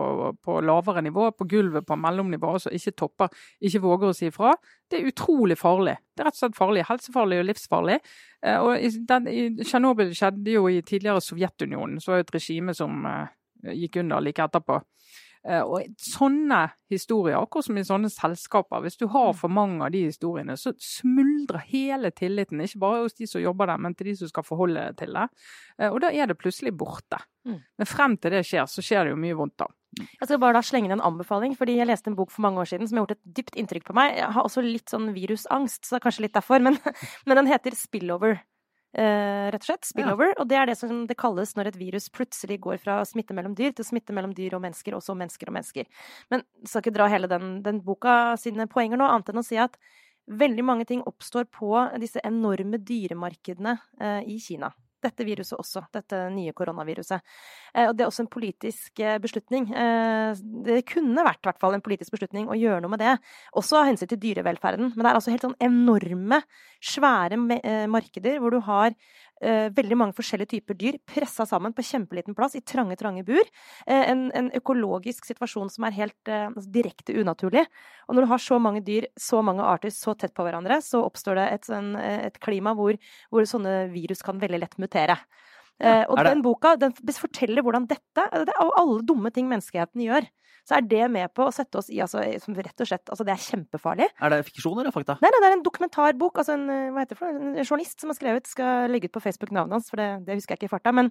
på 0.45 0.59
lavere 0.67 1.05
nivå, 1.07 1.31
på 1.37 1.49
gulvet 1.51 1.89
på 1.89 1.99
mellomnivå, 2.01 2.55
altså 2.59 2.75
ikke 2.77 2.97
topper, 3.05 3.41
ikke 3.65 3.83
våger 3.87 4.13
å 4.13 4.19
si 4.21 4.29
ifra, 4.29 4.55
det 4.91 5.01
er 5.01 5.11
utrolig 5.13 5.57
farlig. 5.61 5.97
Det 6.13 6.25
er 6.25 6.29
rett 6.29 6.37
og 6.37 6.45
slett 6.45 6.61
farlig. 6.61 6.87
Helsefarlig 6.91 7.41
og 7.41 7.51
livsfarlig. 7.53 7.99
Eh, 8.45 8.61
og 8.61 9.65
Tsjernobyl 9.65 10.15
skjedde 10.17 10.57
jo 10.59 10.69
i 10.69 10.81
tidligere 10.85 11.25
Sovjetunionen, 11.25 12.01
så 12.03 12.13
var 12.13 12.21
det 12.21 12.29
et 12.29 12.39
regime 12.41 12.77
som 12.77 13.07
gikk 13.61 14.01
under 14.01 14.23
like 14.25 14.45
etterpå. 14.45 14.79
Eh, 15.49 15.63
og 15.65 15.87
sånne 15.97 16.67
historier, 16.93 17.39
akkurat 17.39 17.65
som 17.65 17.79
i 17.81 17.85
sånne 17.87 18.11
selskaper, 18.13 18.83
hvis 18.85 18.99
du 19.01 19.07
har 19.09 19.31
mm. 19.33 19.39
for 19.41 19.53
mange 19.57 19.87
av 19.87 19.95
de 19.95 20.03
historiene, 20.11 20.57
så 20.61 20.75
smuldrer 20.85 21.65
hele 21.71 22.11
tilliten, 22.13 22.61
ikke 22.61 22.83
bare 22.83 23.05
hos 23.07 23.17
de 23.17 23.29
som 23.31 23.41
jobber 23.41 23.71
der, 23.73 23.81
men 23.81 23.97
til 23.97 24.11
de 24.11 24.17
som 24.21 24.29
skal 24.29 24.45
forholde 24.45 24.83
deg 24.91 24.99
til 25.01 25.17
det. 25.17 25.27
Eh, 25.81 25.89
og 25.89 26.01
da 26.05 26.13
er 26.13 26.29
det 26.29 26.37
plutselig 26.41 26.75
borte. 26.77 27.23
Mm. 27.49 27.57
Men 27.81 27.89
frem 27.89 28.19
til 28.21 28.37
det 28.37 28.45
skjer, 28.45 28.69
så 28.69 28.85
skjer 28.85 29.09
det 29.09 29.15
jo 29.15 29.23
mye 29.23 29.39
vondt 29.39 29.57
da. 29.65 29.71
Jeg 30.01 30.29
skal 30.29 30.39
bare 30.43 30.59
da 30.59 30.63
slenge 30.63 30.91
inn 30.91 30.99
en 30.99 31.07
anbefaling, 31.09 31.57
fordi 31.59 31.79
jeg 31.81 31.89
leste 31.89 32.13
en 32.13 32.19
bok 32.19 32.31
for 32.31 32.45
mange 32.45 32.61
år 32.63 32.69
siden 32.69 32.87
som 32.87 32.99
har 32.99 33.07
gjort 33.07 33.17
et 33.17 33.35
dypt 33.41 33.57
inntrykk 33.59 33.89
på 33.89 33.97
meg. 33.97 34.21
Jeg 34.21 34.37
har 34.37 34.45
også 34.45 34.63
litt 34.63 34.93
sånn 34.93 35.09
virusangst, 35.17 35.83
så 35.83 35.97
det 35.97 36.03
er 36.03 36.05
kanskje 36.05 36.27
litt 36.29 36.37
derfor, 36.37 36.63
men, 36.63 36.77
men 37.27 37.41
den 37.41 37.51
heter 37.51 37.75
Spillover. 37.79 38.43
Uh, 38.91 39.47
rett 39.55 39.63
og 39.63 39.69
slett. 39.69 39.87
Spillover. 39.87 40.33
Ja. 40.33 40.39
Og 40.43 40.51
det 40.51 40.59
er 40.59 40.71
det 40.71 40.77
som 40.81 41.05
det 41.07 41.19
kalles 41.21 41.55
når 41.59 41.71
et 41.71 41.81
virus 41.81 42.09
plutselig 42.11 42.59
går 42.65 42.81
fra 42.83 43.01
smitte 43.07 43.37
mellom 43.37 43.55
dyr 43.59 43.75
til 43.77 43.87
smitte 43.87 44.15
mellom 44.17 44.35
dyr 44.37 44.59
og 44.59 44.65
mennesker, 44.65 44.97
og 44.99 45.05
så 45.07 45.15
mennesker 45.19 45.51
og 45.51 45.59
mennesker. 45.61 45.89
Men 46.35 46.45
skal 46.65 46.85
ikke 46.85 46.97
dra 46.99 47.09
hele 47.13 47.31
den, 47.31 47.61
den 47.67 47.83
boka 47.87 48.37
sine 48.41 48.67
poenger 48.71 49.01
nå, 49.01 49.07
annet 49.07 49.31
enn 49.31 49.43
å 49.43 49.47
si 49.47 49.61
at 49.63 49.79
veldig 50.31 50.67
mange 50.67 50.87
ting 50.87 51.03
oppstår 51.07 51.47
på 51.51 51.73
disse 52.03 52.23
enorme 52.27 52.83
dyremarkedene 52.83 53.79
uh, 53.79 54.21
i 54.27 54.39
Kina 54.43 54.75
dette 55.05 55.27
viruset 55.27 55.59
også, 55.59 55.83
dette 55.95 56.21
nye 56.35 56.55
koronaviruset. 56.57 57.25
Eh, 57.75 57.89
og 57.89 57.97
det 57.97 58.05
er 58.05 58.11
også 58.11 58.25
en 58.25 58.33
politisk 58.33 59.03
eh, 59.03 59.19
beslutning. 59.23 59.69
Eh, 59.73 60.43
det 60.67 60.83
kunne 60.91 61.27
vært 61.27 61.45
hvert 61.47 61.61
fall 61.63 61.77
en 61.77 61.85
politisk 61.85 62.15
beslutning 62.17 62.51
å 62.51 62.59
gjøre 62.59 62.83
noe 62.85 62.95
med 62.95 63.03
det, 63.03 63.17
også 63.59 63.81
av 63.81 63.91
hensyn 63.91 64.11
til 64.11 64.21
dyrevelferden. 64.23 64.93
Men 64.95 65.05
det 65.05 65.11
er 65.11 65.21
altså 65.21 65.35
helt 65.35 65.47
sånn 65.47 65.59
enorme, 65.63 66.43
svære 66.81 67.37
markeder 67.93 68.39
hvor 68.41 68.55
du 68.55 68.63
har 68.65 68.95
veldig 69.41 69.97
mange 69.97 70.17
forskjellige 70.17 70.53
typer 70.55 70.77
dyr 70.77 70.99
pressa 71.09 71.47
sammen 71.49 71.73
på 71.77 71.85
kjempeliten 71.87 72.37
plass 72.37 72.57
i 72.59 72.61
trange, 72.61 72.97
trange 73.01 73.25
bur. 73.25 73.47
En, 73.87 74.27
en 74.37 74.51
økologisk 74.57 75.25
situasjon 75.29 75.71
som 75.73 75.87
er 75.89 75.97
helt 75.97 76.31
altså 76.31 76.69
direkte 76.73 77.17
unaturlig. 77.17 77.65
Og 78.09 78.17
når 78.17 78.27
du 78.27 78.31
har 78.35 78.43
så 78.45 78.59
mange 78.61 78.85
dyr, 78.85 79.09
så 79.17 79.41
mange 79.45 79.65
arter 79.65 79.93
så 79.95 80.13
tett 80.19 80.35
på 80.37 80.45
hverandre, 80.45 80.81
så 80.85 81.03
oppstår 81.07 81.41
det 81.41 81.47
et, 81.55 81.71
sånn, 81.71 81.95
et 81.97 82.37
klima 82.43 82.75
hvor, 82.77 82.99
hvor, 83.33 83.49
sånne 83.49 83.87
virus 83.95 84.25
kan 84.27 84.41
veldig 84.43 84.61
lett 84.61 84.77
mutere. 84.83 85.17
Ja, 85.81 86.05
og 86.13 86.21
den 86.27 86.43
boka 86.45 86.75
den 86.81 86.93
forteller 86.95 87.65
hvordan 87.65 87.89
dette, 87.89 88.27
det 88.45 88.53
er 88.53 88.75
alle 88.81 89.01
dumme 89.07 89.33
ting 89.33 89.49
menneskeheten 89.49 90.03
gjør, 90.05 90.27
så 90.69 90.77
er 90.77 90.85
det 90.87 91.07
med 91.11 91.33
på 91.35 91.47
å 91.49 91.55
sette 91.55 91.81
oss 91.81 91.89
i 91.91 91.99
altså, 92.05 92.21
rett 92.21 92.83
og 92.85 92.89
slett 92.89 93.11
Altså, 93.11 93.25
det 93.27 93.33
er 93.35 93.47
kjempefarlig. 93.47 94.11
Er 94.21 94.33
det 94.35 94.45
fiksjon 94.47 94.79
eller 94.79 94.95
fakta? 94.95 95.17
Nei, 95.23 95.31
nei, 95.33 95.41
det 95.43 95.49
er 95.49 95.57
en 95.57 95.65
dokumentarbok. 95.67 96.43
Altså 96.43 96.55
en, 96.55 96.69
hva 96.93 97.03
heter 97.03 97.17
det 97.17 97.19
for, 97.19 97.41
en 97.41 97.65
journalist 97.65 98.05
som 98.05 98.13
har 98.13 98.19
skrevet. 98.19 98.51
Skal 98.51 98.93
legge 98.93 99.11
ut 99.11 99.17
på 99.17 99.25
Facebook 99.25 99.55
navnet 99.57 99.79
hans, 99.79 99.91
for 99.91 100.01
det, 100.01 100.11
det 100.29 100.37
husker 100.39 100.55
jeg 100.55 100.63
ikke 100.63 100.71
i 100.71 100.75
farta. 100.77 100.95
men 100.95 101.11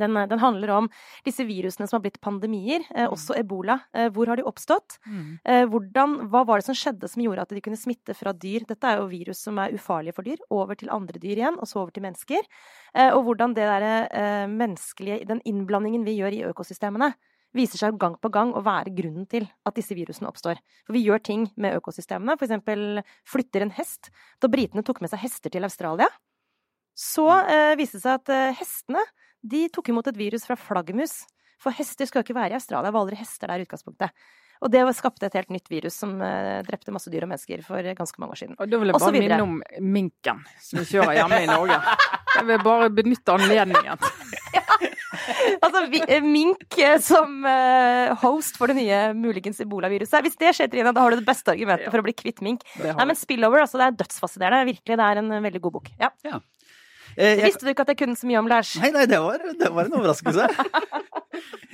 den, 0.00 0.16
den, 0.30 0.42
handler 0.42 0.72
om 0.76 0.88
disse 1.26 1.46
virusene 1.46 1.88
som 1.88 1.98
har 1.98 2.04
blitt 2.06 2.20
pandemier, 2.24 2.84
eh, 2.94 3.06
mm. 3.06 3.14
også 3.14 3.36
ebola. 3.40 3.78
Eh, 3.94 4.08
hvor 4.14 4.30
har 4.30 4.40
de 4.40 4.46
oppstått? 4.46 4.98
Mm. 5.06 5.28
Eh, 5.44 5.64
hvordan, 5.72 6.16
hva 6.32 6.44
var 6.48 6.60
det 6.60 6.68
som 6.68 6.76
skjedde 6.78 7.10
som 7.10 7.22
gjorde 7.24 7.46
at 7.46 7.54
de 7.54 7.62
kunne 7.64 7.80
smitte 7.80 8.16
fra 8.16 8.34
dyr? 8.36 8.66
Dette 8.68 8.90
er 8.90 9.00
jo 9.00 9.08
virus 9.10 9.42
som 9.46 9.58
er 9.62 9.74
ufarlige 9.76 10.16
for 10.16 10.26
dyr, 10.26 10.42
over 10.54 10.78
til 10.78 10.92
andre 10.94 11.20
dyr 11.22 11.40
igjen, 11.40 11.58
og 11.60 11.68
så 11.68 11.82
over 11.82 11.94
til 11.94 12.04
mennesker. 12.06 12.44
Eh, 12.94 13.12
og 13.12 13.24
hvordan 13.26 13.56
det 13.56 13.66
der, 13.66 13.86
eh, 14.10 14.44
menneskelige, 14.50 15.24
den 15.28 15.42
innblandingen 15.44 16.04
vi 16.06 16.18
gjør 16.20 16.36
i 16.36 16.44
økosystemene, 16.50 17.12
viser 17.56 17.80
seg 17.80 17.98
gang 17.98 18.16
på 18.20 18.28
gang 18.28 18.52
å 18.52 18.60
være 18.64 18.92
grunnen 18.92 19.26
til 19.30 19.46
at 19.64 19.76
disse 19.78 19.94
virusene 19.96 20.28
oppstår. 20.28 20.58
For 20.84 20.92
vi 20.96 21.06
gjør 21.06 21.22
ting 21.24 21.46
med 21.56 21.78
økosystemene, 21.78 22.36
for 22.36 22.44
eksempel 22.44 23.02
flytter 23.24 23.64
en 23.64 23.72
hest. 23.78 24.10
Da 24.40 24.50
britene 24.52 24.84
tok 24.84 25.00
med 25.00 25.12
seg 25.12 25.22
hester 25.24 25.52
til 25.52 25.64
Australia, 25.64 26.10
så 26.96 27.28
mm. 27.28 27.48
eh, 27.52 27.76
viste 27.80 27.98
det 28.00 28.04
seg 28.04 28.20
at 28.20 28.58
hestene 28.60 29.02
de 29.52 29.66
tok 29.72 29.92
imot 29.92 30.10
et 30.10 30.18
virus 30.18 30.46
fra 30.48 30.58
flaggermus. 30.58 31.22
For 31.62 31.72
hester 31.72 32.08
skal 32.08 32.20
jo 32.20 32.28
ikke 32.28 32.36
være 32.36 32.52
i 32.52 32.58
Australia, 32.58 32.90
det 32.90 32.96
var 32.96 33.06
aldri 33.06 33.20
hester 33.20 33.50
der 33.50 33.62
i 33.62 33.66
utgangspunktet. 33.66 34.26
Og 34.64 34.72
det 34.72 34.82
skapte 34.96 35.28
et 35.28 35.36
helt 35.36 35.52
nytt 35.52 35.68
virus 35.68 35.98
som 36.00 36.14
uh, 36.20 36.62
drepte 36.64 36.94
masse 36.94 37.12
dyr 37.12 37.26
og 37.26 37.32
mennesker 37.32 37.60
for 37.64 37.90
ganske 37.98 38.22
mange 38.22 38.36
år 38.36 38.40
siden. 38.40 38.56
Og 38.56 38.70
da 38.72 38.80
vil 38.80 38.92
jeg 38.92 39.00
bare 39.02 39.12
minne 39.16 39.40
om 39.44 39.58
minken 39.84 40.40
som 40.62 40.80
vi 40.80 40.86
kjører 40.94 41.18
hjemme 41.18 41.42
i 41.44 41.50
Norge. 41.50 41.76
Jeg 42.36 42.48
vil 42.50 42.64
bare 42.64 42.88
benytte 42.92 43.36
anledningen. 43.36 44.08
ja. 44.56 44.64
Altså, 45.64 45.82
vi, 45.90 46.00
eh, 46.12 46.24
mink 46.24 46.76
eh, 46.80 46.96
som 47.02 47.44
uh, 47.44 48.12
host 48.22 48.58
for 48.60 48.70
det 48.70 48.78
nye 48.78 49.00
muligens 49.16 49.60
ebolaviruset. 49.64 50.20
Hvis 50.24 50.38
det 50.40 50.52
skjer, 50.56 50.70
Trine, 50.72 50.92
da 50.96 51.04
har 51.04 51.12
du 51.12 51.20
det 51.20 51.28
beste 51.28 51.52
argumentet 51.52 51.88
ja. 51.88 51.92
for 51.92 52.02
å 52.02 52.06
bli 52.06 52.16
kvitt 52.16 52.42
mink. 52.44 52.64
Nei, 52.80 52.96
men 53.02 53.16
Spillover, 53.18 53.64
altså, 53.64 53.80
det 53.80 53.88
er 53.90 53.98
dødsfascinerende. 54.02 54.68
Virkelig, 54.72 55.00
det 55.00 55.08
er 55.08 55.22
en 55.22 55.32
veldig 55.48 55.64
god 55.68 55.76
bok. 55.78 55.90
Ja. 56.00 56.12
ja. 56.26 56.40
Eh, 57.16 57.38
jeg... 57.40 57.48
Visste 57.48 57.64
du 57.64 57.72
ikke 57.72 57.86
at 57.86 57.92
jeg 57.94 58.00
kunne 58.02 58.18
så 58.18 58.28
mye 58.28 58.40
om 58.42 58.48
Lars? 58.50 58.74
Nei, 58.80 58.92
nei, 58.94 59.06
det 59.08 59.18
var, 59.24 59.40
det 59.40 59.72
var 59.72 59.88
en 59.88 60.00
overraskelse. 60.00 60.48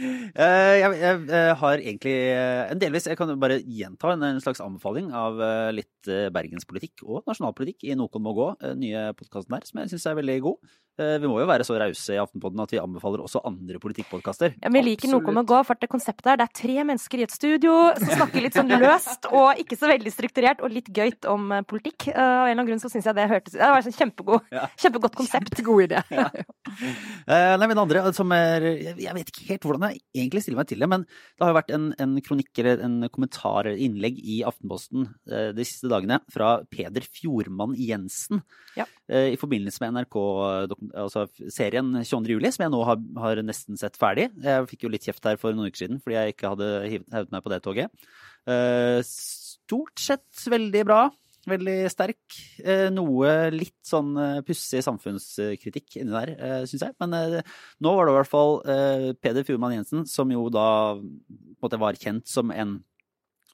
Eh, 0.03 0.75
jeg, 0.81 0.95
jeg, 0.99 1.19
jeg, 1.29 1.57
har 1.61 1.79
egentlig 1.79 2.13
eh, 2.33 2.63
en 2.73 2.81
delvis 2.81 3.05
Jeg 3.07 3.19
kan 3.21 3.31
bare 3.39 3.61
gjenta 3.61 4.09
en, 4.11 4.25
en 4.27 4.41
slags 4.43 4.59
anbefaling 4.65 5.13
av 5.15 5.39
litt 5.77 6.09
bergenspolitikk 6.35 7.05
og 7.05 7.29
nasjonalpolitikk 7.31 7.87
i 7.87 7.95
Noen 8.01 8.25
må 8.25 8.33
gå, 8.35 8.49
nye 8.81 9.05
podkasten 9.15 9.55
der, 9.55 9.69
som 9.69 9.83
jeg 9.83 9.93
syns 9.93 10.09
er 10.11 10.19
veldig 10.19 10.39
god. 10.49 10.75
Eh, 11.01 11.15
vi 11.23 11.29
må 11.31 11.39
jo 11.41 11.47
være 11.49 11.65
så 11.65 11.79
rause 11.81 12.13
i 12.13 12.19
Aftenpodden 12.21 12.61
at 12.61 12.73
vi 12.75 12.81
anbefaler 12.81 13.23
også 13.25 13.41
andre 13.49 13.79
politikkpodkaster. 13.81 14.59
Ja, 14.61 14.69
vi 14.69 14.83
liker 14.85 15.09
Absolutt. 15.09 15.25
noe 15.25 15.35
med 15.39 15.47
å 15.47 15.49
gå, 15.49 15.61
for 15.65 15.81
det 15.81 15.89
konseptet 15.89 16.29
her, 16.29 16.37
det 16.37 16.45
er 16.45 16.59
tre 16.59 16.75
mennesker 16.85 17.23
i 17.23 17.25
et 17.25 17.33
studio 17.33 17.77
som 17.97 18.11
snakker 18.11 18.45
litt 18.45 18.59
sånn 18.59 18.69
løst 18.83 19.29
og 19.31 19.63
ikke 19.63 19.79
så 19.81 19.89
veldig 19.89 20.13
strukturert 20.13 20.61
og 20.61 20.75
litt 20.75 20.91
gøyt 20.93 21.29
om 21.33 21.49
eh, 21.57 21.65
politikk. 21.65 22.11
Uh, 22.13 22.21
av 22.21 22.45
en 22.45 22.51
eller 22.51 22.59
annen 22.59 22.69
grunn 22.69 22.83
så 22.83 22.91
syns 22.93 23.07
jeg 23.09 23.17
det 23.17 23.25
hørtes 23.31 23.55
Det 23.57 23.71
var 23.73 23.81
et 23.81 23.97
kjempegod, 23.97 24.45
ja. 24.53 24.67
kjempegodt 24.85 25.17
konsept. 25.17 25.49
Kjempegod 25.53 25.87
idé. 25.87 26.03
ja. 26.19 26.27
uh, 26.29 27.55
nei, 27.57 27.71
men 27.71 27.81
andre 27.81 28.05
som 28.17 28.33
er 28.37 28.67
Jeg 29.01 29.17
vet 29.17 29.33
ikke 29.33 29.49
helt 29.49 29.67
hvordan 29.69 29.89
jeg 29.89 30.03
egentlig 30.13 30.45
stiller 30.45 30.61
meg 30.61 30.69
til 30.69 30.85
det, 30.85 30.91
men 30.93 31.07
det 31.09 31.47
har 31.47 31.55
jo 31.55 31.59
vært 31.63 31.73
en, 31.73 31.89
en 32.05 32.15
kronikk 32.25 32.61
eller 32.61 32.85
en 32.85 32.99
kommentar 33.09 33.71
eller 33.71 33.81
innlegg 33.81 34.21
i 34.21 34.43
Aftenposten 34.45 35.09
uh, 35.09 35.51
de 35.57 35.67
siste 35.69 35.89
dagene 35.89 36.21
fra 36.33 36.59
Peder 36.69 37.07
Fjordmann 37.09 37.79
Jensen 37.81 38.43
ja. 38.77 38.85
i 39.09 39.37
forbindelse 39.41 39.83
med 39.83 39.97
NRK 39.97 40.17
altså 40.99 41.27
serien 41.53 41.93
22. 42.01 42.37
juli, 42.37 42.51
som 42.55 42.67
jeg 42.67 42.73
nå 42.75 42.83
har, 42.89 43.01
har, 43.23 43.41
nesten 43.47 43.79
sett 43.81 43.99
ferdig. 44.01 44.29
Jeg 44.43 44.69
fikk 44.71 44.87
jo 44.87 44.93
litt 44.93 45.07
kjeft 45.09 45.27
her 45.29 45.41
for 45.41 45.57
noen 45.57 45.71
uker 45.71 45.85
siden 45.85 46.03
fordi 46.03 46.19
jeg 46.19 46.35
ikke 46.35 46.53
hadde 46.55 46.71
hevet 46.91 47.35
meg 47.35 47.45
på 47.45 47.53
det 47.53 47.61
toget. 47.65 48.07
Uh, 48.49 49.01
stort 49.07 50.03
sett 50.03 50.47
veldig 50.51 50.85
bra. 50.89 51.03
Veldig 51.51 51.77
sterk. 51.91 52.23
Uh, 52.63 52.87
noe 52.95 53.33
litt 53.55 53.81
sånn 53.87 54.13
uh, 54.19 54.43
pussig 54.47 54.85
samfunnskritikk 54.87 55.99
inni 56.03 56.15
der, 56.15 56.35
syns 56.71 56.87
jeg. 56.89 56.97
Men 57.03 57.43
nå 57.83 57.97
var 57.97 58.07
det 58.07 58.15
i 58.15 58.19
hvert 58.21 58.33
fall 58.33 58.57
Peder 59.23 59.47
Furman 59.47 59.77
Jensen, 59.77 60.07
som 60.11 60.31
jo 60.35 60.49
da 60.53 60.69
på 60.99 61.03
en 61.03 61.67
måte 61.67 61.83
var 61.83 61.99
kjent 61.99 62.31
som 62.31 62.55
en 62.55 62.81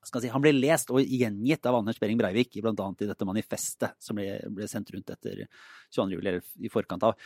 Si, 0.05 0.31
han 0.33 0.45
ble 0.45 0.55
lest 0.57 0.93
og 0.93 1.03
gjengitt 1.03 1.67
av 1.69 1.81
Anders 1.81 1.99
Behring 2.01 2.19
Breivik, 2.21 2.57
bl.a. 2.63 2.73
i 2.73 3.11
dette 3.11 3.29
manifestet 3.29 3.97
som 4.03 4.19
ble, 4.19 4.39
ble, 4.55 4.69
sendt 4.71 4.93
rundt 4.95 5.13
etter 5.15 5.45
22. 5.95 6.09
juli, 6.15 6.23
eller 6.23 6.65
i 6.65 6.73
forkant 6.73 7.07
av. 7.11 7.19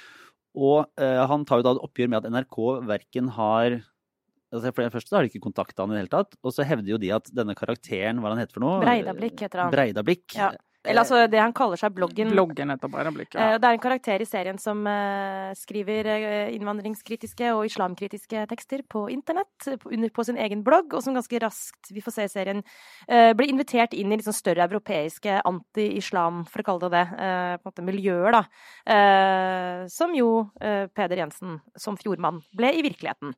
Og 0.58 0.84
eh, 1.00 1.22
han 1.28 1.46
tar 1.48 1.60
jo 1.60 1.66
da 1.68 1.76
oppgjør 1.86 2.12
med 2.12 2.20
at 2.20 2.32
NRK 2.32 2.60
verken 2.88 3.32
har 3.38 3.80
altså 4.52 4.68
For 4.68 4.84
det 4.84 4.92
første 4.92 5.16
har 5.16 5.24
de 5.24 5.30
ikke 5.30 5.46
kontakta 5.46 5.80
han 5.80 5.94
i 5.94 5.96
det 5.96 6.02
hele 6.02 6.12
tatt, 6.12 6.34
og 6.44 6.52
så 6.52 6.66
hevder 6.68 6.92
jo 6.92 6.98
de 7.00 7.08
at 7.16 7.30
denne 7.32 7.54
karakteren, 7.56 8.18
hva 8.20 8.34
han 8.34 8.42
heter 8.42 8.52
for 8.52 8.60
noe 8.60 8.82
Breidablikk 8.82 9.46
heter 9.46 9.62
han. 9.62 9.70
Breidablikk. 9.72 10.26
Ja. 10.36 10.50
Eller 10.82 11.04
altså 11.04 11.20
det 11.30 11.38
han 11.38 11.52
kaller 11.54 11.78
seg 11.78 11.94
bloggen. 11.94 12.32
Bloggen 12.34 12.72
etter 12.74 12.90
blikket, 12.90 13.36
ja. 13.38 13.52
Eh, 13.52 13.58
det 13.62 13.68
er 13.68 13.76
en 13.76 13.82
karakter 13.82 14.22
i 14.22 14.26
serien 14.26 14.58
som 14.58 14.80
uh, 14.82 15.52
skriver 15.54 16.08
uh, 16.10 16.54
innvandringskritiske 16.56 17.52
og 17.54 17.68
islamkritiske 17.68 18.42
tekster 18.50 18.82
på 18.90 19.04
internett, 19.14 19.68
på, 19.78 19.92
under, 19.94 20.10
på 20.10 20.26
sin 20.26 20.40
egen 20.42 20.64
blogg, 20.66 20.90
og 20.90 21.04
som 21.04 21.14
ganske 21.14 21.38
raskt, 21.44 21.92
vi 21.94 22.02
får 22.02 22.16
se 22.16 22.26
i 22.26 22.32
serien, 22.32 22.62
blir 23.36 23.50
invitert 23.50 23.94
inn 23.96 24.12
i 24.12 24.16
litt 24.16 24.26
sånn 24.26 24.36
større 24.36 24.64
europeiske 24.66 25.38
anti-islam, 25.48 26.42
for 26.50 26.62
å 26.62 26.66
kalle 26.66 26.88
det 26.88 26.90
det, 26.92 27.02
på 27.12 27.68
en 27.68 27.68
måte 27.68 27.84
miljøer, 27.84 28.34
da. 28.34 28.42
som 29.92 30.14
jo 30.16 30.28
Peder 30.58 31.20
Jensen, 31.20 31.58
som 31.78 31.98
fjordmann, 32.00 32.40
ble 32.56 32.72
i 32.78 32.84
virkeligheten. 32.84 33.34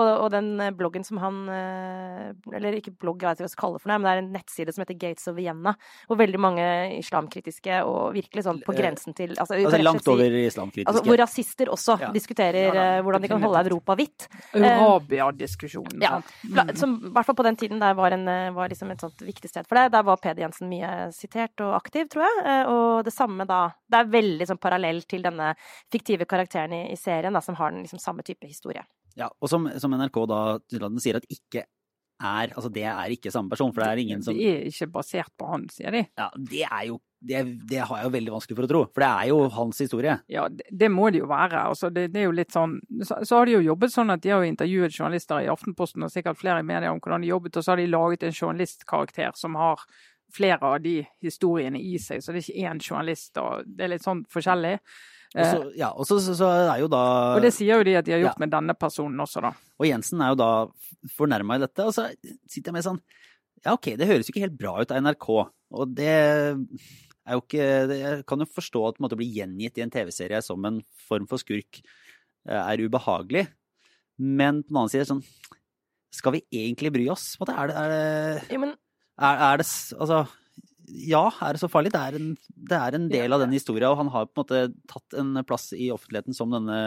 Og, 0.00 0.26
den 0.32 0.52
bloggen 0.78 1.04
som 1.06 1.20
han 1.22 1.42
Eller 1.50 2.78
ikke 2.78 2.94
blogg, 2.94 3.22
jeg 3.22 3.30
vet 3.30 3.40
ikke 3.40 3.44
hva 3.44 3.48
jeg 3.48 3.54
skal 3.54 3.64
kalle 3.64 3.78
det 3.78 3.84
for 3.84 3.92
noe, 3.92 4.00
men 4.00 4.08
det 4.08 4.14
er 4.14 4.22
en 4.22 4.32
nettside 4.36 4.74
som 4.74 4.84
heter 4.84 5.00
Gates 5.00 5.30
of 5.30 5.38
Vienna, 5.38 5.74
hvor 6.08 6.20
veldig 6.20 6.42
mange 6.42 6.68
islamkritiske 6.98 7.80
og 7.86 8.14
virkelig 8.16 8.44
sånn 8.46 8.60
på 8.64 8.74
grensen 8.76 9.16
til 9.16 9.34
Altså, 9.40 9.56
altså 9.56 9.80
langt 9.80 10.08
over 10.10 10.36
islamkritiske. 10.40 10.90
Altså, 10.90 11.04
hvor 11.06 11.20
rasister 11.20 11.70
også 11.72 11.96
ja. 12.00 12.10
diskuterer 12.14 12.68
ja, 12.68 12.74
da, 12.74 12.86
hvordan 13.04 13.24
de 13.24 13.30
kan 13.30 13.42
holde 13.44 13.62
Europa 13.66 13.96
hvitt. 13.98 14.26
Arabia-diskusjonen. 14.54 16.02
Ja. 16.02 16.18
Som 16.78 16.96
i 17.08 17.12
hvert 17.14 17.28
fall 17.28 17.38
på 17.38 17.46
den 17.46 17.58
tiden 17.60 17.82
der 17.82 17.96
var, 17.98 18.14
en, 18.16 18.26
var 18.56 18.70
liksom 18.72 18.92
et 18.94 19.02
sånt 19.04 19.24
viktig 19.24 19.50
sted 19.50 19.68
for 19.68 19.78
det. 19.78 19.88
Der 19.94 20.06
var 20.06 20.20
Peder 20.22 20.44
Jensen 20.44 20.70
mye 20.70 21.10
sitert 21.16 21.60
og 21.64 21.74
aktiv, 21.78 22.08
tror 22.12 22.26
jeg. 22.26 22.44
Eh, 22.46 22.70
og 22.70 23.04
det 23.06 23.14
samme 23.14 23.46
da 23.48 23.62
Det 23.90 23.98
er 23.98 24.12
veldig 24.12 24.46
sånn 24.46 24.62
parallell 24.62 25.02
til 25.08 25.24
denne 25.24 25.52
fiktive 25.92 26.26
karakteren 26.30 26.74
i, 26.76 26.82
i 26.92 26.98
serien, 26.98 27.34
da, 27.34 27.42
som 27.44 27.56
har 27.58 27.72
den 27.74 27.84
liksom 27.84 28.02
samme 28.02 28.24
type 28.26 28.46
historie. 28.46 28.84
Ja, 29.18 29.28
og 29.28 29.50
som, 29.50 29.66
som 29.82 29.94
NRK 29.96 30.18
da 30.30 30.40
sier 31.02 31.18
at 31.18 31.26
ikke 31.32 31.66
er 32.20 32.54
Altså, 32.54 32.70
det 32.72 32.84
er 32.88 33.14
ikke 33.14 33.32
samme 33.32 33.52
person, 33.52 33.72
for 33.74 33.82
det 33.82 33.90
er 33.90 34.02
ingen 34.02 34.24
som 34.24 34.36
Det 34.36 34.48
er 34.48 34.66
ikke 34.68 34.90
basert 34.94 35.32
på 35.38 35.48
han, 35.50 35.68
sier 35.72 35.94
de. 35.94 36.04
Ja, 36.18 36.28
det 36.36 36.66
er 36.66 36.84
jo 36.90 37.00
det, 37.20 37.40
det, 37.68 37.82
har 37.84 37.98
jeg 37.98 38.06
jo 38.06 38.12
veldig 38.14 38.32
vanskelig 38.32 38.56
for 38.56 38.64
å 38.64 38.68
tro, 38.70 38.80
for 38.94 39.04
det 39.04 39.08
er 39.10 39.26
jo 39.28 39.40
hans 39.52 39.80
historie. 39.82 40.14
Ja, 40.32 40.46
det, 40.48 40.64
det 40.72 40.88
må 40.88 41.10
det 41.12 41.20
jo 41.20 41.26
være. 41.28 41.66
Altså, 41.68 41.90
det, 41.92 42.06
det, 42.14 42.22
er 42.22 42.30
jo 42.30 42.36
litt 42.38 42.54
sånn 42.54 42.78
så, 43.04 43.18
så, 43.20 43.34
har 43.36 43.48
de 43.48 43.58
jo 43.58 43.66
jobbet 43.66 43.92
sånn 43.92 44.14
at 44.14 44.22
de 44.24 44.32
har 44.32 44.40
jo 44.40 44.48
intervjuet 44.48 44.96
journalister 44.96 45.44
i 45.44 45.50
Aftenposten 45.52 46.06
og 46.06 46.12
sikkert 46.14 46.40
flere 46.40 46.64
i 46.64 46.66
media 46.66 46.92
om 46.94 47.00
hvordan 47.02 47.20
de 47.20 47.28
jobbet, 47.28 47.58
og 47.60 47.66
så 47.66 47.74
har 47.74 47.82
de 47.82 47.90
laget 47.92 48.24
en 48.24 48.32
journalistkarakter 48.32 49.36
som 49.36 49.58
har 49.60 49.84
flere 50.32 50.64
av 50.64 50.80
de 50.80 50.96
historiene 51.20 51.80
i 51.82 51.98
seg, 52.00 52.22
så 52.22 52.32
det 52.32 52.40
er 52.40 52.46
ikke 52.46 52.70
én 52.70 52.80
journalist, 52.80 53.34
og 53.42 53.66
det 53.66 53.84
er 53.84 53.92
litt 53.96 54.06
sånn 54.06 54.24
forskjellig. 54.30 54.78
Og 55.30 55.74
ja, 55.78 55.92
og 55.94 56.06
så, 56.08 56.16
så, 56.18 56.46
er 56.72 56.80
jo 56.82 56.88
da 56.90 57.00
Og 57.36 57.44
det 57.44 57.52
sier 57.54 57.78
jo 57.78 57.86
de 57.86 57.94
at 58.00 58.06
de 58.06 58.16
har 58.16 58.22
gjort 58.24 58.34
ja. 58.34 58.42
med 58.42 58.50
denne 58.50 58.74
personen 58.74 59.22
også, 59.22 59.42
da. 59.44 59.52
Og 59.78 59.86
Jensen 59.86 60.22
er 60.24 60.32
jo 60.32 60.40
da 60.40 60.50
fornærma 61.14 61.58
i 61.58 61.62
dette, 61.62 61.86
og 61.86 61.94
så 61.94 62.08
sitter 62.50 62.72
jeg 62.72 62.76
med 62.78 62.86
sånn 62.86 62.98
Ja, 63.62 63.76
OK, 63.76 63.92
det 64.00 64.08
høres 64.10 64.26
jo 64.26 64.34
ikke 64.34 64.42
helt 64.48 64.58
bra 64.58 64.74
ut 64.80 64.90
av 64.90 65.04
NRK, 65.04 65.28
og 65.78 65.94
det 65.94 66.10
er 66.10 67.36
jo 67.36 67.44
ikke 67.44 67.68
Jeg 67.94 68.26
kan 68.26 68.42
jo 68.42 68.48
forstå 68.58 68.84
at 68.88 68.98
å 69.06 69.20
bli 69.20 69.30
gjengitt 69.36 69.78
i 69.78 69.86
en 69.86 69.94
TV-serie 69.94 70.42
som 70.42 70.66
en 70.66 70.82
form 71.06 71.30
for 71.30 71.42
skurk 71.42 71.78
eh, 71.78 72.58
er 72.64 72.82
ubehagelig, 72.82 73.46
men 74.18 74.64
på 74.64 74.72
den 74.72 74.82
annen 74.82 74.94
side 74.96 75.06
sånn 75.12 75.22
Skal 76.10 76.40
vi 76.40 76.44
egentlig 76.50 76.90
bry 76.98 77.06
oss? 77.14 77.36
Er 77.46 77.70
det, 77.70 77.78
er 77.78 77.94
det, 77.94 78.04
ja, 78.50 78.62
men... 78.66 78.74
er, 79.14 79.46
er 79.52 79.62
det 79.62 79.70
Altså 79.94 80.24
ja, 80.90 81.24
er 81.44 81.54
det 81.54 81.62
så 81.62 81.70
farlig? 81.70 81.92
Det 81.94 82.00
er 82.00 82.16
en, 82.18 82.30
det 82.70 82.76
er 82.78 82.96
en 82.96 83.08
del 83.10 83.34
av 83.34 83.42
den 83.44 83.54
historien, 83.54 83.90
og 83.90 83.98
han 84.00 84.12
har 84.12 84.28
på 84.28 84.40
en 84.40 84.42
måte 84.42 84.62
tatt 84.90 85.18
en 85.20 85.42
plass 85.46 85.70
i 85.76 85.90
offentligheten 85.94 86.36
som 86.36 86.52
denne 86.54 86.78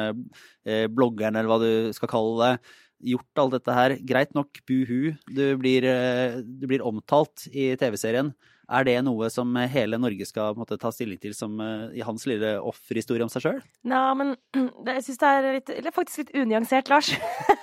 eh, 0.67 0.87
bloggeren, 0.91 1.37
eller 1.37 1.51
hva 1.51 1.59
du 1.61 1.93
skal 1.95 2.11
kalle 2.11 2.33
det. 2.41 2.73
Gjort 3.13 3.41
alt 3.43 3.55
dette 3.57 3.77
her. 3.77 3.97
Greit 4.07 4.35
nok, 4.37 4.61
buhu, 4.69 5.13
du 5.27 5.43
blir, 5.59 5.87
eh, 5.87 6.39
du 6.43 6.67
blir 6.71 6.85
omtalt 6.85 7.47
i 7.51 7.73
TV-serien. 7.79 8.33
Er 8.71 8.85
det 8.87 8.95
noe 9.03 9.27
som 9.33 9.49
hele 9.69 9.99
Norge 9.99 10.25
skal 10.27 10.55
måte, 10.55 10.77
ta 10.79 10.91
stilling 10.93 11.19
til 11.21 11.33
som 11.35 11.57
uh, 11.59 11.91
i 11.91 12.03
hans 12.05 12.23
lille 12.29 12.55
offerhistorie 12.63 13.25
om 13.25 13.31
seg 13.31 13.43
sjøl? 13.43 13.59
Nei, 13.91 14.03
men 14.19 14.35
det, 14.85 14.99
jeg 14.99 15.05
syns 15.09 15.21
det 15.23 15.31
er 15.31 15.47
litt, 15.57 15.73
eller 15.73 15.95
faktisk 15.95 16.23
litt 16.23 16.35
unyansert, 16.43 16.91
Lars. 16.93 17.11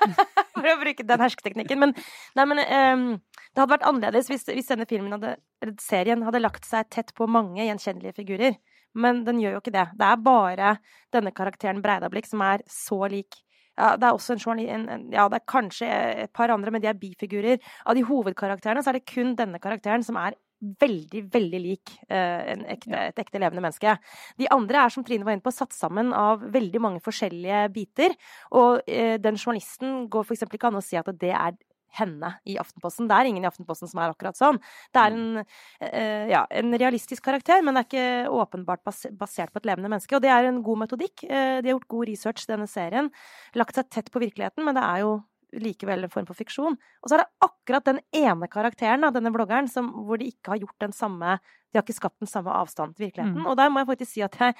For 0.61 0.69
å 0.69 0.79
bruke 0.83 1.07
den 1.09 1.25
hersketeknikken. 1.25 1.81
Men, 1.81 1.95
nei, 2.37 2.49
men 2.53 2.61
um, 2.67 3.07
det 3.49 3.63
hadde 3.63 3.73
vært 3.73 3.87
annerledes 3.89 4.29
hvis, 4.29 4.45
hvis 4.51 4.69
denne 4.69 4.87
hadde, 4.87 5.37
serien 5.81 6.27
hadde 6.27 6.43
lagt 6.43 6.69
seg 6.69 6.91
tett 6.93 7.15
på 7.17 7.29
mange 7.31 7.65
gjenkjennelige 7.65 8.19
figurer. 8.21 8.59
Men 8.93 9.23
den 9.25 9.41
gjør 9.41 9.57
jo 9.57 9.63
ikke 9.63 9.77
det. 9.77 9.87
Det 9.97 10.07
er 10.07 10.25
bare 10.27 10.75
denne 11.15 11.33
karakteren 11.33 11.81
Breidablikk 11.85 12.29
som 12.29 12.43
er 12.45 12.67
så 12.69 13.07
lik 13.09 13.41
ja, 13.79 13.95
det 13.97 14.05
er 14.05 14.17
også 14.17 14.35
en, 14.35 14.41
journalist 14.43 15.15
Ja, 15.15 15.25
det 15.31 15.39
er 15.39 15.49
kanskje 15.49 15.89
et 16.27 16.33
par 16.37 16.53
andre, 16.53 16.73
men 16.75 16.83
de 16.83 16.91
er 16.91 16.99
bifigurer. 17.01 17.61
Av 17.89 17.97
de 17.97 18.03
hovedkarakterene 18.05 18.83
så 18.85 18.93
er 18.93 18.99
det 18.99 19.09
kun 19.09 19.33
denne 19.39 19.61
karakteren 19.63 20.05
som 20.05 20.19
er 20.21 20.37
veldig, 20.61 21.25
veldig 21.33 21.61
lik 21.63 21.95
uh, 22.11 22.53
ekte, 22.75 22.93
et 23.11 23.23
ekte 23.23 23.41
levende 23.41 23.65
menneske. 23.65 23.97
De 24.41 24.49
andre 24.53 24.85
er, 24.85 24.93
som 24.93 25.07
Trine 25.07 25.27
var 25.27 25.37
inne 25.37 25.45
på, 25.45 25.55
satt 25.55 25.75
sammen 25.77 26.15
av 26.17 26.45
veldig 26.53 26.83
mange 26.83 27.03
forskjellige 27.05 27.65
biter. 27.75 28.15
Og 28.57 28.85
uh, 28.85 29.17
den 29.23 29.41
journalisten 29.41 30.07
går 30.13 30.29
f.eks. 30.29 30.47
ikke 30.49 30.71
an 30.71 30.81
å 30.81 30.85
si 30.85 31.01
at 31.01 31.11
det 31.21 31.33
er 31.33 31.59
henne 31.99 32.29
i 32.47 32.55
Aftenposten. 32.61 33.09
Det 33.11 33.17
er 33.17 33.27
ingen 33.27 33.43
i 33.43 33.49
Aftenposten 33.49 33.91
som 33.91 33.99
er 33.99 34.13
akkurat 34.13 34.39
sånn. 34.39 34.61
Det 34.95 35.03
er 35.03 35.17
en, 35.17 35.41
uh, 35.43 36.27
ja, 36.31 36.45
en 36.61 36.77
realistisk 36.77 37.25
karakter, 37.27 37.65
men 37.67 37.75
det 37.75 37.83
er 37.83 37.89
ikke 37.89 38.37
åpenbart 38.45 38.85
basert 38.85 39.51
på 39.51 39.63
et 39.63 39.73
levende 39.73 39.91
menneske. 39.91 40.15
Og 40.15 40.23
det 40.23 40.31
er 40.31 40.47
en 40.51 40.63
god 40.67 40.85
metodikk. 40.85 41.25
de 41.27 41.67
har 41.67 41.75
gjort 41.75 41.91
god 41.97 42.13
research 42.13 42.47
i 42.47 42.53
denne 42.53 42.71
serien. 42.71 43.11
Lagt 43.59 43.81
seg 43.81 43.91
tett 43.91 44.13
på 44.13 44.23
virkeligheten, 44.23 44.65
men 44.67 44.79
det 44.79 44.87
er 44.87 45.05
jo 45.07 45.19
likevel 45.59 46.05
en 46.05 46.13
form 46.13 46.29
for 46.29 46.39
fiksjon. 46.39 46.77
Og 46.77 47.11
så 47.11 47.17
er 47.17 47.25
det 47.25 47.47
akkurat 47.47 47.89
den 47.89 48.01
ene 48.17 48.49
karakteren 48.51 49.07
av 49.07 49.15
denne 49.17 49.33
bloggeren 49.35 49.69
som, 49.71 49.91
hvor 50.07 50.21
de 50.21 50.31
ikke 50.31 50.55
har 50.55 50.63
gjort 50.63 50.87
den 50.87 50.95
samme 50.97 51.39
De 51.71 51.79
har 51.79 51.85
ikke 51.85 52.01
skapt 52.01 52.19
den 52.19 52.31
samme 52.31 52.51
avstanden 52.51 52.97
til 52.97 53.07
virkeligheten. 53.07 53.43
Mm. 53.43 53.51
Og 53.51 53.59
der 53.59 53.71
må 53.71 53.83
jeg 53.83 53.91
faktisk 53.93 54.13
si 54.13 54.23
at 54.27 54.39
jeg 54.41 54.57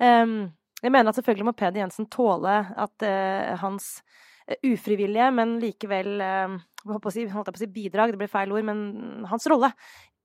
um, 0.00 0.50
Jeg 0.82 0.92
mener 0.92 1.08
at 1.08 1.16
selvfølgelig 1.16 1.46
må 1.48 1.56
Peder 1.56 1.80
Jensen 1.80 2.08
tåle 2.12 2.58
at 2.76 3.06
uh, 3.06 3.56
hans 3.60 4.02
uh, 4.48 4.56
ufrivillige, 4.68 5.30
men 5.36 5.58
likevel 5.60 6.20
uh, 6.20 6.60
holdt 6.84 7.02
på 7.04 7.12
å 7.12 7.14
si, 7.14 7.26
holdt 7.28 7.48
på 7.52 7.60
å 7.60 7.64
si 7.64 7.68
bidrag, 7.72 8.12
det 8.12 8.20
blir 8.20 8.32
feil 8.32 8.52
ord, 8.52 8.64
men 8.64 9.26
hans 9.28 9.48
rolle 9.52 9.72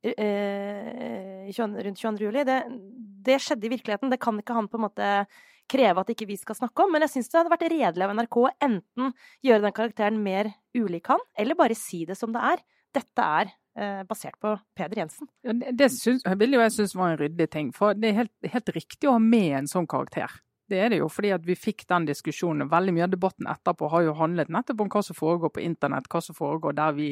rundt 0.05 1.97
22. 1.97 2.28
juli, 2.28 2.43
det, 2.45 2.59
det, 3.26 3.39
skjedde 3.41 3.66
i 3.66 3.72
virkeligheten. 3.74 4.11
Det 4.13 4.20
kan 4.22 4.38
ikke 4.38 4.53
han 4.53 4.68
på 4.70 4.78
en 4.78 4.84
måte 4.84 5.07
kreve 5.72 6.03
at 6.03 6.13
ikke 6.13 6.28
vi 6.30 6.38
skal 6.39 6.57
snakke 6.57 6.86
om. 6.86 6.93
Men 6.93 7.05
jeg 7.05 7.16
syns 7.16 7.32
det 7.32 7.39
hadde 7.39 7.53
vært 7.53 7.68
redelig 7.74 8.07
av 8.07 8.16
NRK 8.16 8.39
å 8.41 8.53
enten 8.68 9.13
gjøre 9.45 9.66
den 9.68 9.76
karakteren 9.76 10.24
mer 10.24 10.51
ulik 10.78 11.11
han, 11.11 11.22
eller 11.38 11.59
bare 11.59 11.78
si 11.78 12.03
det 12.07 12.18
som 12.20 12.34
det 12.36 12.43
er. 12.53 12.63
Dette 12.95 13.28
er 13.41 13.51
eh, 13.76 14.01
basert 14.07 14.38
på 14.41 14.55
Peder 14.78 15.03
Jensen. 15.03 15.30
Ja, 15.45 15.55
det 15.55 15.76
det 15.80 15.91
syns, 15.95 16.26
vil 16.39 16.55
jo 16.55 16.63
jeg 16.63 16.76
synes 16.78 16.95
var 16.95 17.13
en 17.13 17.22
ryddig 17.22 17.49
ting. 17.51 17.72
For 17.76 17.97
det 17.97 18.11
er 18.11 18.20
helt, 18.24 18.36
helt 18.55 18.76
riktig 18.78 19.09
å 19.09 19.18
ha 19.18 19.24
med 19.24 19.61
en 19.61 19.72
sånn 19.72 19.89
karakter. 19.89 20.32
Det 20.66 20.80
er 20.82 20.89
det 20.89 20.97
jo, 20.97 21.07
fordi 21.13 21.30
vi 21.45 21.53
fikk 21.53 21.84
den 21.91 22.07
diskusjonen. 22.07 22.70
Veldig 22.72 22.93
mye 22.95 23.05
av 23.05 23.11
debatten 23.13 23.49
etterpå 23.51 23.89
har 23.93 24.01
jo 24.07 24.16
handlet 24.18 24.49
nettopp 24.49 24.80
om 24.82 24.88
hva 24.89 25.03
som 25.05 25.18
foregår 25.18 25.51
på 25.53 25.61
internett, 25.61 26.07
hva 26.09 26.22
som 26.26 26.38
foregår 26.38 26.74
der 26.80 26.95
vi, 26.97 27.09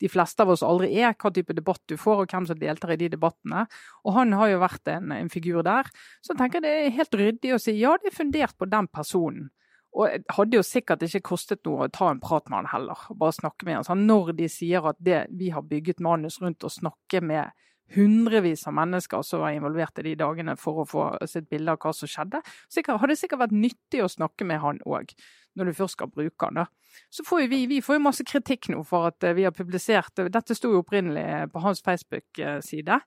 de 0.00 0.08
fleste 0.08 0.44
av 0.44 0.54
oss 0.54 0.64
aldri 0.64 0.94
er, 0.96 1.12
hva 1.12 1.32
type 1.34 1.56
debatt 1.56 1.82
du 1.92 1.98
får 2.00 2.22
og 2.22 2.32
hvem 2.32 2.46
som 2.48 2.56
deltar 2.60 2.94
i 2.94 3.00
de 3.02 3.10
debattene. 3.12 3.66
Og 4.08 4.16
han 4.16 4.32
har 4.40 4.54
jo 4.54 4.62
vært 4.64 4.88
en, 4.94 5.12
en 5.12 5.28
figur 5.32 5.60
der. 5.66 5.92
Så 6.24 6.32
jeg 6.32 6.40
tenker 6.40 6.64
det 6.64 6.72
er 6.72 6.96
helt 6.96 7.20
ryddig 7.20 7.52
å 7.52 7.60
si 7.60 7.76
ja, 7.76 7.92
det 8.00 8.14
er 8.14 8.16
fundert 8.16 8.56
på 8.56 8.70
den 8.72 8.88
personen. 8.88 9.50
Og 9.96 10.32
hadde 10.36 10.58
jo 10.58 10.64
sikkert 10.64 11.04
ikke 11.04 11.24
kostet 11.34 11.62
noe 11.68 11.86
å 11.86 11.92
ta 11.92 12.10
en 12.12 12.20
prat 12.20 12.48
med 12.48 12.62
han 12.62 12.72
heller, 12.72 13.04
bare 13.16 13.36
snakke 13.36 13.68
med 13.68 13.78
han. 13.78 13.86
Så 13.86 13.96
når 13.96 14.34
de 14.40 14.48
sier 14.52 14.88
at 14.88 14.96
det, 15.00 15.22
vi 15.36 15.52
har 15.52 15.64
bygget 15.68 16.00
manus 16.04 16.40
rundt 16.40 16.64
å 16.64 16.72
snakke 16.72 17.22
med 17.24 17.52
hundrevis 17.94 18.66
av 18.66 18.74
mennesker 18.74 19.22
som 19.22 19.44
var 19.44 19.54
involvert 19.54 19.98
i 20.00 20.08
de 20.08 20.14
dagene 20.18 20.56
for 20.58 20.82
å 20.82 20.88
få 20.88 21.04
sitt 21.30 21.48
bilde 21.52 21.74
av 21.74 21.80
hva 21.82 21.92
som 21.94 22.10
skjedde. 22.10 22.42
Sikkert, 22.72 23.00
hadde 23.02 23.18
sikkert 23.18 23.44
vært 23.44 23.54
nyttig 23.56 24.02
å 24.02 24.10
snakke 24.10 24.48
med 24.48 24.60
han 24.62 24.82
òg, 24.86 25.14
når 25.56 25.70
du 25.70 25.76
først 25.78 25.98
skal 25.98 26.10
bruke 26.10 26.48
han. 26.48 26.62
da. 26.62 26.66
Så 27.12 27.24
får 27.26 27.46
vi, 27.52 27.62
vi 27.70 27.80
får 27.84 27.98
jo 27.98 28.06
masse 28.08 28.26
kritikk 28.26 28.70
nå 28.72 28.82
for 28.88 29.10
at 29.12 29.24
vi 29.36 29.44
har 29.44 29.54
publisert 29.54 30.24
Dette 30.32 30.56
sto 30.56 30.72
jo 30.72 30.82
opprinnelig 30.82 31.50
på 31.52 31.62
hans 31.62 31.82
Facebook-side. 31.84 33.00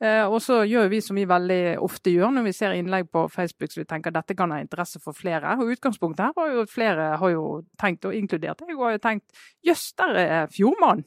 Eh, 0.00 0.24
og 0.24 0.38
så 0.40 0.62
gjør 0.64 0.88
vi 0.88 1.02
som 1.04 1.18
vi 1.18 1.26
veldig 1.28 1.76
ofte 1.84 2.12
gjør 2.14 2.30
når 2.32 2.46
vi 2.46 2.54
ser 2.56 2.72
innlegg 2.72 3.10
på 3.12 3.26
Facebook 3.28 3.68
så 3.68 3.82
vi 3.82 3.88
tenker 3.88 4.08
at 4.08 4.22
dette 4.22 4.36
kan 4.38 4.52
ha 4.54 4.60
interesse 4.62 5.00
for 5.02 5.16
flere. 5.16 5.58
Og 5.60 5.74
utgangspunktet 5.74 6.30
her 6.30 6.36
var 6.36 6.52
jo 6.54 6.64
at 6.64 6.72
flere 6.72 7.08
har 7.20 7.34
jo 7.34 7.46
tenkt, 7.80 8.06
og 8.08 8.16
inkludert 8.16 8.62
jeg, 8.64 8.78
har 8.78 8.96
jo 8.96 9.02
tenkt 9.02 9.42
jøss, 9.66 9.90
der 10.00 10.20
er 10.22 10.52
Fjordmann. 10.54 11.04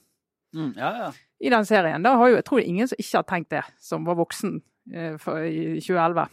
Mm, 0.53 0.75
ja, 0.77 0.91
ja 0.99 1.13
i 1.43 1.51
den 1.51 1.65
serien. 1.67 2.03
Da 2.05 2.15
har 2.19 2.31
jo, 2.31 2.37
jeg 2.39 2.45
tror 2.47 2.59
det 2.59 2.63
er 2.63 2.71
ingen 2.71 2.89
som 2.89 3.01
ikke 3.01 3.19
har 3.19 3.27
tenkt 3.27 3.51
det, 3.51 3.65
som 3.83 4.07
var 4.07 4.15
voksen 4.19 4.55
eh, 4.93 5.17
for, 5.21 5.43
i 5.43 5.81
2011. 5.83 6.29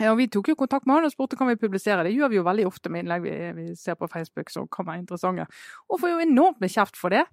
Ja, 0.00 0.14
Vi 0.16 0.28
tok 0.32 0.48
jo 0.48 0.56
kontakt 0.56 0.86
med 0.88 0.96
han 0.96 1.06
og 1.08 1.12
spurte 1.12 1.36
kan 1.36 1.48
vi 1.50 1.58
publisere. 1.60 2.06
Det 2.06 2.14
gjør 2.14 2.30
vi 2.32 2.38
jo 2.38 2.44
veldig 2.46 2.64
ofte 2.68 2.92
med 2.92 3.04
innlegg 3.04 3.24
vi, 3.26 3.34
vi 3.56 3.66
ser 3.76 3.98
på 4.00 4.08
Facebook 4.08 4.52
som 4.52 4.68
kan 4.72 4.88
være 4.88 5.02
interessante. 5.02 5.44
Og 5.88 6.00
får 6.00 6.14
jo 6.14 6.22
enormt 6.24 6.60
med 6.62 6.72
kjeft 6.72 6.96
for 7.00 7.12
det. 7.12 7.26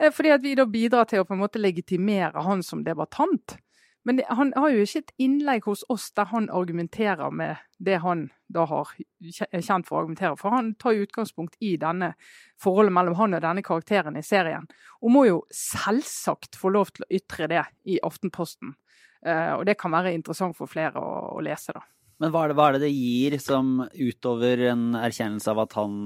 Eh, 0.00 0.12
fordi 0.12 0.32
at 0.36 0.44
vi 0.44 0.54
da 0.56 0.64
bidrar 0.68 1.08
til 1.08 1.20
å 1.20 1.28
på 1.28 1.36
en 1.36 1.42
måte 1.44 1.60
legitimere 1.60 2.44
han 2.44 2.64
som 2.64 2.84
debattant. 2.84 3.58
Men 4.04 4.18
det, 4.18 4.26
han 4.28 4.52
har 4.56 4.68
jo 4.68 4.84
ikke 4.84 5.00
et 5.00 5.12
innlegg 5.24 5.64
hos 5.64 5.84
oss 5.92 6.10
der 6.16 6.28
han 6.28 6.50
argumenterer 6.52 7.32
med 7.32 7.62
det 7.80 8.02
han 8.04 8.26
da 8.52 8.66
har 8.68 8.90
kjent 9.24 9.88
for 9.88 9.96
å 9.96 10.02
argumentere 10.02 10.36
for. 10.36 10.52
Han 10.52 10.74
tar 10.80 10.92
jo 10.92 11.06
utgangspunkt 11.06 11.56
i 11.64 11.74
denne 11.80 12.12
forholdet 12.60 12.92
mellom 12.94 13.16
han 13.18 13.38
og 13.38 13.42
denne 13.44 13.64
karakteren 13.64 14.20
i 14.20 14.24
serien. 14.24 14.68
Og 15.00 15.14
må 15.14 15.24
jo 15.28 15.40
selvsagt 15.56 16.60
få 16.60 16.74
lov 16.74 16.92
til 16.92 17.06
å 17.06 17.10
ytre 17.16 17.48
det 17.50 17.64
i 17.88 17.96
Aftenposten. 18.04 18.76
Eh, 19.24 19.52
og 19.56 19.64
det 19.64 19.78
kan 19.80 19.94
være 19.96 20.12
interessant 20.12 20.56
for 20.58 20.68
flere 20.68 21.00
å, 21.00 21.16
å 21.38 21.44
lese, 21.44 21.72
da. 21.72 21.84
Men 22.22 22.30
hva 22.30 22.44
er, 22.44 22.52
det, 22.52 22.58
hva 22.58 22.68
er, 22.68 22.76
det, 22.76 22.84
det 22.86 22.92
gir 22.92 23.38
som 23.42 23.72
utover 23.88 24.68
en 24.70 24.84
erkjennelse 25.00 25.50
av 25.50 25.64
at 25.64 25.74
han 25.80 25.96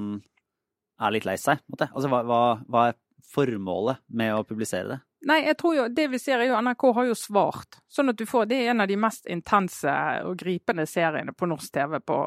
er 1.02 1.14
litt 1.14 1.26
lei 1.28 1.36
seg? 1.38 1.60
Altså, 1.90 2.08
hva, 2.08 2.22
hva, 2.26 2.40
hva 2.70 2.86
er 2.88 2.98
formålet 3.34 4.00
med 4.08 4.32
å 4.38 4.46
publisere 4.46 4.94
det? 4.94 5.00
Nei, 5.26 5.40
jeg 5.48 5.56
tror 5.58 5.74
jo, 5.74 5.84
det 5.90 6.04
vi 6.12 6.18
ser 6.22 6.38
er 6.38 6.46
jo 6.46 6.58
NRK 6.62 6.84
har 6.94 7.06
jo 7.08 7.14
svart. 7.18 7.80
Sånn 7.90 8.12
at 8.12 8.18
du 8.20 8.22
får, 8.26 8.46
Det 8.46 8.54
er 8.58 8.70
en 8.70 8.84
av 8.84 8.88
de 8.88 8.96
mest 8.96 9.26
intense 9.26 9.90
og 10.22 10.36
gripende 10.38 10.86
seriene 10.86 11.34
på 11.34 11.48
norsk 11.50 11.72
TV 11.74 11.98
på 12.06 12.18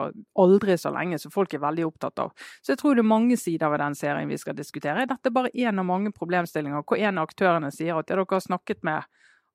aldri 0.43 0.75
så 0.77 0.91
lenge, 0.91 1.19
som 1.19 1.31
folk 1.31 1.53
er 1.53 1.63
veldig 1.63 1.85
opptatt 1.87 2.19
av. 2.19 2.33
Så 2.59 2.73
jeg 2.73 2.81
tror 2.81 2.95
det 2.95 3.05
er 3.05 3.13
mange 3.13 3.37
sider 3.37 3.71
ved 3.71 3.79
den 3.79 3.95
serien 3.95 4.27
vi 4.27 4.37
skal 4.37 4.57
diskutere. 4.57 5.07
Dette 5.07 5.31
er 5.31 5.37
bare 5.39 5.53
én 5.55 5.79
av 5.79 5.87
mange 5.87 6.11
problemstillinger 6.11 6.83
hvor 6.83 6.99
en 6.99 7.17
av 7.17 7.29
aktørene 7.29 7.71
sier 7.71 7.95
at 7.95 8.09
ja, 8.09 8.15
dere 8.15 8.27
har 8.27 8.43
snakket 8.43 8.83
med 8.83 9.07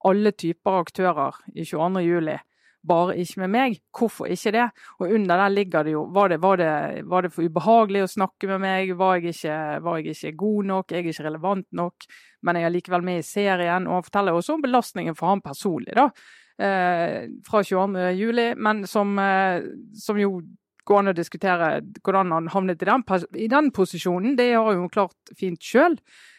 alle 0.07 0.33
typer 0.33 0.81
aktører 0.81 1.37
i 1.53 1.65
22. 1.65 2.05
juli 2.07 2.39
bare 2.87 3.17
ikke 3.19 3.43
med 3.43 3.53
meg. 3.53 3.79
Hvorfor 3.97 4.31
ikke 4.31 4.53
det? 4.55 4.67
Og 5.01 5.11
under 5.11 5.41
der 5.43 5.49
ligger 5.53 5.83
det 5.83 5.95
jo 5.97 6.05
var 6.15 6.29
det, 6.29 6.41
var 6.43 6.57
det, 6.61 7.03
var 7.11 7.23
det 7.23 7.33
for 7.35 7.47
ubehagelig 7.47 8.05
å 8.05 8.11
snakke 8.11 8.51
med 8.53 8.63
meg? 8.63 8.95
Var 8.99 9.19
jeg, 9.19 9.35
ikke, 9.35 9.59
var 9.83 9.99
jeg 9.99 10.15
ikke 10.15 10.37
god 10.43 10.71
nok? 10.71 10.93
Jeg 10.93 11.03
er 11.03 11.11
ikke 11.11 11.27
relevant 11.29 11.67
nok? 11.73 12.09
Men 12.47 12.61
jeg 12.61 12.69
er 12.69 12.75
likevel 12.75 13.07
med 13.07 13.21
i 13.21 13.27
serien. 13.27 13.89
Og 13.89 13.99
han 13.99 14.07
forteller 14.07 14.37
også 14.37 14.57
om 14.57 14.65
belastningen 14.65 15.19
for 15.19 15.33
han 15.33 15.43
personlig, 15.45 15.97
da. 15.99 16.11
Eh, 16.57 17.27
fra 17.45 17.61
22. 17.61 18.13
juli, 18.17 18.47
men 18.57 18.87
som, 18.89 19.19
eh, 19.19 19.67
som 19.95 20.17
jo 20.17 20.39
går 20.87 21.03
an 21.03 21.11
å 21.11 21.17
diskutere 21.17 21.69
hvordan 22.07 22.33
han 22.33 22.49
havnet 22.55 22.83
i 22.83 22.89
den, 22.89 23.05
i 23.35 23.49
den 23.51 23.73
posisjonen. 23.75 24.37
Det 24.39 24.53
har 24.55 24.79
hun 24.79 24.89
klart 24.93 25.35
fint 25.39 25.61
sjøl. 25.61 25.99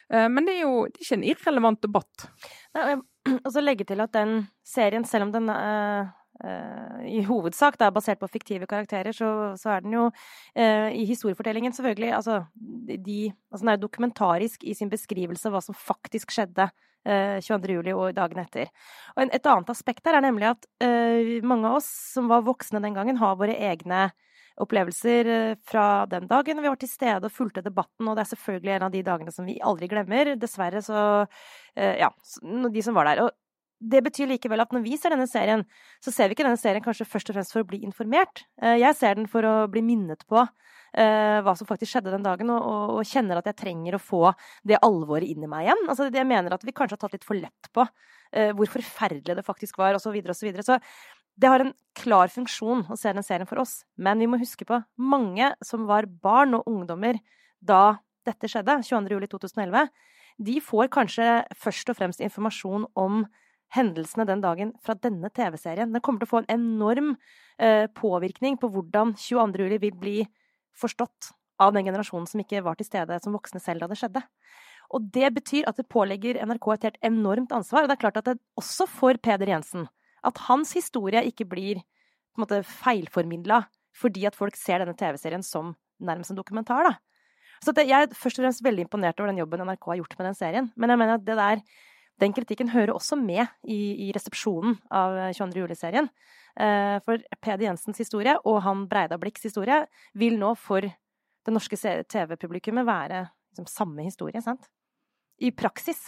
Eh, 0.10 0.28
men 0.32 0.48
det 0.48 0.58
er 0.58 0.64
jo 0.64 0.86
det 0.88 1.02
er 1.02 1.06
ikke 1.06 1.20
en 1.20 1.28
irrelevant 1.34 1.84
debatt. 1.84 2.28
Nei, 2.78 2.96
og 3.38 3.52
så 3.54 3.64
legge 3.64 3.86
til 3.88 4.02
at 4.02 4.16
den 4.16 4.40
serien, 4.66 5.06
selv 5.06 5.28
om 5.28 5.36
den 5.36 5.52
uh, 5.52 6.08
i 6.38 7.24
hovedsak 7.26 7.80
da, 7.82 7.88
basert 7.90 8.20
på 8.22 8.30
fiktive 8.30 8.68
karakterer, 8.70 9.16
så, 9.16 9.30
så 9.58 9.72
er 9.74 9.82
den 9.82 9.96
jo 9.96 10.04
uh, 10.12 10.90
i 10.94 11.02
historiefortellingen 11.10 11.74
selvfølgelig 11.74 12.12
altså, 12.14 12.36
de, 12.54 13.32
altså 13.50 13.64
Den 13.64 13.72
er 13.74 13.82
dokumentarisk 13.82 14.68
i 14.68 14.76
sin 14.78 14.92
beskrivelse 14.92 15.50
av 15.50 15.58
hva 15.58 15.64
som 15.66 15.78
faktisk 15.78 16.36
skjedde 16.36 16.70
22. 17.08 17.72
juli 17.72 17.94
og 17.96 18.12
dagene 18.18 18.44
etter. 18.44 18.68
Og 19.16 19.30
et 19.32 19.46
annet 19.48 19.70
aspekt 19.72 20.06
her 20.10 20.18
er 20.18 20.26
nemlig 20.26 20.50
at 20.50 20.66
mange 21.48 21.70
av 21.70 21.78
oss 21.78 21.88
som 22.12 22.28
var 22.28 22.44
voksne 22.44 22.82
den 22.84 22.98
gangen, 22.98 23.22
har 23.22 23.38
våre 23.40 23.56
egne 23.56 24.10
opplevelser 24.58 25.26
eh, 25.26 25.56
fra 25.66 26.06
den 26.06 26.28
dagen. 26.28 26.62
Vi 26.62 26.70
var 26.70 26.80
til 26.82 26.90
stede 26.90 27.30
og 27.30 27.34
fulgte 27.34 27.64
debatten, 27.66 28.08
og 28.08 28.18
det 28.18 28.26
er 28.26 28.32
selvfølgelig 28.32 28.74
en 28.76 28.88
av 28.88 28.94
de 28.94 29.04
dagene 29.06 29.34
som 29.34 29.48
vi 29.48 29.60
aldri 29.64 29.90
glemmer. 29.92 30.34
Dessverre, 30.40 30.82
så 30.86 31.02
eh, 31.76 31.98
Ja, 32.02 32.12
de 32.42 32.84
som 32.84 32.98
var 32.98 33.12
der. 33.12 33.28
Og 33.28 33.32
det 33.80 34.02
betyr 34.06 34.30
likevel 34.32 34.64
at 34.64 34.74
når 34.74 34.86
vi 34.86 34.98
ser 34.98 35.14
denne 35.14 35.28
serien, 35.30 35.64
så 36.04 36.14
ser 36.14 36.30
vi 36.30 36.38
ikke 36.38 36.46
denne 36.48 36.60
serien 36.60 36.84
kanskje 36.86 37.08
først 37.10 37.30
og 37.32 37.38
fremst 37.38 37.54
for 37.54 37.64
å 37.64 37.70
bli 37.70 37.82
informert. 37.86 38.46
Eh, 38.62 38.80
jeg 38.82 38.98
ser 38.98 39.20
den 39.20 39.30
for 39.32 39.46
å 39.46 39.56
bli 39.72 39.86
minnet 39.86 40.26
på 40.30 40.48
hva 40.98 41.52
som 41.54 41.68
faktisk 41.68 41.92
skjedde 41.92 42.10
den 42.10 42.24
dagen, 42.26 42.50
og, 42.50 43.04
kjenner 43.06 43.38
at 43.38 43.46
jeg 43.46 43.58
trenger 43.60 43.98
å 43.98 44.00
få 44.02 44.32
det 44.66 44.80
alvoret 44.82 45.28
inn 45.30 45.44
i 45.46 45.50
meg 45.52 45.68
igjen. 45.68 45.84
Altså, 45.92 46.08
jeg 46.10 46.26
mener 46.26 46.56
at 46.56 46.64
vi 46.66 46.74
kanskje 46.74 46.96
har 46.96 47.02
tatt 47.04 47.14
litt 47.14 47.28
for 47.28 47.38
lett 47.38 47.70
på 47.76 47.84
hvor 48.58 48.72
forferdelig 48.72 49.36
det 49.38 49.44
faktisk 49.46 49.78
var, 49.78 50.00
osv., 50.00 50.16
osv. 50.16 50.32
Så, 50.32 50.48
videre, 50.48 50.64
og 50.64 50.70
så 50.72 50.80
det 51.38 51.50
har 51.52 51.62
en 51.62 51.74
klar 51.98 52.32
funksjon 52.34 52.88
å 52.90 52.98
se 52.98 53.14
den 53.14 53.26
serien 53.26 53.50
for 53.50 53.62
oss, 53.62 53.84
men 53.96 54.18
vi 54.22 54.30
må 54.30 54.40
huske 54.42 54.66
på 54.66 54.80
mange 54.98 55.52
som 55.66 55.86
var 55.90 56.10
barn 56.10 56.58
og 56.58 56.70
ungdommer 56.70 57.20
da 57.62 58.00
dette 58.28 58.50
skjedde, 58.50 58.80
22.07.2011, 58.88 59.92
de 60.48 60.58
får 60.62 60.90
kanskje 60.94 61.28
først 61.58 61.92
og 61.94 61.98
fremst 62.00 62.24
informasjon 62.26 62.88
om 62.98 63.24
hendelsene 63.76 64.26
den 64.28 64.44
dagen 64.44 64.72
fra 64.84 64.96
denne 64.96 65.30
TV-serien. 65.34 65.92
Den 65.92 66.04
kommer 66.04 66.22
til 66.22 66.30
å 66.30 66.34
få 66.36 66.44
en 66.44 66.54
enorm 66.56 67.16
eh, 67.60 67.88
påvirkning 67.98 68.60
på 68.62 68.70
hvordan 68.72 69.16
22. 69.20 69.66
juli 69.66 69.82
vil 69.84 69.98
bli 70.00 70.18
forstått 70.78 71.34
av 71.60 71.74
den 71.74 71.88
generasjonen 71.90 72.30
som 72.30 72.42
ikke 72.44 72.62
var 72.66 72.78
til 72.78 72.88
stede 72.88 73.18
som 73.24 73.36
voksne 73.36 73.62
selv 73.64 73.84
da 73.84 73.92
det 73.92 74.00
skjedde. 74.00 74.24
Og 74.96 75.08
det 75.14 75.32
betyr 75.36 75.68
at 75.68 75.80
det 75.80 75.90
pålegger 75.92 76.40
NRK 76.48 76.68
et 76.74 76.88
helt 76.88 77.02
enormt 77.10 77.52
ansvar. 77.56 77.84
Og 77.84 77.90
det 77.90 77.98
er 77.98 78.04
klart 78.06 78.20
at 78.22 78.30
det 78.30 78.38
også 78.60 78.88
for 78.88 79.20
Peder 79.20 79.52
Jensen, 79.52 79.90
at 80.24 80.46
hans 80.48 80.72
historie 80.78 81.26
ikke 81.28 81.48
blir 81.50 81.82
på 81.82 82.40
en 82.40 82.46
måte 82.46 82.62
feilformidla 82.68 83.66
fordi 83.98 84.28
at 84.30 84.38
folk 84.38 84.54
ser 84.54 84.84
denne 84.84 84.94
TV-serien 84.94 85.42
som 85.42 85.72
nærmest 86.06 86.30
en 86.30 86.38
dokumentar. 86.38 86.86
da. 86.86 86.92
Så 87.64 87.74
det, 87.74 87.88
jeg 87.90 88.06
er 88.06 88.14
først 88.14 88.38
og 88.38 88.46
fremst 88.46 88.62
veldig 88.62 88.86
imponert 88.86 89.18
over 89.20 89.32
den 89.32 89.42
jobben 89.42 89.64
NRK 89.66 89.88
har 89.90 90.00
gjort 90.02 90.18
med 90.20 90.28
den 90.28 90.38
serien. 90.38 90.68
Men 90.78 90.94
jeg 90.94 91.02
mener 91.02 91.18
at 91.18 91.26
det 91.26 91.38
der, 91.40 91.64
den 92.22 92.34
kritikken 92.34 92.72
hører 92.74 92.96
også 92.96 93.18
med 93.20 93.46
i, 93.64 94.08
i 94.08 94.12
resepsjonen 94.16 94.78
av 94.90 95.18
22. 95.38 95.62
juli-serien. 95.62 96.10
Eh, 96.58 96.98
for 97.06 97.22
Peder 97.38 97.68
Jensens 97.68 98.00
historie 98.02 98.34
og 98.44 98.62
han 98.66 98.88
Breida 98.90 99.20
Blikks 99.22 99.46
historie 99.46 99.84
vil 100.18 100.40
nå 100.42 100.56
for 100.58 100.88
det 100.88 101.54
norske 101.54 101.78
TV-publikummet 101.78 102.88
være 102.88 103.28
liksom, 103.54 103.70
samme 103.70 104.08
historie, 104.08 104.42
sant? 104.44 104.66
I 105.38 105.52
praksis. 105.54 106.02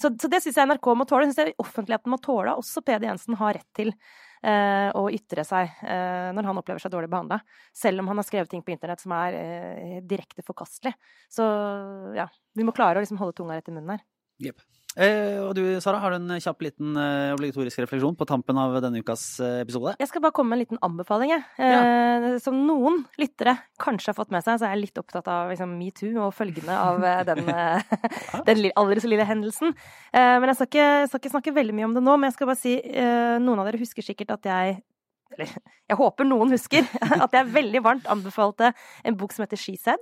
Så, 0.00 0.10
så 0.20 0.28
det 0.28 0.42
syns 0.42 0.58
jeg 0.58 0.68
NRK 0.68 0.90
må 0.98 1.06
tåle. 1.08 1.28
Syns 1.28 1.40
jeg 1.40 1.56
offentligheten 1.62 2.12
må 2.12 2.18
tåle. 2.22 2.54
Også 2.60 2.82
Peder 2.84 3.08
Jensen 3.08 3.38
har 3.40 3.56
rett 3.56 3.70
til 3.76 3.92
eh, 3.94 4.90
å 4.92 5.06
ytre 5.12 5.44
seg 5.46 5.70
eh, 5.86 6.30
når 6.36 6.50
han 6.50 6.60
opplever 6.60 6.82
seg 6.82 6.92
dårlig 6.94 7.10
behandla. 7.12 7.40
Selv 7.74 8.02
om 8.02 8.10
han 8.12 8.20
har 8.20 8.28
skrevet 8.28 8.52
ting 8.52 8.64
på 8.66 8.74
internett 8.74 9.02
som 9.02 9.14
er 9.16 9.38
eh, 9.40 9.98
direkte 10.04 10.44
forkastelig. 10.46 10.94
Så 11.32 11.46
ja, 12.18 12.28
vi 12.54 12.66
må 12.66 12.74
klare 12.76 13.00
å 13.00 13.06
liksom 13.06 13.20
holde 13.22 13.38
tunga 13.40 13.58
rett 13.58 13.70
i 13.70 13.76
munnen 13.76 13.96
her. 13.96 14.06
Yep. 14.50 14.66
Eh, 14.94 15.40
og 15.42 15.56
du 15.58 15.62
Sara, 15.82 15.98
har 15.98 16.14
du 16.14 16.20
en 16.20 16.38
kjapp 16.38 16.62
liten 16.62 16.94
eh, 17.00 17.32
obligatorisk 17.34 17.80
refleksjon 17.82 18.14
på 18.14 18.26
tampen 18.30 18.58
av 18.60 18.76
denne 18.84 19.02
ukas 19.02 19.24
eh, 19.42 19.56
episode? 19.64 19.96
Jeg 19.98 20.10
skal 20.10 20.22
bare 20.22 20.34
komme 20.36 20.52
med 20.52 20.60
en 20.60 20.62
liten 20.62 20.82
anbefaling. 20.86 21.32
Jeg. 21.34 21.42
Eh, 21.58 22.28
som 22.44 22.60
noen 22.68 23.02
lyttere 23.18 23.56
kanskje 23.82 24.12
har 24.12 24.18
fått 24.20 24.30
med 24.34 24.46
seg, 24.46 24.60
så 24.60 24.68
er 24.68 24.76
jeg 24.76 24.84
litt 24.84 25.02
opptatt 25.02 25.30
av 25.30 25.50
liksom, 25.50 25.74
metoo 25.80 26.28
og 26.28 26.34
følgene 26.36 26.78
av 26.78 27.02
eh, 27.10 27.24
den, 27.26 27.50
den 28.48 28.64
aldri 28.78 29.02
så 29.02 29.10
lille 29.10 29.26
hendelsen. 29.26 29.74
Eh, 30.14 30.36
men 30.38 30.52
jeg 30.52 30.60
skal, 30.60 30.70
ikke, 30.70 30.88
jeg 31.02 31.10
skal 31.10 31.22
ikke 31.24 31.34
snakke 31.36 31.58
veldig 31.58 31.78
mye 31.80 31.90
om 31.90 31.98
det 31.98 32.06
nå, 32.06 32.16
men 32.16 32.30
jeg 32.30 32.38
skal 32.38 32.52
bare 32.52 32.62
si 32.62 32.74
Noen 33.44 33.60
av 33.60 33.66
dere 33.66 33.80
husker 33.80 34.04
sikkert 34.04 34.36
at 34.36 34.46
jeg 34.46 34.82
eller 35.34 35.50
jeg 35.90 35.98
håper 35.98 36.26
noen 36.28 36.54
husker 36.54 36.86
at 37.24 37.34
jeg 37.34 37.50
veldig 37.52 37.82
varmt 37.84 38.06
anbefalte 38.10 38.70
en 39.04 39.18
bok 39.18 39.34
som 39.34 39.44
heter 39.44 39.60
She 39.60 39.74
Said. 39.80 40.00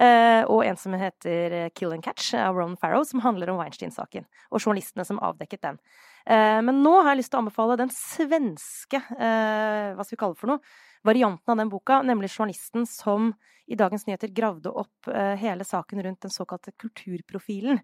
Eh, 0.00 0.42
og 0.44 0.64
en 0.66 0.78
som 0.80 0.94
heter 0.96 1.54
eh, 1.56 1.70
Kill 1.74 1.94
and 1.96 2.04
Catch 2.04 2.34
av 2.38 2.56
Ron 2.56 2.76
Farrow, 2.80 3.04
som 3.04 3.22
handler 3.24 3.50
om 3.52 3.60
Weinstein-saken. 3.60 4.26
Og 4.50 4.60
journalistene 4.62 5.06
som 5.08 5.20
avdekket 5.24 5.64
den. 5.64 5.80
Eh, 6.26 6.60
men 6.66 6.82
nå 6.84 6.94
har 7.00 7.14
jeg 7.14 7.22
lyst 7.22 7.32
til 7.34 7.40
å 7.40 7.44
anbefale 7.44 7.78
den 7.80 7.92
svenske, 7.94 9.02
hva 9.08 10.04
skal 10.04 10.14
vi 10.16 10.20
kalle 10.20 10.36
det 10.36 10.42
for 10.42 10.54
noe, 10.54 10.78
varianten 11.06 11.52
av 11.52 11.60
den 11.60 11.70
boka, 11.70 12.00
nemlig 12.02 12.32
journalisten 12.32 12.86
som 12.90 13.34
i 13.66 13.74
Dagens 13.78 14.04
Nyheter 14.06 14.30
gravde 14.30 14.70
opp 14.70 15.08
hele 15.40 15.64
saken 15.66 15.98
rundt 16.04 16.22
den 16.22 16.30
såkalte 16.30 16.70
kulturprofilen. 16.78 17.80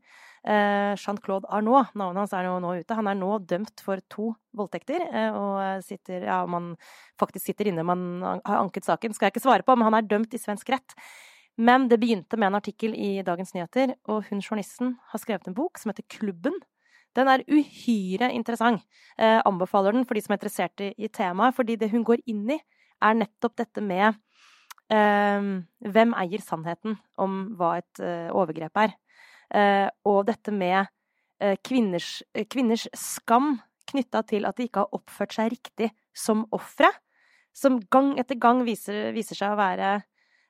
Jean-Claude 0.47 1.51
Arnault, 1.51 1.91
navnet 1.99 2.23
hans 2.23 2.35
er 2.39 2.47
jo 2.47 2.53
nå 2.63 2.77
ute. 2.79 2.95
Han 2.95 3.11
er 3.11 3.19
nå 3.19 3.33
dømt 3.51 3.83
for 3.83 3.99
to 4.11 4.29
voldtekter, 4.55 5.03
og 5.35 5.83
sitter 5.83 6.29
Ja, 6.29 6.45
om 6.47 6.77
faktisk 7.19 7.49
sitter 7.51 7.73
inne, 7.73 7.83
man 7.87 8.23
har 8.23 8.61
anket 8.61 8.87
saken, 8.87 9.15
skal 9.15 9.27
jeg 9.27 9.35
ikke 9.35 9.47
svare 9.49 9.67
på, 9.67 9.75
men 9.75 9.91
han 9.91 9.99
er 9.99 10.07
dømt 10.07 10.39
i 10.39 10.43
svensk 10.43 10.71
rett. 10.71 10.95
Men 11.61 11.89
det 11.89 12.01
begynte 12.01 12.39
med 12.41 12.49
en 12.49 12.59
artikkel 12.59 12.95
i 12.97 13.23
Dagens 13.25 13.53
Nyheter, 13.55 13.95
og 14.09 14.25
hun 14.31 14.41
journalisten 14.41 14.95
har 15.13 15.21
skrevet 15.21 15.49
en 15.49 15.57
bok 15.57 15.79
som 15.79 15.93
heter 15.93 16.07
Klubben. 16.09 16.57
Den 17.17 17.29
er 17.29 17.45
uhyre 17.45 18.31
interessant. 18.33 18.85
Eh, 19.19 19.41
anbefaler 19.45 19.93
den 19.93 20.07
for 20.09 20.17
de 20.17 20.23
som 20.25 20.33
er 20.33 20.41
interessert 20.41 20.81
i, 20.81 20.93
i 20.97 21.11
temaet, 21.13 21.57
fordi 21.57 21.77
det 21.77 21.91
hun 21.93 22.07
går 22.09 22.25
inn 22.27 22.47
i, 22.57 22.59
er 23.03 23.19
nettopp 23.19 23.59
dette 23.61 23.85
med 23.85 24.15
eh, 24.93 25.51
hvem 25.93 26.17
eier 26.17 26.45
sannheten 26.45 26.97
om 27.21 27.43
hva 27.59 27.77
et 27.83 28.01
eh, 28.01 28.31
overgrep 28.33 28.81
er. 28.87 28.97
Eh, 29.53 29.89
og 30.09 30.25
dette 30.31 30.55
med 30.57 30.87
eh, 31.43 31.59
kvinners, 31.61 32.23
eh, 32.33 32.47
kvinners 32.49 32.87
skam 32.97 33.59
knytta 33.93 34.23
til 34.25 34.49
at 34.49 34.57
de 34.57 34.71
ikke 34.71 34.87
har 34.87 34.97
oppført 34.97 35.37
seg 35.37 35.53
riktig 35.53 35.91
som 36.17 36.47
ofre, 36.55 36.89
som 37.53 37.77
gang 37.93 38.15
etter 38.21 38.39
gang 38.41 38.63
viser, 38.65 39.11
viser 39.13 39.37
seg 39.37 39.53
å 39.53 39.61
være 39.61 39.99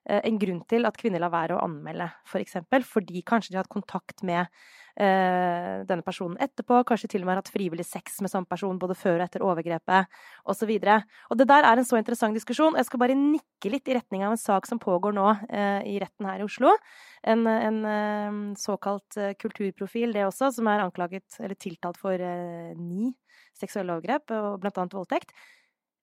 en 0.05 0.38
grunn 0.38 0.62
til 0.66 0.88
at 0.88 0.96
kvinner 0.98 1.22
lar 1.22 1.30
være 1.30 1.57
å 1.57 1.62
anmelde, 1.62 2.09
for 2.26 2.42
eksempel, 2.42 2.82
fordi 2.82 3.22
kanskje 3.26 3.53
de 3.53 3.59
har 3.59 3.66
hatt 3.66 3.72
kontakt 3.72 4.24
med 4.26 4.48
eh, 4.96 5.82
denne 5.88 6.05
personen 6.05 6.38
etterpå, 6.42 6.82
kanskje 6.88 7.12
til 7.12 7.22
og 7.22 7.28
med 7.28 7.34
har 7.36 7.42
hatt 7.42 7.53
frivillig 7.53 7.86
sex 7.86 8.20
med 8.24 8.32
samme 8.32 8.48
person 8.50 8.80
både 8.80 8.96
før 8.98 9.20
og 9.20 9.24
etter 9.26 9.44
overgrepet, 9.46 10.18
osv. 10.48 10.72
Og, 10.74 11.16
og 11.30 11.40
det 11.40 11.48
der 11.53 11.68
er 11.68 11.80
en 11.80 11.88
så 11.88 12.00
interessant 12.00 12.36
diskusjon. 12.36 12.76
Jeg 12.78 12.88
skal 12.88 13.03
bare 13.03 13.18
nikke 13.18 13.72
litt 13.72 13.88
i 13.88 13.96
retning 13.96 14.26
av 14.26 14.34
en 14.34 14.42
sak 14.42 14.68
som 14.68 14.82
pågår 14.82 15.16
nå 15.16 15.28
eh, 15.48 15.80
i 15.94 15.96
retten 16.03 16.28
her 16.28 16.42
i 16.42 16.46
Oslo. 16.46 16.74
En, 17.22 17.46
en 17.46 17.80
eh, 17.94 18.38
såkalt 18.61 19.18
eh, 19.20 19.34
kulturprofil, 19.40 20.14
det 20.16 20.26
også, 20.28 20.53
som 20.59 20.70
er 20.72 20.84
anklaget, 20.84 21.40
eller 21.40 21.59
tiltalt 21.59 22.00
for 22.00 22.18
eh, 22.18 22.72
ni 22.76 23.12
seksuelle 23.59 23.94
overgrep, 23.94 24.32
og 24.32 24.62
blant 24.62 24.78
annet 24.80 24.96
voldtekt. 24.96 25.34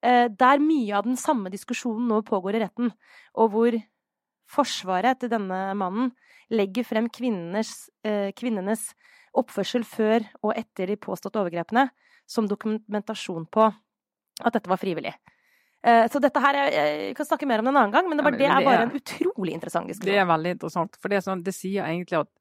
Eh, 0.06 0.28
der 0.32 0.62
mye 0.64 0.96
av 0.96 1.08
den 1.08 1.18
samme 1.20 1.52
diskusjonen 1.52 2.08
nå 2.08 2.22
pågår 2.28 2.56
i 2.56 2.64
retten, 2.64 2.92
og 3.36 3.52
hvor 3.54 3.76
forsvaret 4.50 5.20
til 5.20 5.32
denne 5.32 5.60
mannen 5.78 6.14
legger 6.50 6.88
frem 6.88 7.10
kvinnenes, 7.12 7.90
eh, 8.08 8.32
kvinnenes 8.34 8.94
oppførsel 9.38 9.84
før 9.86 10.24
og 10.42 10.56
etter 10.58 10.90
de 10.90 10.98
påståtte 10.98 11.42
overgrepene 11.42 11.90
som 12.30 12.48
dokumentasjon 12.50 13.46
på 13.52 13.68
at 13.70 14.56
dette 14.56 14.72
var 14.72 14.80
frivillig. 14.82 15.14
Eh, 15.84 16.08
så 16.12 16.20
dette 16.20 16.42
her, 16.44 16.58
jeg, 16.72 17.14
kan 17.16 17.28
snakke 17.28 17.48
mer 17.48 17.62
om 17.62 17.68
det 17.68 17.74
en 17.76 17.82
annen 17.84 17.94
gang, 17.94 18.10
men 18.10 18.20
det, 18.20 18.26
men 18.26 18.40
det 18.40 18.48
er 18.48 18.66
bare 18.66 18.88
en 18.88 18.96
utrolig 18.96 19.54
interessant 19.56 19.88
diskusjon. 19.88 20.12
Det 20.12 20.20
er 20.20 20.28
veldig 20.28 20.56
interessant. 20.58 20.98
For 21.00 21.12
det, 21.12 21.20
er 21.20 21.28
sånn, 21.28 21.44
det 21.44 21.56
sier 21.56 21.88
egentlig 21.88 22.20
at 22.24 22.32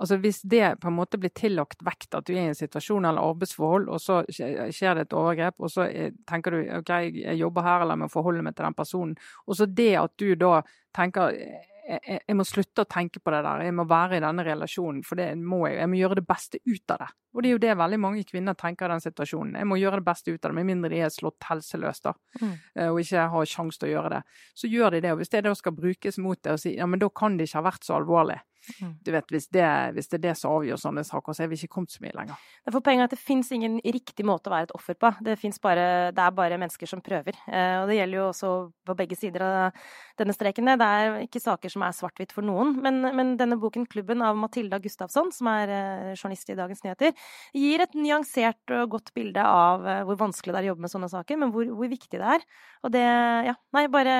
altså 0.00 0.16
hvis 0.20 0.40
det 0.42 0.80
på 0.82 0.88
en 0.90 0.96
måte 0.96 1.18
blir 1.20 1.30
tillagt 1.34 1.84
vekt 1.86 2.14
at 2.14 2.26
du 2.26 2.32
er 2.34 2.42
i 2.42 2.48
en 2.52 2.58
situasjon 2.58 3.04
eller 3.08 3.22
arbeidsforhold, 3.22 3.88
og 3.88 4.00
så 4.02 4.22
skjer 4.28 4.94
det 4.98 5.06
et 5.06 5.18
overgrep, 5.18 5.60
og 5.60 5.70
så 5.70 5.86
eh, 5.90 6.10
tenker 6.28 6.56
du 6.56 6.64
OK, 6.80 6.90
jeg 7.20 7.38
jobber 7.38 7.62
her, 7.62 7.84
eller 7.84 7.98
jeg 7.98 8.04
må 8.06 8.10
forholde 8.12 8.42
meg 8.42 8.56
til 8.56 8.66
den 8.66 8.74
personen. 8.74 9.14
Og 9.46 9.60
så 9.60 9.66
det 9.70 9.92
at 10.00 10.16
du 10.20 10.34
da 10.40 10.58
tenker 10.94 11.36
eh, 11.38 11.70
jeg, 11.84 12.20
jeg 12.24 12.36
må 12.38 12.46
slutte 12.48 12.80
å 12.80 12.88
tenke 12.88 13.20
på 13.20 13.28
det 13.34 13.42
der, 13.44 13.66
jeg 13.66 13.74
må 13.76 13.84
være 13.84 14.16
i 14.16 14.22
denne 14.24 14.44
relasjonen, 14.46 15.02
for 15.04 15.20
det 15.20 15.26
må 15.36 15.66
jeg. 15.68 15.76
Jeg 15.82 15.90
må 15.92 15.98
gjøre 15.98 16.16
det 16.16 16.26
beste 16.30 16.60
ut 16.64 16.94
av 16.94 17.02
det. 17.02 17.08
Og 17.34 17.42
det 17.42 17.48
er 17.50 17.52
jo 17.52 17.60
det 17.60 17.74
veldig 17.76 17.98
mange 18.00 18.22
kvinner 18.24 18.56
tenker 18.56 18.88
i 18.88 18.94
den 18.94 19.02
situasjonen. 19.04 19.58
Jeg 19.60 19.68
må 19.68 19.76
gjøre 19.76 19.98
det 20.00 20.06
beste 20.06 20.32
ut 20.32 20.38
av 20.40 20.48
det, 20.48 20.56
med 20.56 20.68
mindre 20.70 20.90
de 20.94 21.02
er 21.04 21.12
slått 21.12 21.44
helseløst, 21.50 22.06
da 22.08 22.14
Mm. 22.40 22.54
eh, 22.74 22.88
og 22.88 23.00
ikke 23.02 23.28
har 23.30 23.44
sjanse 23.46 23.78
til 23.78 23.90
å 23.90 23.92
gjøre 23.92 24.10
det, 24.16 24.22
så 24.54 24.70
gjør 24.72 24.90
de 24.96 25.00
det. 25.04 25.12
Og 25.12 25.18
hvis 25.20 25.28
det 25.34 25.44
da 25.44 25.54
skal 25.54 25.72
brukes 25.76 26.18
mot 26.18 26.40
det 26.42 26.52
og 26.56 26.58
si 26.64 26.74
ja, 26.78 26.86
men 26.86 26.98
da 26.98 27.08
kan 27.08 27.36
det 27.36 27.48
ikke 27.48 27.60
ha 27.60 27.68
vært 27.68 27.84
så 27.84 27.98
alvorlig. 28.00 28.40
Mm. 28.80 28.94
Du 29.04 29.10
vet, 29.14 29.32
hvis 29.34 29.48
det, 29.54 29.66
hvis 29.96 30.10
det 30.10 30.18
er 30.18 30.24
det 30.28 30.34
som 30.40 30.54
avgjør 30.58 30.80
sånne 30.80 31.04
saker, 31.06 31.36
så 31.36 31.44
er 31.44 31.50
vi 31.50 31.58
ikke 31.60 31.74
kommet 31.76 31.94
så 31.94 32.04
mye 32.04 32.14
lenger. 32.16 32.46
Poenget 32.74 33.04
er 33.04 33.08
at 33.08 33.14
det 33.14 33.20
fins 33.20 33.50
ingen 33.54 33.78
riktig 33.84 34.26
måte 34.26 34.50
å 34.50 34.54
være 34.54 34.68
et 34.68 34.74
offer 34.76 34.98
på. 34.98 35.10
Det, 35.24 35.36
bare, 35.64 35.86
det 36.14 36.24
er 36.24 36.36
bare 36.36 36.58
mennesker 36.60 36.90
som 36.90 37.02
prøver. 37.04 37.36
Eh, 37.48 37.76
og 37.82 37.90
det 37.90 37.98
gjelder 37.98 38.20
jo 38.20 38.26
også 38.30 38.52
på 38.86 38.96
begge 38.98 39.18
sider 39.18 39.44
av 39.46 39.86
denne 40.20 40.36
streken. 40.36 40.72
Det 40.80 40.88
er 40.98 41.18
ikke 41.24 41.42
saker 41.42 41.72
som 41.72 41.84
er 41.86 41.96
svart-hvitt 41.96 42.34
for 42.34 42.46
noen. 42.46 42.74
Men, 42.84 43.00
men 43.16 43.34
denne 43.40 43.58
boken, 43.60 43.86
'Klubben' 43.90 44.24
av 44.24 44.38
Matilda 44.38 44.80
Gustavsson, 44.82 45.32
som 45.34 45.50
er 45.52 45.74
eh, 45.74 46.12
journalist 46.14 46.50
i 46.50 46.58
Dagens 46.58 46.84
Nyheter, 46.84 47.14
gir 47.56 47.84
et 47.84 47.98
nyansert 47.98 48.74
og 48.78 48.96
godt 48.96 49.14
bilde 49.16 49.44
av 49.44 49.86
eh, 49.86 50.02
hvor 50.08 50.20
vanskelig 50.20 50.54
det 50.54 50.62
er 50.62 50.68
å 50.68 50.72
jobbe 50.72 50.86
med 50.86 50.94
sånne 50.94 51.12
saker, 51.12 51.40
men 51.40 51.54
hvor, 51.54 51.68
hvor 51.78 51.90
viktig 51.90 52.20
det 52.20 52.36
er. 52.38 52.48
Og 52.84 52.94
det, 52.94 53.04
ja, 53.48 53.56
nei, 53.76 53.86
bare 53.92 54.16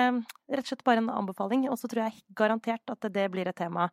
rett 0.50 0.64
og 0.64 0.72
slett 0.72 0.84
bare 0.86 1.02
en 1.02 1.10
anbefaling. 1.12 1.66
Og 1.70 1.78
så 1.80 1.90
tror 1.90 2.06
jeg 2.06 2.22
garantert 2.36 2.92
at 2.92 3.08
det 3.14 3.28
blir 3.32 3.48
et 3.48 3.58
tema 3.58 3.88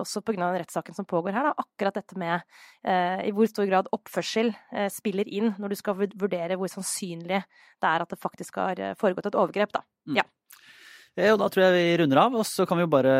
også 0.00 0.22
pga. 0.24 0.36
den 0.40 0.60
rettssaken 0.62 0.96
som 0.96 1.06
pågår 1.08 1.32
her. 1.36 1.50
Da. 1.50 1.64
Akkurat 1.64 1.96
dette 2.00 2.18
med 2.20 2.42
eh, 2.84 3.28
i 3.28 3.32
hvor 3.32 3.48
stor 3.50 3.68
grad 3.68 3.88
oppførsel 3.96 4.52
eh, 4.72 4.90
spiller 4.92 5.28
inn 5.28 5.54
når 5.58 5.72
du 5.72 5.78
skal 5.80 5.96
vurdere 5.96 6.58
hvor 6.60 6.68
sannsynlig 6.72 7.40
det 7.40 7.88
er 7.88 8.04
at 8.04 8.12
det 8.12 8.20
faktisk 8.20 8.60
har 8.60 8.80
eh, 8.80 8.96
foregått 9.00 9.30
et 9.30 9.40
overgrep. 9.40 9.72
Da. 9.78 9.84
Eh, 11.18 11.32
Og 11.32 11.40
da 11.42 11.48
tror 11.50 11.66
jeg 11.66 11.74
vi 11.76 11.98
runder 12.00 12.20
av, 12.22 12.36
og 12.38 12.46
så 12.46 12.66
kan 12.68 12.78
vi 12.78 12.86
jo 12.86 12.92
bare 12.92 13.14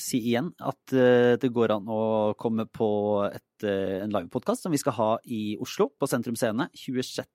si 0.00 0.22
igjen 0.32 0.52
at 0.64 0.94
eh, 0.96 1.34
det 1.40 1.52
går 1.52 1.74
an 1.76 1.90
å 1.92 2.02
komme 2.40 2.64
på 2.70 2.88
et, 3.28 3.66
eh, 3.66 4.00
en 4.02 4.14
livepodkast 4.14 4.64
som 4.64 4.72
vi 4.72 4.80
skal 4.80 4.96
ha 4.96 5.10
i 5.24 5.56
Oslo, 5.60 5.90
på 5.98 6.08
Sentrum 6.10 6.38
Scene, 6.38 6.70
26. 6.74 7.26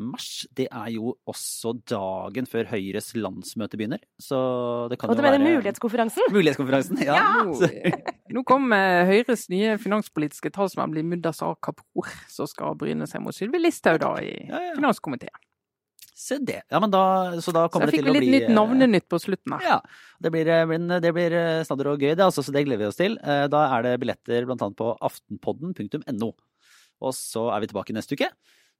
mars. 0.00 0.46
Det 0.54 0.66
er 0.70 0.90
jo 0.94 1.14
også 1.30 1.72
dagen 1.90 2.46
før 2.50 2.68
Høyres 2.70 3.12
landsmøte 3.18 3.76
begynner, 3.80 4.02
så 4.20 4.88
det 4.90 4.98
kan 5.00 5.10
Og 5.10 5.16
jo 5.16 5.20
du 5.20 5.26
mener 5.26 5.38
være 5.42 5.56
mulighetskonferansen? 5.56 6.28
Mulighetskonferansen, 6.34 7.00
ja. 7.04 7.18
Nå, 7.44 7.56
nå 8.38 8.44
kommer 8.48 9.04
Høyres 9.08 9.48
nye 9.52 9.76
finanspolitiske 9.82 10.52
talsmann 10.54 10.92
blir 10.94 11.04
Mudassar 11.06 11.56
Kapur, 11.64 12.08
som 12.30 12.46
skal 12.50 12.76
bryne 12.80 13.06
seg 13.10 13.22
mot 13.24 13.34
Sylvi 13.36 13.60
Listhaug 13.62 14.00
da 14.04 14.14
i 14.22 14.32
Ja, 14.48 14.60
ja. 14.70 14.76
finanskomiteen. 14.78 15.34
Se 16.14 16.38
det. 16.38 16.60
Ja, 16.70 16.78
men 16.80 16.92
da, 16.94 17.00
så 17.42 17.52
da 17.52 17.64
kommer 17.68 17.90
så 17.90 17.96
det 17.96 17.98
til 18.00 18.06
å 18.08 18.12
bli 18.14 18.20
litt 18.22 18.32
nytt 18.32 18.46
eh, 18.48 18.54
navnenytt 18.54 19.08
på 19.10 19.18
slutten 19.20 19.56
her. 19.58 19.64
Ja. 19.66 19.78
Det 20.22 20.30
blir, 20.32 20.46
eh, 20.48 20.62
blir- 20.70 21.00
det 21.02 21.10
blir 21.12 21.34
eh, 21.36 21.64
snadder 21.66 21.90
og 21.90 21.98
gøy, 22.00 22.14
det, 22.14 22.22
altså, 22.24 22.40
så 22.46 22.54
det 22.54 22.62
gleder 22.64 22.80
vi 22.84 22.86
oss 22.88 22.96
til. 23.00 23.18
Eh, 23.18 23.44
Da 23.50 23.64
er 23.76 23.82
det 23.82 23.96
billetter 24.00 24.46
blant 24.46 24.62
annet 24.62 24.78
på 24.78 24.92
aftenpodden.no. 25.04 26.30
Og 27.04 27.12
så 27.18 27.48
er 27.52 27.60
vi 27.64 27.68
tilbake 27.72 27.92
neste 27.96 28.14
uke 28.16 28.30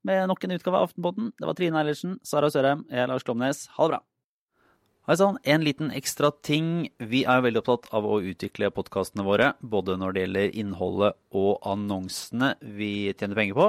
med 0.04 0.28
nok 0.30 0.44
en 0.44 0.54
utgave 0.56 0.78
av 0.80 0.88
Aftenpodden. 0.90 1.32
Det 1.38 1.46
var 1.48 1.56
Trine 1.58 1.80
Eilertsen, 1.80 2.18
Sara 2.26 2.50
Sørheim, 2.52 2.84
jeg 2.90 3.04
er 3.04 3.10
Lars 3.10 3.24
Klomnes. 3.26 3.64
Ha 3.76 3.86
det 3.88 3.96
bra. 3.96 4.02
Hei 5.04 5.18
sann, 5.20 5.36
en 5.44 5.60
liten 5.60 5.90
ekstra 5.92 6.30
ting. 6.46 6.86
Vi 6.96 7.26
er 7.28 7.42
veldig 7.44 7.60
opptatt 7.60 7.90
av 7.92 8.06
å 8.08 8.22
utvikle 8.24 8.70
podkastene 8.72 9.26
våre, 9.26 9.50
både 9.60 9.98
når 10.00 10.14
det 10.16 10.22
gjelder 10.22 10.54
innholdet 10.62 11.18
og 11.36 11.58
annonsene 11.68 12.54
vi 12.64 13.10
tjener 13.12 13.36
penger 13.36 13.58
på. 13.58 13.66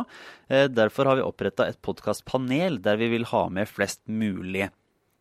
Eh, 0.48 0.70
Derfor 0.72 1.10
har 1.12 1.20
vi 1.20 1.26
oppretta 1.28 1.68
et 1.68 1.82
podkastpanel 1.84 2.80
der 2.86 2.96
vi 3.02 3.10
vil 3.18 3.28
ha 3.34 3.50
med 3.52 3.68
flest 3.68 4.00
mulig. 4.08 4.70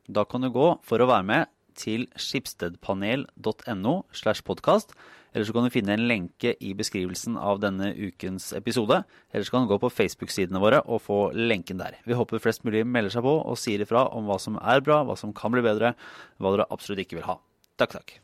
Da 0.06 0.22
kan 0.28 0.46
du 0.46 0.52
gå 0.54 0.68
for 0.86 1.02
å 1.02 1.10
være 1.10 1.26
med 1.26 1.50
til 1.74 2.06
skipstedpanel.no 2.14 3.96
slash 4.14 4.44
podkast. 4.46 4.94
Eller 5.34 5.48
så 5.48 5.54
kan 5.54 5.66
du 5.66 5.74
finne 5.74 5.96
en 5.96 6.06
lenke 6.08 6.54
i 6.62 6.72
beskrivelsen 6.78 7.36
av 7.36 7.58
denne 7.62 7.90
ukens 7.92 8.52
episode. 8.54 9.02
Eller 9.34 9.46
så 9.46 9.56
kan 9.56 9.66
du 9.66 9.72
gå 9.72 9.80
på 9.82 9.90
Facebook-sidene 9.90 10.62
våre 10.62 10.80
og 10.86 11.02
få 11.02 11.18
lenken 11.34 11.82
der. 11.82 11.98
Vi 12.06 12.14
håper 12.14 12.42
flest 12.42 12.64
mulig 12.64 12.86
melder 12.86 13.16
seg 13.16 13.26
på 13.26 13.34
og 13.42 13.58
sier 13.60 13.82
ifra 13.82 14.06
om 14.14 14.30
hva 14.30 14.38
som 14.42 14.60
er 14.62 14.84
bra, 14.86 15.02
hva 15.04 15.18
som 15.18 15.34
kan 15.34 15.54
bli 15.54 15.64
bedre, 15.66 15.96
hva 16.38 16.54
dere 16.54 16.70
absolutt 16.70 17.02
ikke 17.02 17.18
vil 17.18 17.28
ha. 17.32 17.40
Takk, 17.74 17.98
takk. 17.98 18.23